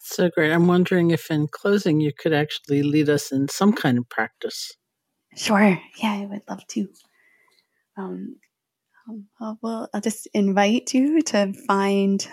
So 0.08 0.30
great. 0.30 0.52
I'm 0.52 0.68
wondering 0.68 1.10
if 1.10 1.32
in 1.32 1.48
closing 1.48 2.00
you 2.00 2.12
could 2.16 2.32
actually 2.32 2.84
lead 2.84 3.08
us 3.08 3.32
in 3.32 3.48
some 3.48 3.72
kind 3.72 3.98
of 3.98 4.08
practice. 4.08 4.72
Sure. 5.34 5.80
Yeah, 6.00 6.12
I 6.12 6.26
would 6.26 6.42
love 6.48 6.64
to. 6.68 6.88
Um, 7.98 8.36
um 9.08 9.58
well, 9.60 9.90
I'll 9.92 10.00
just 10.00 10.28
invite 10.32 10.94
you 10.94 11.20
to 11.22 11.52
find 11.66 12.26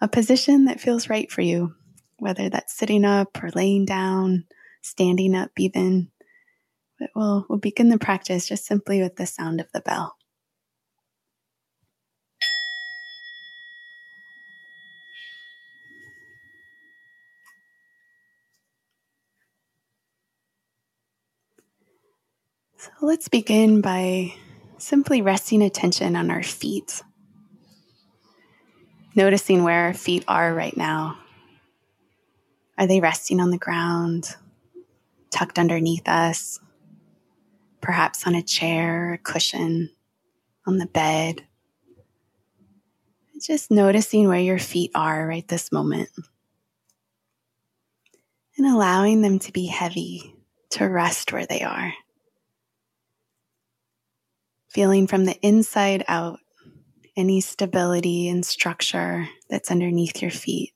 a 0.00 0.06
position 0.06 0.66
that 0.66 0.80
feels 0.80 1.10
right 1.10 1.30
for 1.30 1.40
you, 1.40 1.74
whether 2.18 2.48
that's 2.48 2.76
sitting 2.76 3.04
up 3.04 3.42
or 3.42 3.50
laying 3.50 3.84
down, 3.84 4.44
standing 4.82 5.34
up, 5.34 5.50
even. 5.58 6.12
But 7.00 7.10
we'll, 7.16 7.46
we'll 7.48 7.58
begin 7.58 7.88
the 7.88 7.98
practice 7.98 8.46
just 8.46 8.64
simply 8.64 9.02
with 9.02 9.16
the 9.16 9.26
sound 9.26 9.60
of 9.60 9.66
the 9.72 9.80
bell. 9.80 10.15
So 22.86 23.06
let's 23.06 23.26
begin 23.26 23.80
by 23.80 24.32
simply 24.78 25.20
resting 25.20 25.60
attention 25.60 26.14
on 26.14 26.30
our 26.30 26.44
feet. 26.44 27.02
Noticing 29.16 29.64
where 29.64 29.86
our 29.86 29.94
feet 29.94 30.24
are 30.28 30.54
right 30.54 30.76
now. 30.76 31.18
Are 32.78 32.86
they 32.86 33.00
resting 33.00 33.40
on 33.40 33.50
the 33.50 33.58
ground, 33.58 34.36
tucked 35.30 35.58
underneath 35.58 36.08
us, 36.08 36.60
perhaps 37.80 38.24
on 38.24 38.36
a 38.36 38.42
chair, 38.42 39.14
a 39.14 39.18
cushion, 39.18 39.90
on 40.64 40.78
the 40.78 40.86
bed? 40.86 41.44
Just 43.40 43.68
noticing 43.68 44.28
where 44.28 44.38
your 44.38 44.60
feet 44.60 44.92
are 44.94 45.26
right 45.26 45.46
this 45.48 45.72
moment. 45.72 46.10
And 48.56 48.66
allowing 48.66 49.22
them 49.22 49.40
to 49.40 49.52
be 49.52 49.66
heavy, 49.66 50.36
to 50.70 50.84
rest 50.84 51.32
where 51.32 51.46
they 51.46 51.62
are 51.62 51.92
feeling 54.76 55.06
from 55.06 55.24
the 55.24 55.40
inside 55.40 56.04
out 56.06 56.38
any 57.16 57.40
stability 57.40 58.28
and 58.28 58.44
structure 58.44 59.26
that's 59.48 59.70
underneath 59.70 60.20
your 60.20 60.30
feet, 60.30 60.74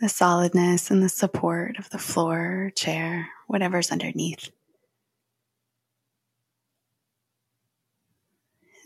the 0.00 0.08
solidness 0.08 0.90
and 0.90 1.02
the 1.02 1.10
support 1.10 1.78
of 1.78 1.90
the 1.90 1.98
floor, 1.98 2.72
chair, 2.74 3.28
whatever's 3.48 3.92
underneath. 3.92 4.50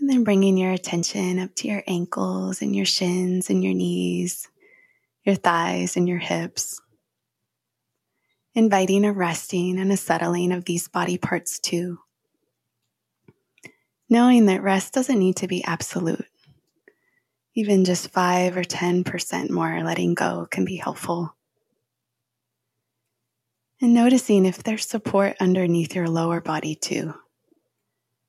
And 0.01 0.11
then 0.11 0.25
bringing 0.25 0.57
your 0.59 0.73
attention 0.73 1.39
up 1.39 1.55
to 1.59 1.69
your 1.69 1.85
ankles 1.87 2.63
and 2.63 2.75
your 2.75 2.85
shins 2.85 3.49
and 3.49 3.63
your 3.63 3.75
knees, 3.75 4.49
your 5.25 5.37
thighs 5.37 5.97
and 5.97 6.09
your 6.09 6.19
hips. 6.19 6.81
Inviting 8.57 9.05
a 9.05 9.13
resting 9.13 9.79
and 9.79 9.93
a 9.93 9.97
settling 9.97 10.51
of 10.51 10.65
these 10.65 10.89
body 10.89 11.17
parts 11.17 11.61
too 11.61 12.01
knowing 14.13 14.45
that 14.45 14.63
rest 14.63 14.93
doesn't 14.93 15.19
need 15.19 15.37
to 15.37 15.49
be 15.49 15.65
absolute. 15.65 16.27
Even 17.55 17.85
just 17.85 18.11
5 18.11 18.59
or 18.59 18.63
10% 18.63 19.51
more 19.51 19.83
letting 19.83 20.13
go 20.13 20.47
can 20.51 20.67
be 20.67 20.77
helpful. 20.77 21.35
And 23.81 23.95
noticing 23.95 24.45
if 24.45 24.63
there's 24.63 24.87
support 24.87 25.37
underneath 25.41 25.95
your 25.95 26.09
lower 26.09 26.41
body 26.43 26.75
too. 26.75 27.15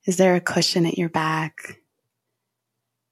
Is 0.05 0.17
there 0.17 0.35
a 0.35 0.41
cushion 0.41 0.85
at 0.85 0.97
your 0.97 1.09
back? 1.09 1.79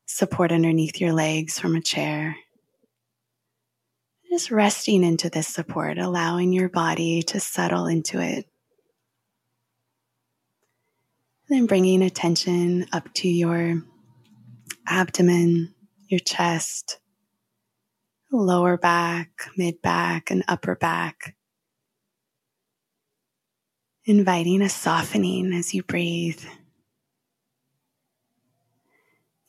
Support 0.05 0.51
underneath 0.51 0.99
your 0.99 1.13
legs 1.13 1.59
from 1.59 1.75
a 1.75 1.81
chair? 1.81 2.37
Just 4.29 4.49
resting 4.49 5.03
into 5.03 5.29
this 5.29 5.47
support, 5.47 5.97
allowing 5.97 6.53
your 6.53 6.69
body 6.69 7.21
to 7.23 7.39
settle 7.41 7.87
into 7.87 8.21
it. 8.21 8.50
Then 11.51 11.65
bringing 11.65 12.01
attention 12.01 12.85
up 12.93 13.13
to 13.15 13.27
your 13.27 13.83
abdomen, 14.87 15.75
your 16.07 16.21
chest, 16.21 16.97
lower 18.31 18.77
back, 18.77 19.49
mid 19.57 19.81
back, 19.81 20.31
and 20.31 20.45
upper 20.47 20.77
back. 20.77 21.35
Inviting 24.05 24.61
a 24.61 24.69
softening 24.69 25.51
as 25.51 25.73
you 25.73 25.83
breathe. 25.83 26.41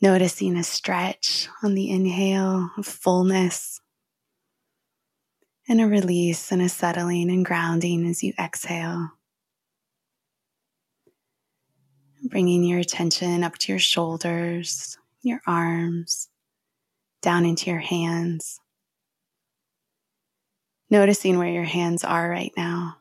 Noticing 0.00 0.56
a 0.56 0.64
stretch 0.64 1.48
on 1.62 1.76
the 1.76 1.88
inhale, 1.88 2.68
a 2.76 2.82
fullness, 2.82 3.80
and 5.68 5.80
a 5.80 5.86
release 5.86 6.50
and 6.50 6.62
a 6.62 6.68
settling 6.68 7.30
and 7.30 7.44
grounding 7.44 8.04
as 8.08 8.24
you 8.24 8.32
exhale. 8.40 9.12
Bringing 12.22 12.64
your 12.64 12.78
attention 12.78 13.44
up 13.44 13.58
to 13.58 13.72
your 13.72 13.78
shoulders, 13.78 14.96
your 15.22 15.40
arms, 15.46 16.28
down 17.20 17.44
into 17.44 17.70
your 17.70 17.80
hands. 17.80 18.60
Noticing 20.90 21.38
where 21.38 21.50
your 21.52 21.64
hands 21.64 22.04
are 22.04 22.28
right 22.28 22.52
now. 22.56 22.96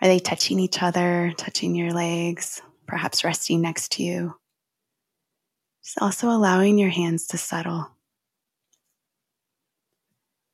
Are 0.00 0.08
they 0.08 0.18
touching 0.18 0.58
each 0.58 0.82
other, 0.82 1.32
touching 1.36 1.74
your 1.74 1.92
legs, 1.92 2.60
perhaps 2.86 3.22
resting 3.22 3.60
next 3.60 3.92
to 3.92 4.02
you? 4.02 4.34
Just 5.84 5.98
also 6.00 6.28
allowing 6.28 6.78
your 6.78 6.90
hands 6.90 7.28
to 7.28 7.38
settle. 7.38 7.88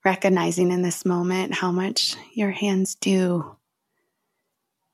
Recognizing 0.04 0.70
in 0.70 0.82
this 0.82 1.04
moment 1.04 1.54
how 1.54 1.72
much 1.72 2.16
your 2.34 2.50
hands 2.50 2.94
do 2.94 3.57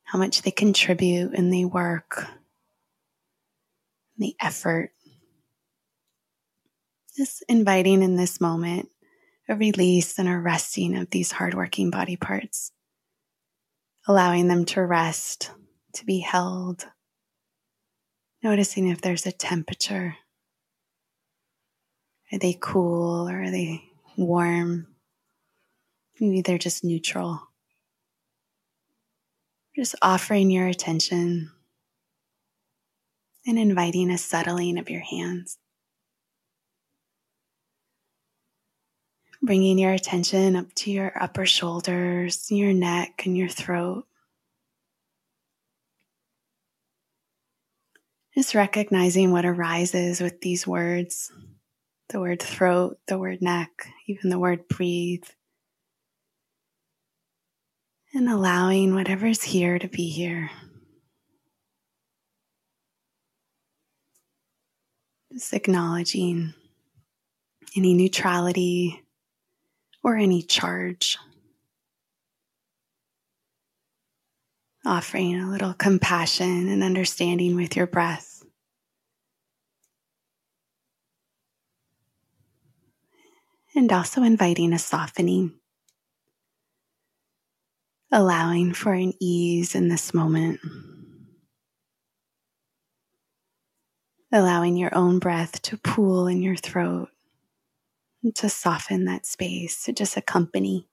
how 0.05 0.19
much 0.19 0.43
they 0.43 0.51
contribute 0.51 1.33
and 1.35 1.53
they 1.53 1.65
work, 1.65 2.27
the 4.19 4.35
effort. 4.41 4.91
Just 7.17 7.45
inviting 7.49 8.03
in 8.03 8.17
this 8.17 8.41
moment 8.41 8.89
a 9.49 9.55
release 9.55 10.19
and 10.19 10.29
a 10.29 10.39
resting 10.39 10.97
of 10.97 11.11
these 11.11 11.33
hardworking 11.33 11.91
body 11.91 12.17
parts, 12.17 12.73
allowing 14.07 14.49
them 14.49 14.65
to 14.65 14.85
rest, 14.85 15.51
to 15.95 16.05
be 16.05 16.21
held, 16.21 16.87
noticing 18.43 18.89
if 18.89 19.01
there's 19.01 19.27
a 19.27 19.33
temperature, 19.33 20.17
Are 22.35 22.39
they 22.39 22.59
cool 22.61 23.29
or 23.29 23.43
are 23.43 23.51
they 23.51 23.85
warm? 24.17 24.89
Maybe 26.19 26.41
they're 26.41 26.59
just 26.59 26.83
neutral. 26.83 27.41
Just 29.77 29.97
offering 30.03 30.51
your 30.51 30.68
attention 30.68 31.51
and 33.45 33.59
inviting 33.59 34.11
a 34.11 34.18
settling 34.18 34.79
of 34.79 34.89
your 34.89 35.01
hands. 35.01 35.59
Bringing 39.43 39.79
your 39.79 39.93
attention 39.93 40.55
up 40.55 40.72
to 40.77 40.91
your 40.91 41.12
upper 41.20 41.45
shoulders, 41.45 42.51
your 42.51 42.72
neck, 42.72 43.22
and 43.27 43.37
your 43.37 43.49
throat. 43.49 44.07
Just 48.35 48.55
recognizing 48.55 49.33
what 49.33 49.45
arises 49.45 50.20
with 50.20 50.41
these 50.41 50.66
words 50.66 51.31
the 52.11 52.20
word 52.20 52.41
throat, 52.41 52.99
the 53.09 53.18
word 53.18 53.41
neck, 53.43 53.89
even 54.07 54.31
the 54.31 54.39
word 54.39 54.68
breathe. 54.68 55.25
And 58.17 58.29
allowing 58.29 58.95
whatever's 58.95 59.43
here 59.43 59.77
to 59.77 59.89
be 59.89 60.09
here. 60.09 60.49
Just 65.33 65.53
acknowledging 65.53 66.55
any 67.77 67.93
neutrality 67.93 69.03
or 70.05 70.15
any 70.15 70.43
charge. 70.43 71.19
Offering 74.87 75.41
a 75.41 75.51
little 75.51 75.75
compassion 75.75 76.69
and 76.69 76.85
understanding 76.85 77.57
with 77.57 77.75
your 77.75 77.89
breath. 77.89 78.45
And 83.75 83.91
also 83.93 84.23
inviting 84.23 84.73
a 84.73 84.79
softening, 84.79 85.55
allowing 88.13 88.75
for 88.75 88.93
an 88.93 89.13
ease 89.21 89.75
in 89.75 89.89
this 89.89 90.15
moment. 90.15 90.61
allowing 94.35 94.77
your 94.77 94.93
own 94.97 95.21
breath 95.21 95.63
to 95.63 95.77
pool 95.79 96.27
in 96.27 96.43
your 96.43 96.57
throat, 96.57 97.09
to 98.35 98.49
soften 98.49 99.05
that 99.05 99.25
space, 99.25 99.85
to 99.85 99.93
just 99.93 100.17
accompany. 100.17 100.89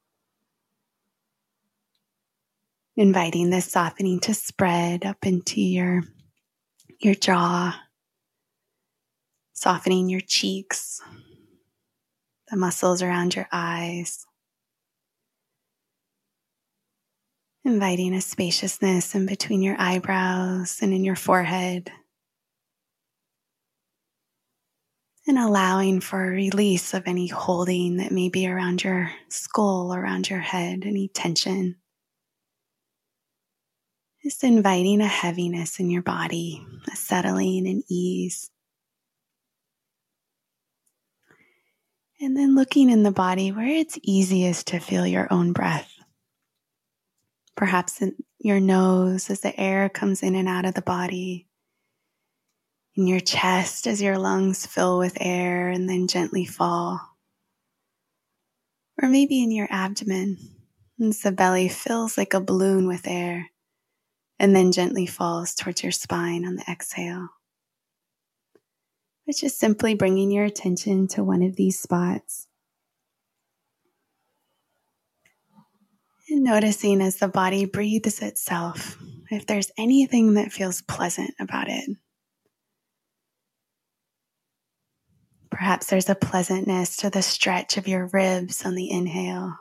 Inviting 2.95 3.49
this 3.49 3.65
softening 3.65 4.19
to 4.19 4.35
spread 4.35 5.05
up 5.05 5.25
into 5.25 5.59
your, 5.59 6.03
your 6.99 7.15
jaw, 7.15 7.81
softening 9.53 10.07
your 10.07 10.21
cheeks, 10.21 11.01
the 12.51 12.57
muscles 12.57 13.01
around 13.01 13.35
your 13.35 13.47
eyes. 13.51 14.27
Inviting 17.63 18.15
a 18.15 18.21
spaciousness 18.21 19.13
in 19.13 19.25
between 19.25 19.61
your 19.61 19.75
eyebrows 19.77 20.79
and 20.81 20.93
in 20.93 21.03
your 21.03 21.15
forehead. 21.15 21.91
and 25.27 25.37
allowing 25.37 26.01
for 26.01 26.23
a 26.23 26.29
release 26.29 26.93
of 26.93 27.03
any 27.05 27.27
holding 27.27 27.97
that 27.97 28.11
may 28.11 28.29
be 28.29 28.47
around 28.47 28.83
your 28.83 29.11
skull, 29.29 29.93
around 29.93 30.29
your 30.29 30.39
head, 30.39 30.83
any 30.85 31.07
tension. 31.07 31.75
Just 34.23 34.43
inviting 34.43 35.01
a 35.01 35.07
heaviness 35.07 35.79
in 35.79 35.89
your 35.89 36.01
body, 36.01 36.65
a 36.91 36.95
settling 36.95 37.67
and 37.67 37.83
ease. 37.89 38.49
And 42.19 42.37
then 42.37 42.53
looking 42.53 42.89
in 42.91 43.03
the 43.03 43.11
body 43.11 43.51
where 43.51 43.65
it's 43.65 43.97
easiest 44.03 44.67
to 44.67 44.79
feel 44.79 45.07
your 45.07 45.27
own 45.31 45.53
breath. 45.53 45.91
Perhaps 47.55 48.01
in 48.01 48.15
your 48.39 48.59
nose 48.59 49.29
as 49.29 49.41
the 49.41 49.57
air 49.59 49.89
comes 49.89 50.23
in 50.23 50.35
and 50.35 50.47
out 50.47 50.65
of 50.65 50.73
the 50.73 50.81
body 50.81 51.47
in 52.95 53.07
your 53.07 53.19
chest 53.19 53.87
as 53.87 54.01
your 54.01 54.17
lungs 54.17 54.65
fill 54.65 54.97
with 54.97 55.17
air 55.19 55.69
and 55.69 55.87
then 55.87 56.07
gently 56.07 56.45
fall. 56.45 56.99
Or 59.01 59.09
maybe 59.09 59.41
in 59.41 59.51
your 59.51 59.67
abdomen 59.69 60.37
as 61.01 61.21
the 61.21 61.31
belly 61.31 61.69
fills 61.69 62.17
like 62.17 62.33
a 62.33 62.41
balloon 62.41 62.87
with 62.87 63.07
air 63.07 63.49
and 64.39 64.55
then 64.55 64.71
gently 64.71 65.05
falls 65.05 65.55
towards 65.55 65.83
your 65.83 65.91
spine 65.91 66.45
on 66.45 66.55
the 66.55 66.65
exhale. 66.69 67.29
Which 69.25 69.43
is 69.43 69.55
simply 69.55 69.93
bringing 69.95 70.31
your 70.31 70.45
attention 70.45 71.07
to 71.09 71.23
one 71.23 71.43
of 71.43 71.55
these 71.55 71.79
spots. 71.79 72.47
And 76.31 76.43
noticing 76.45 77.01
as 77.01 77.17
the 77.17 77.27
body 77.27 77.65
breathes 77.65 78.21
itself 78.21 78.97
if 79.29 79.45
there's 79.45 79.69
anything 79.77 80.35
that 80.35 80.53
feels 80.53 80.81
pleasant 80.81 81.31
about 81.41 81.67
it. 81.67 81.89
Perhaps 85.49 85.87
there's 85.87 86.07
a 86.07 86.15
pleasantness 86.15 86.95
to 86.97 87.09
the 87.09 87.21
stretch 87.21 87.75
of 87.75 87.85
your 87.85 88.07
ribs 88.13 88.65
on 88.65 88.75
the 88.75 88.89
inhale, 88.89 89.57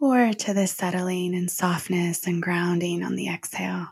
or 0.00 0.32
to 0.32 0.54
the 0.54 0.68
settling 0.68 1.34
and 1.34 1.50
softness 1.50 2.24
and 2.24 2.40
grounding 2.40 3.02
on 3.02 3.16
the 3.16 3.28
exhale. 3.28 3.88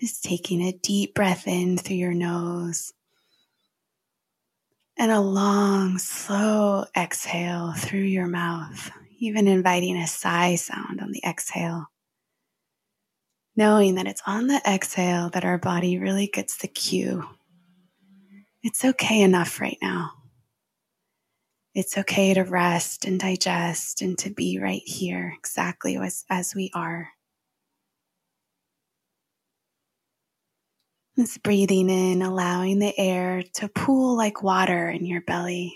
Just 0.00 0.24
taking 0.24 0.62
a 0.62 0.72
deep 0.72 1.14
breath 1.14 1.46
in 1.46 1.76
through 1.76 1.96
your 1.96 2.14
nose 2.14 2.94
and 4.98 5.12
a 5.12 5.20
long, 5.20 5.98
slow 5.98 6.84
exhale 6.96 7.72
through 7.74 8.00
your 8.00 8.26
mouth, 8.26 8.90
even 9.18 9.48
inviting 9.48 9.96
a 9.96 10.06
sigh 10.06 10.54
sound 10.54 11.00
on 11.00 11.12
the 11.12 11.22
exhale 11.26 11.88
knowing 13.56 13.94
that 13.94 14.06
it's 14.06 14.22
on 14.26 14.46
the 14.46 14.60
exhale 14.68 15.30
that 15.30 15.44
our 15.44 15.58
body 15.58 15.98
really 15.98 16.26
gets 16.26 16.58
the 16.58 16.68
cue. 16.68 17.26
It's 18.62 18.84
okay 18.84 19.22
enough 19.22 19.60
right 19.60 19.78
now. 19.80 20.12
It's 21.74 21.96
okay 21.98 22.34
to 22.34 22.42
rest 22.42 23.04
and 23.04 23.18
digest 23.18 24.02
and 24.02 24.16
to 24.18 24.30
be 24.30 24.58
right 24.58 24.82
here 24.84 25.34
exactly 25.36 25.96
as, 25.96 26.24
as 26.30 26.54
we 26.54 26.70
are. 26.74 27.08
It's 31.18 31.38
breathing 31.38 31.88
in, 31.88 32.20
allowing 32.20 32.78
the 32.78 32.92
air 32.98 33.42
to 33.54 33.68
pool 33.68 34.18
like 34.18 34.42
water 34.42 34.90
in 34.90 35.06
your 35.06 35.22
belly. 35.22 35.74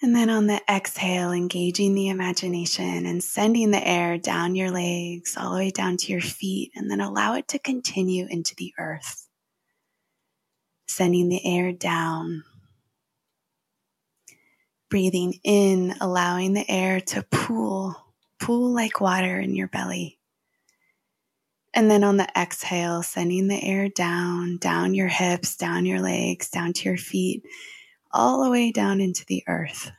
And 0.00 0.16
then 0.16 0.30
on 0.30 0.46
the 0.46 0.62
exhale, 0.66 1.32
engaging 1.32 1.94
the 1.94 2.08
imagination 2.08 3.04
and 3.04 3.22
sending 3.22 3.72
the 3.72 3.86
air 3.86 4.16
down 4.16 4.54
your 4.54 4.70
legs, 4.70 5.36
all 5.36 5.50
the 5.50 5.56
way 5.56 5.70
down 5.70 5.98
to 5.98 6.12
your 6.12 6.22
feet, 6.22 6.72
and 6.74 6.90
then 6.90 7.00
allow 7.00 7.34
it 7.34 7.46
to 7.48 7.58
continue 7.58 8.26
into 8.30 8.54
the 8.56 8.72
earth. 8.78 9.28
Sending 10.88 11.28
the 11.28 11.44
air 11.44 11.72
down. 11.72 12.42
Breathing 14.88 15.40
in, 15.44 15.94
allowing 16.00 16.54
the 16.54 16.70
air 16.70 17.00
to 17.02 17.22
pool, 17.22 17.96
pool 18.40 18.72
like 18.72 19.00
water 19.00 19.40
in 19.40 19.54
your 19.54 19.68
belly. 19.68 20.18
And 21.76 21.90
then 21.90 22.02
on 22.02 22.16
the 22.16 22.28
exhale, 22.36 23.04
sending 23.04 23.46
the 23.46 23.62
air 23.62 23.88
down, 23.88 24.56
down 24.56 24.94
your 24.94 25.08
hips, 25.08 25.56
down 25.56 25.86
your 25.86 26.00
legs, 26.00 26.48
down 26.48 26.72
to 26.72 26.88
your 26.88 26.98
feet 26.98 27.44
all 28.16 28.42
the 28.42 28.50
way 28.50 28.72
down 28.72 29.00
into 29.00 29.24
the 29.26 29.44
earth, 29.46 29.90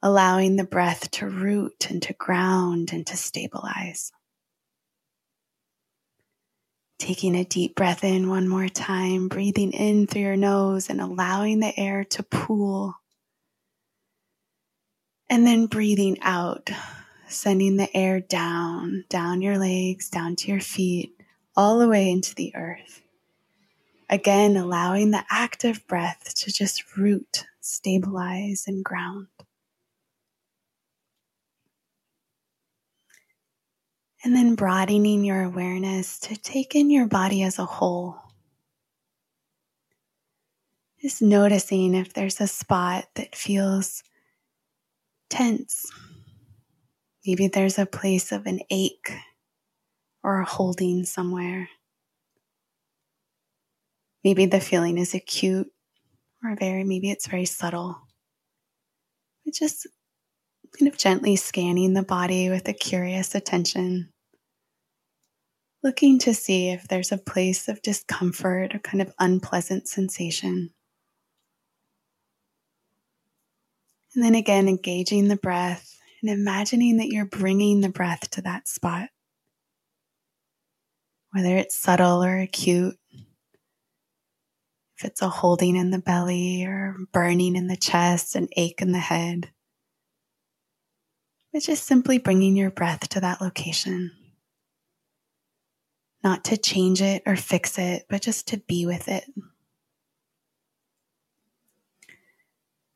allowing 0.00 0.54
the 0.56 0.64
breath 0.64 1.10
to 1.10 1.26
root 1.26 1.90
and 1.90 2.02
to 2.02 2.12
ground 2.12 2.92
and 2.92 3.06
to 3.08 3.16
stabilize. 3.16 4.12
Taking 7.00 7.36
a 7.36 7.44
deep 7.44 7.74
breath 7.74 8.04
in 8.04 8.28
one 8.28 8.48
more 8.48 8.68
time, 8.68 9.28
breathing 9.28 9.72
in 9.72 10.06
through 10.06 10.22
your 10.22 10.36
nose 10.36 10.88
and 10.88 11.00
allowing 11.00 11.60
the 11.60 11.78
air 11.78 12.04
to 12.04 12.22
pool. 12.22 12.94
And 15.28 15.46
then 15.46 15.66
breathing 15.66 16.18
out, 16.22 16.70
sending 17.28 17.76
the 17.76 17.94
air 17.96 18.20
down, 18.20 19.04
down 19.08 19.42
your 19.42 19.58
legs, 19.58 20.08
down 20.08 20.36
to 20.36 20.50
your 20.50 20.60
feet, 20.60 21.14
all 21.56 21.78
the 21.78 21.88
way 21.88 22.10
into 22.10 22.34
the 22.34 22.54
earth. 22.54 23.02
Again, 24.10 24.56
allowing 24.56 25.10
the 25.10 25.24
active 25.30 25.86
breath 25.86 26.34
to 26.36 26.52
just 26.52 26.96
root, 26.96 27.44
stabilize, 27.60 28.64
and 28.66 28.84
ground. 28.84 29.26
And 34.24 34.34
then 34.34 34.54
broadening 34.54 35.24
your 35.24 35.42
awareness 35.42 36.18
to 36.20 36.36
take 36.36 36.74
in 36.74 36.90
your 36.90 37.06
body 37.06 37.42
as 37.42 37.58
a 37.58 37.64
whole. 37.64 38.16
Just 41.00 41.22
noticing 41.22 41.94
if 41.94 42.14
there's 42.14 42.40
a 42.40 42.48
spot 42.48 43.06
that 43.14 43.36
feels 43.36 44.02
tense. 45.30 45.88
Maybe 47.28 47.48
there's 47.48 47.78
a 47.78 47.84
place 47.84 48.32
of 48.32 48.46
an 48.46 48.60
ache 48.70 49.12
or 50.24 50.40
a 50.40 50.46
holding 50.46 51.04
somewhere. 51.04 51.68
Maybe 54.24 54.46
the 54.46 54.60
feeling 54.60 54.96
is 54.96 55.12
acute 55.12 55.70
or 56.42 56.56
very, 56.56 56.84
maybe 56.84 57.10
it's 57.10 57.26
very 57.26 57.44
subtle. 57.44 57.98
But 59.44 59.52
just 59.52 59.86
kind 60.78 60.90
of 60.90 60.96
gently 60.96 61.36
scanning 61.36 61.92
the 61.92 62.02
body 62.02 62.48
with 62.48 62.66
a 62.66 62.72
curious 62.72 63.34
attention, 63.34 64.08
looking 65.82 66.18
to 66.20 66.32
see 66.32 66.70
if 66.70 66.88
there's 66.88 67.12
a 67.12 67.18
place 67.18 67.68
of 67.68 67.82
discomfort 67.82 68.74
or 68.74 68.78
kind 68.78 69.02
of 69.02 69.12
unpleasant 69.18 69.86
sensation. 69.86 70.70
And 74.14 74.24
then 74.24 74.34
again, 74.34 74.66
engaging 74.66 75.28
the 75.28 75.36
breath 75.36 75.97
and 76.22 76.30
imagining 76.30 76.98
that 76.98 77.08
you're 77.08 77.24
bringing 77.24 77.80
the 77.80 77.88
breath 77.88 78.30
to 78.30 78.42
that 78.42 78.68
spot. 78.68 79.08
Whether 81.32 81.56
it's 81.56 81.78
subtle 81.78 82.24
or 82.24 82.38
acute, 82.38 82.96
if 84.98 85.04
it's 85.04 85.22
a 85.22 85.28
holding 85.28 85.76
in 85.76 85.90
the 85.90 86.00
belly 86.00 86.64
or 86.64 86.96
burning 87.12 87.54
in 87.54 87.68
the 87.68 87.76
chest, 87.76 88.34
an 88.34 88.48
ache 88.56 88.82
in 88.82 88.92
the 88.92 88.98
head. 88.98 89.50
But 91.52 91.62
just 91.62 91.84
simply 91.84 92.18
bringing 92.18 92.56
your 92.56 92.70
breath 92.70 93.08
to 93.10 93.20
that 93.20 93.40
location. 93.40 94.10
Not 96.24 96.44
to 96.46 96.56
change 96.56 97.00
it 97.00 97.22
or 97.26 97.36
fix 97.36 97.78
it, 97.78 98.06
but 98.08 98.22
just 98.22 98.48
to 98.48 98.56
be 98.56 98.86
with 98.86 99.06
it. 99.06 99.24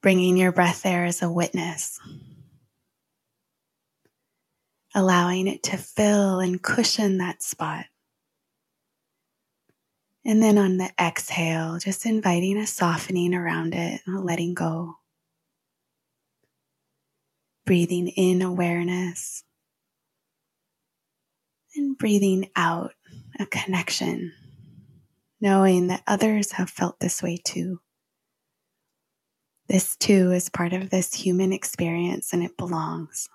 Bringing 0.03 0.37
your 0.37 0.51
breath 0.51 0.83
there 0.83 1.05
as 1.05 1.23
a 1.23 1.31
witness. 1.31 2.01
Allowing 4.95 5.47
it 5.49 5.62
to 5.64 5.76
fill 5.76 6.40
and 6.40 6.62
cushion 6.62 7.18
that 7.18 7.43
spot. 7.43 7.86
And 10.24 10.43
then 10.43 10.59
on 10.59 10.76
the 10.76 10.90
exhale, 11.01 11.78
just 11.78 12.07
inviting 12.07 12.59
a 12.59 12.66
softening 12.66 13.34
around 13.34 13.74
it, 13.74 14.01
letting 14.07 14.55
go. 14.55 14.97
Breathing 17.64 18.09
in 18.09 18.43
awareness 18.43 19.45
and 21.74 21.97
breathing 21.97 22.51
out 22.55 22.93
a 23.38 23.47
connection, 23.47 24.32
knowing 25.40 25.86
that 25.88 26.03
others 26.07 26.53
have 26.53 26.70
felt 26.70 27.01
this 27.01 27.22
way 27.22 27.38
too. 27.43 27.80
This 29.68 29.97
too 29.97 30.32
is 30.32 30.51
part 30.51 30.72
of 30.72 30.90
this 30.90 31.14
human 31.14 31.53
experience 31.53 32.32
and 32.32 32.43
it 32.43 32.57
belongs. 32.57 33.28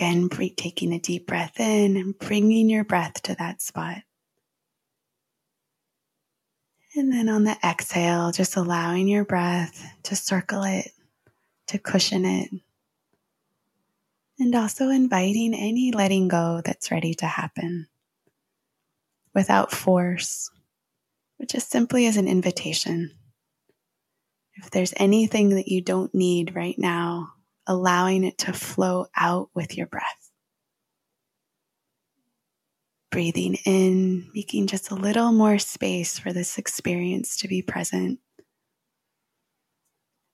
Again, 0.00 0.30
taking 0.56 0.94
a 0.94 0.98
deep 0.98 1.26
breath 1.26 1.60
in 1.60 1.98
and 1.98 2.18
bringing 2.18 2.70
your 2.70 2.84
breath 2.84 3.20
to 3.24 3.34
that 3.34 3.60
spot. 3.60 3.98
And 6.96 7.12
then 7.12 7.28
on 7.28 7.44
the 7.44 7.54
exhale, 7.62 8.32
just 8.32 8.56
allowing 8.56 9.08
your 9.08 9.26
breath 9.26 9.84
to 10.04 10.16
circle 10.16 10.62
it, 10.62 10.90
to 11.66 11.78
cushion 11.78 12.24
it. 12.24 12.50
And 14.38 14.54
also 14.54 14.88
inviting 14.88 15.52
any 15.52 15.92
letting 15.92 16.28
go 16.28 16.62
that's 16.64 16.90
ready 16.90 17.12
to 17.16 17.26
happen 17.26 17.86
without 19.34 19.70
force, 19.70 20.50
but 21.38 21.50
just 21.50 21.70
simply 21.70 22.06
as 22.06 22.16
an 22.16 22.26
invitation. 22.26 23.10
If 24.54 24.70
there's 24.70 24.94
anything 24.96 25.50
that 25.50 25.68
you 25.68 25.82
don't 25.82 26.14
need 26.14 26.56
right 26.56 26.78
now, 26.78 27.34
allowing 27.70 28.24
it 28.24 28.36
to 28.36 28.52
flow 28.52 29.06
out 29.16 29.48
with 29.54 29.78
your 29.78 29.86
breath. 29.86 30.32
Breathing 33.12 33.54
in, 33.64 34.28
making 34.34 34.66
just 34.66 34.90
a 34.90 34.96
little 34.96 35.30
more 35.30 35.56
space 35.60 36.18
for 36.18 36.32
this 36.32 36.58
experience 36.58 37.36
to 37.38 37.48
be 37.48 37.62
present. 37.62 38.18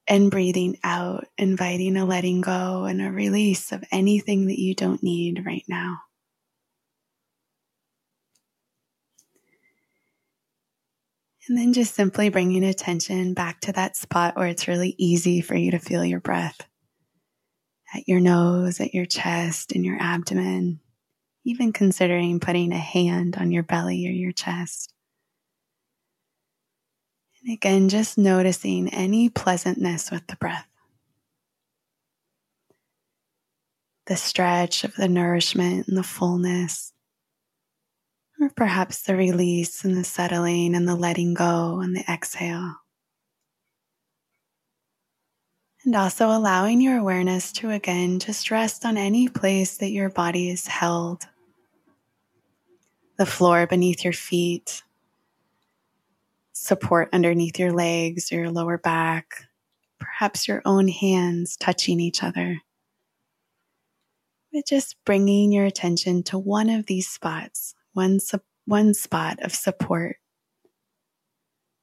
And 0.08 0.30
breathing 0.30 0.78
out, 0.82 1.26
inviting 1.36 1.98
a 1.98 2.06
letting 2.06 2.40
go 2.40 2.84
and 2.84 3.02
a 3.02 3.10
release 3.10 3.70
of 3.70 3.84
anything 3.92 4.46
that 4.46 4.58
you 4.58 4.74
don't 4.74 5.02
need 5.02 5.44
right 5.44 5.64
now. 5.68 5.98
And 11.48 11.58
then 11.58 11.74
just 11.74 11.94
simply 11.94 12.30
bringing 12.30 12.64
attention 12.64 13.34
back 13.34 13.60
to 13.62 13.72
that 13.72 13.94
spot 13.94 14.36
where 14.36 14.48
it's 14.48 14.68
really 14.68 14.94
easy 14.96 15.42
for 15.42 15.54
you 15.54 15.72
to 15.72 15.78
feel 15.78 16.04
your 16.04 16.20
breath 16.20 16.66
at 17.96 18.08
your 18.08 18.20
nose, 18.20 18.80
at 18.80 18.94
your 18.94 19.06
chest, 19.06 19.72
and 19.72 19.84
your 19.84 19.96
abdomen, 19.98 20.80
even 21.44 21.72
considering 21.72 22.40
putting 22.40 22.72
a 22.72 22.78
hand 22.78 23.36
on 23.36 23.50
your 23.50 23.62
belly 23.62 24.06
or 24.06 24.12
your 24.12 24.32
chest. 24.32 24.92
And 27.42 27.54
again, 27.54 27.88
just 27.88 28.18
noticing 28.18 28.88
any 28.92 29.28
pleasantness 29.28 30.10
with 30.10 30.26
the 30.26 30.36
breath. 30.36 30.66
The 34.06 34.16
stretch 34.16 34.84
of 34.84 34.94
the 34.94 35.08
nourishment 35.08 35.88
and 35.88 35.96
the 35.96 36.02
fullness, 36.02 36.92
or 38.40 38.50
perhaps 38.50 39.02
the 39.02 39.16
release 39.16 39.84
and 39.84 39.96
the 39.96 40.04
settling 40.04 40.74
and 40.74 40.86
the 40.86 40.94
letting 40.94 41.34
go 41.34 41.80
and 41.80 41.96
the 41.96 42.04
exhale. 42.08 42.74
And 45.86 45.94
also 45.94 46.30
allowing 46.30 46.80
your 46.80 46.98
awareness 46.98 47.52
to 47.52 47.70
again 47.70 48.18
just 48.18 48.50
rest 48.50 48.84
on 48.84 48.98
any 48.98 49.28
place 49.28 49.78
that 49.78 49.92
your 49.92 50.10
body 50.10 50.50
is 50.50 50.66
held 50.66 51.26
the 53.18 53.24
floor 53.24 53.66
beneath 53.66 54.04
your 54.04 54.12
feet, 54.12 54.82
support 56.52 57.08
underneath 57.12 57.58
your 57.58 57.72
legs 57.72 58.30
or 58.30 58.36
your 58.36 58.50
lower 58.50 58.76
back, 58.76 59.46
perhaps 59.98 60.46
your 60.46 60.60
own 60.64 60.88
hands 60.88 61.56
touching 61.56 61.98
each 61.98 62.22
other. 62.22 62.60
But 64.52 64.66
just 64.66 64.96
bringing 65.04 65.52
your 65.52 65.64
attention 65.64 66.22
to 66.24 66.38
one 66.38 66.68
of 66.68 66.86
these 66.86 67.08
spots, 67.08 67.74
one, 67.92 68.18
one 68.66 68.92
spot 68.92 69.42
of 69.42 69.54
support. 69.54 70.16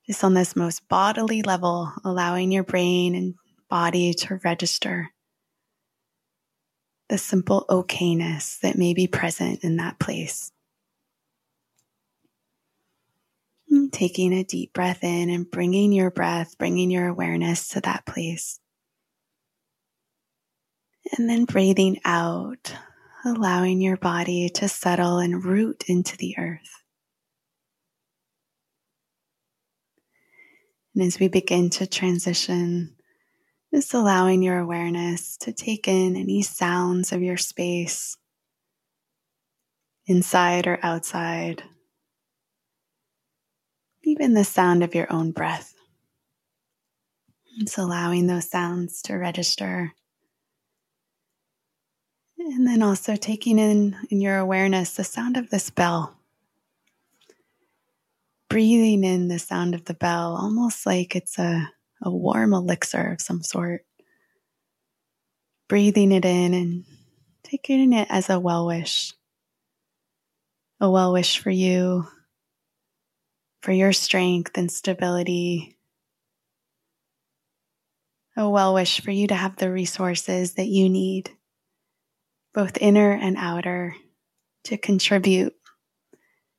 Just 0.06 0.24
on 0.24 0.34
this 0.34 0.56
most 0.56 0.88
bodily 0.90 1.42
level, 1.42 1.92
allowing 2.04 2.52
your 2.52 2.64
brain 2.64 3.16
and 3.16 3.36
body 3.74 4.14
to 4.14 4.40
register 4.44 5.10
the 7.10 7.18
simple 7.18 7.66
okayness 7.72 8.60
that 8.60 8.78
may 8.78 8.94
be 8.94 9.08
present 9.08 9.64
in 9.64 9.78
that 9.78 9.98
place. 9.98 10.52
And 13.72 13.92
taking 13.92 14.32
a 14.32 14.44
deep 14.44 14.74
breath 14.74 15.04
in 15.04 15.32
and 15.32 15.50
bringing 15.50 15.92
your 15.92 16.12
breath, 16.12 16.56
bringing 16.60 16.92
your 16.92 17.08
awareness 17.08 17.70
to 17.70 17.82
that 17.82 18.06
place. 18.06 18.60
And 21.18 21.28
then 21.28 21.46
breathing 21.46 22.00
out, 22.06 22.76
allowing 23.26 23.82
your 23.82 23.98
body 23.98 24.50
to 24.50 24.70
settle 24.70 25.18
and 25.18 25.44
root 25.44 25.86
into 25.88 26.16
the 26.16 26.36
earth. 26.38 26.84
And 30.94 31.04
as 31.04 31.20
we 31.20 31.28
begin 31.28 31.72
to 31.72 31.88
transition 31.88 32.98
just 33.74 33.94
allowing 33.96 34.44
your 34.44 34.60
awareness 34.60 35.36
to 35.38 35.52
take 35.52 35.88
in 35.88 36.16
any 36.16 36.44
sounds 36.44 37.12
of 37.12 37.24
your 37.24 37.38
space, 37.38 38.18
inside 40.06 40.68
or 40.68 40.78
outside, 40.84 41.64
even 44.04 44.36
the 44.36 44.44
sound 44.44 44.84
of 44.84 44.94
your 44.94 45.12
own 45.12 45.32
breath. 45.32 45.74
It's 47.58 47.78
allowing 47.78 48.28
those 48.28 48.50
sounds 48.50 49.02
to 49.04 49.16
register. 49.16 49.94
And 52.38 52.68
then 52.68 52.84
also 52.84 53.16
taking 53.16 53.58
in 53.58 53.96
in 54.10 54.22
your 54.22 54.38
awareness 54.38 54.96
the 54.96 55.04
sound 55.04 55.38
of 55.38 55.50
this 55.50 55.70
bell. 55.70 56.16
Breathing 58.50 59.04
in 59.04 59.30
the 59.30 59.40
sound 59.40 59.74
of 59.74 59.86
the 59.86 59.94
bell, 59.96 60.36
almost 60.40 60.86
like 60.86 61.16
it's 61.16 61.40
a 61.40 61.72
a 62.04 62.12
warm 62.12 62.54
elixir 62.54 63.14
of 63.14 63.22
some 63.22 63.42
sort. 63.42 63.86
Breathing 65.70 66.12
it 66.12 66.26
in 66.26 66.54
and 66.54 66.84
taking 67.44 67.94
it 67.94 68.08
as 68.12 68.30
a 68.30 68.40
well 68.40 68.68
wish. 68.68 69.14
A 70.80 70.90
well 70.90 71.14
wish 71.14 71.40
for 71.40 71.50
you, 71.50 72.08
for 73.62 73.72
your 73.72 73.94
strength 73.94 74.52
and 74.58 74.70
stability. 74.70 75.78
A 78.36 78.50
well 78.50 78.74
wish 78.74 79.00
for 79.00 79.12
you 79.12 79.28
to 79.28 79.36
have 79.36 79.56
the 79.56 79.72
resources 79.72 80.56
that 80.56 80.68
you 80.68 80.90
need, 80.90 81.32
both 82.54 82.78
inner 82.82 83.12
and 83.12 83.38
outer, 83.38 83.96
to 84.66 84.78
contribute 84.78 85.56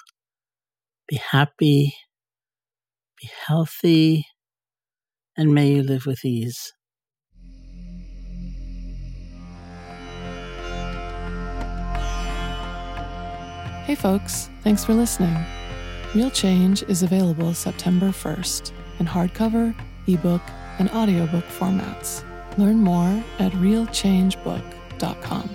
be 1.07 1.15
happy, 1.32 1.95
be 3.21 3.30
healthy, 3.47 4.26
and 5.38 5.53
may 5.53 5.71
you 5.71 5.84
live 5.84 6.05
with 6.05 6.26
ease. 6.26 6.73
Hey, 13.86 13.95
folks, 13.95 14.49
thanks 14.63 14.84
for 14.84 14.93
listening. 14.93 15.38
Real 16.15 16.32
Change 16.32 16.84
is 16.84 17.03
available 17.03 17.53
September 17.53 18.07
1st 18.07 18.71
in 18.99 19.05
hardcover, 19.05 19.76
ebook, 20.07 20.41
and 20.80 20.89
audiobook 20.89 21.45
formats. 21.45 22.23
Learn 22.57 22.78
more 22.78 23.23
at 23.39 23.51
realchangebook.com. 23.53 25.49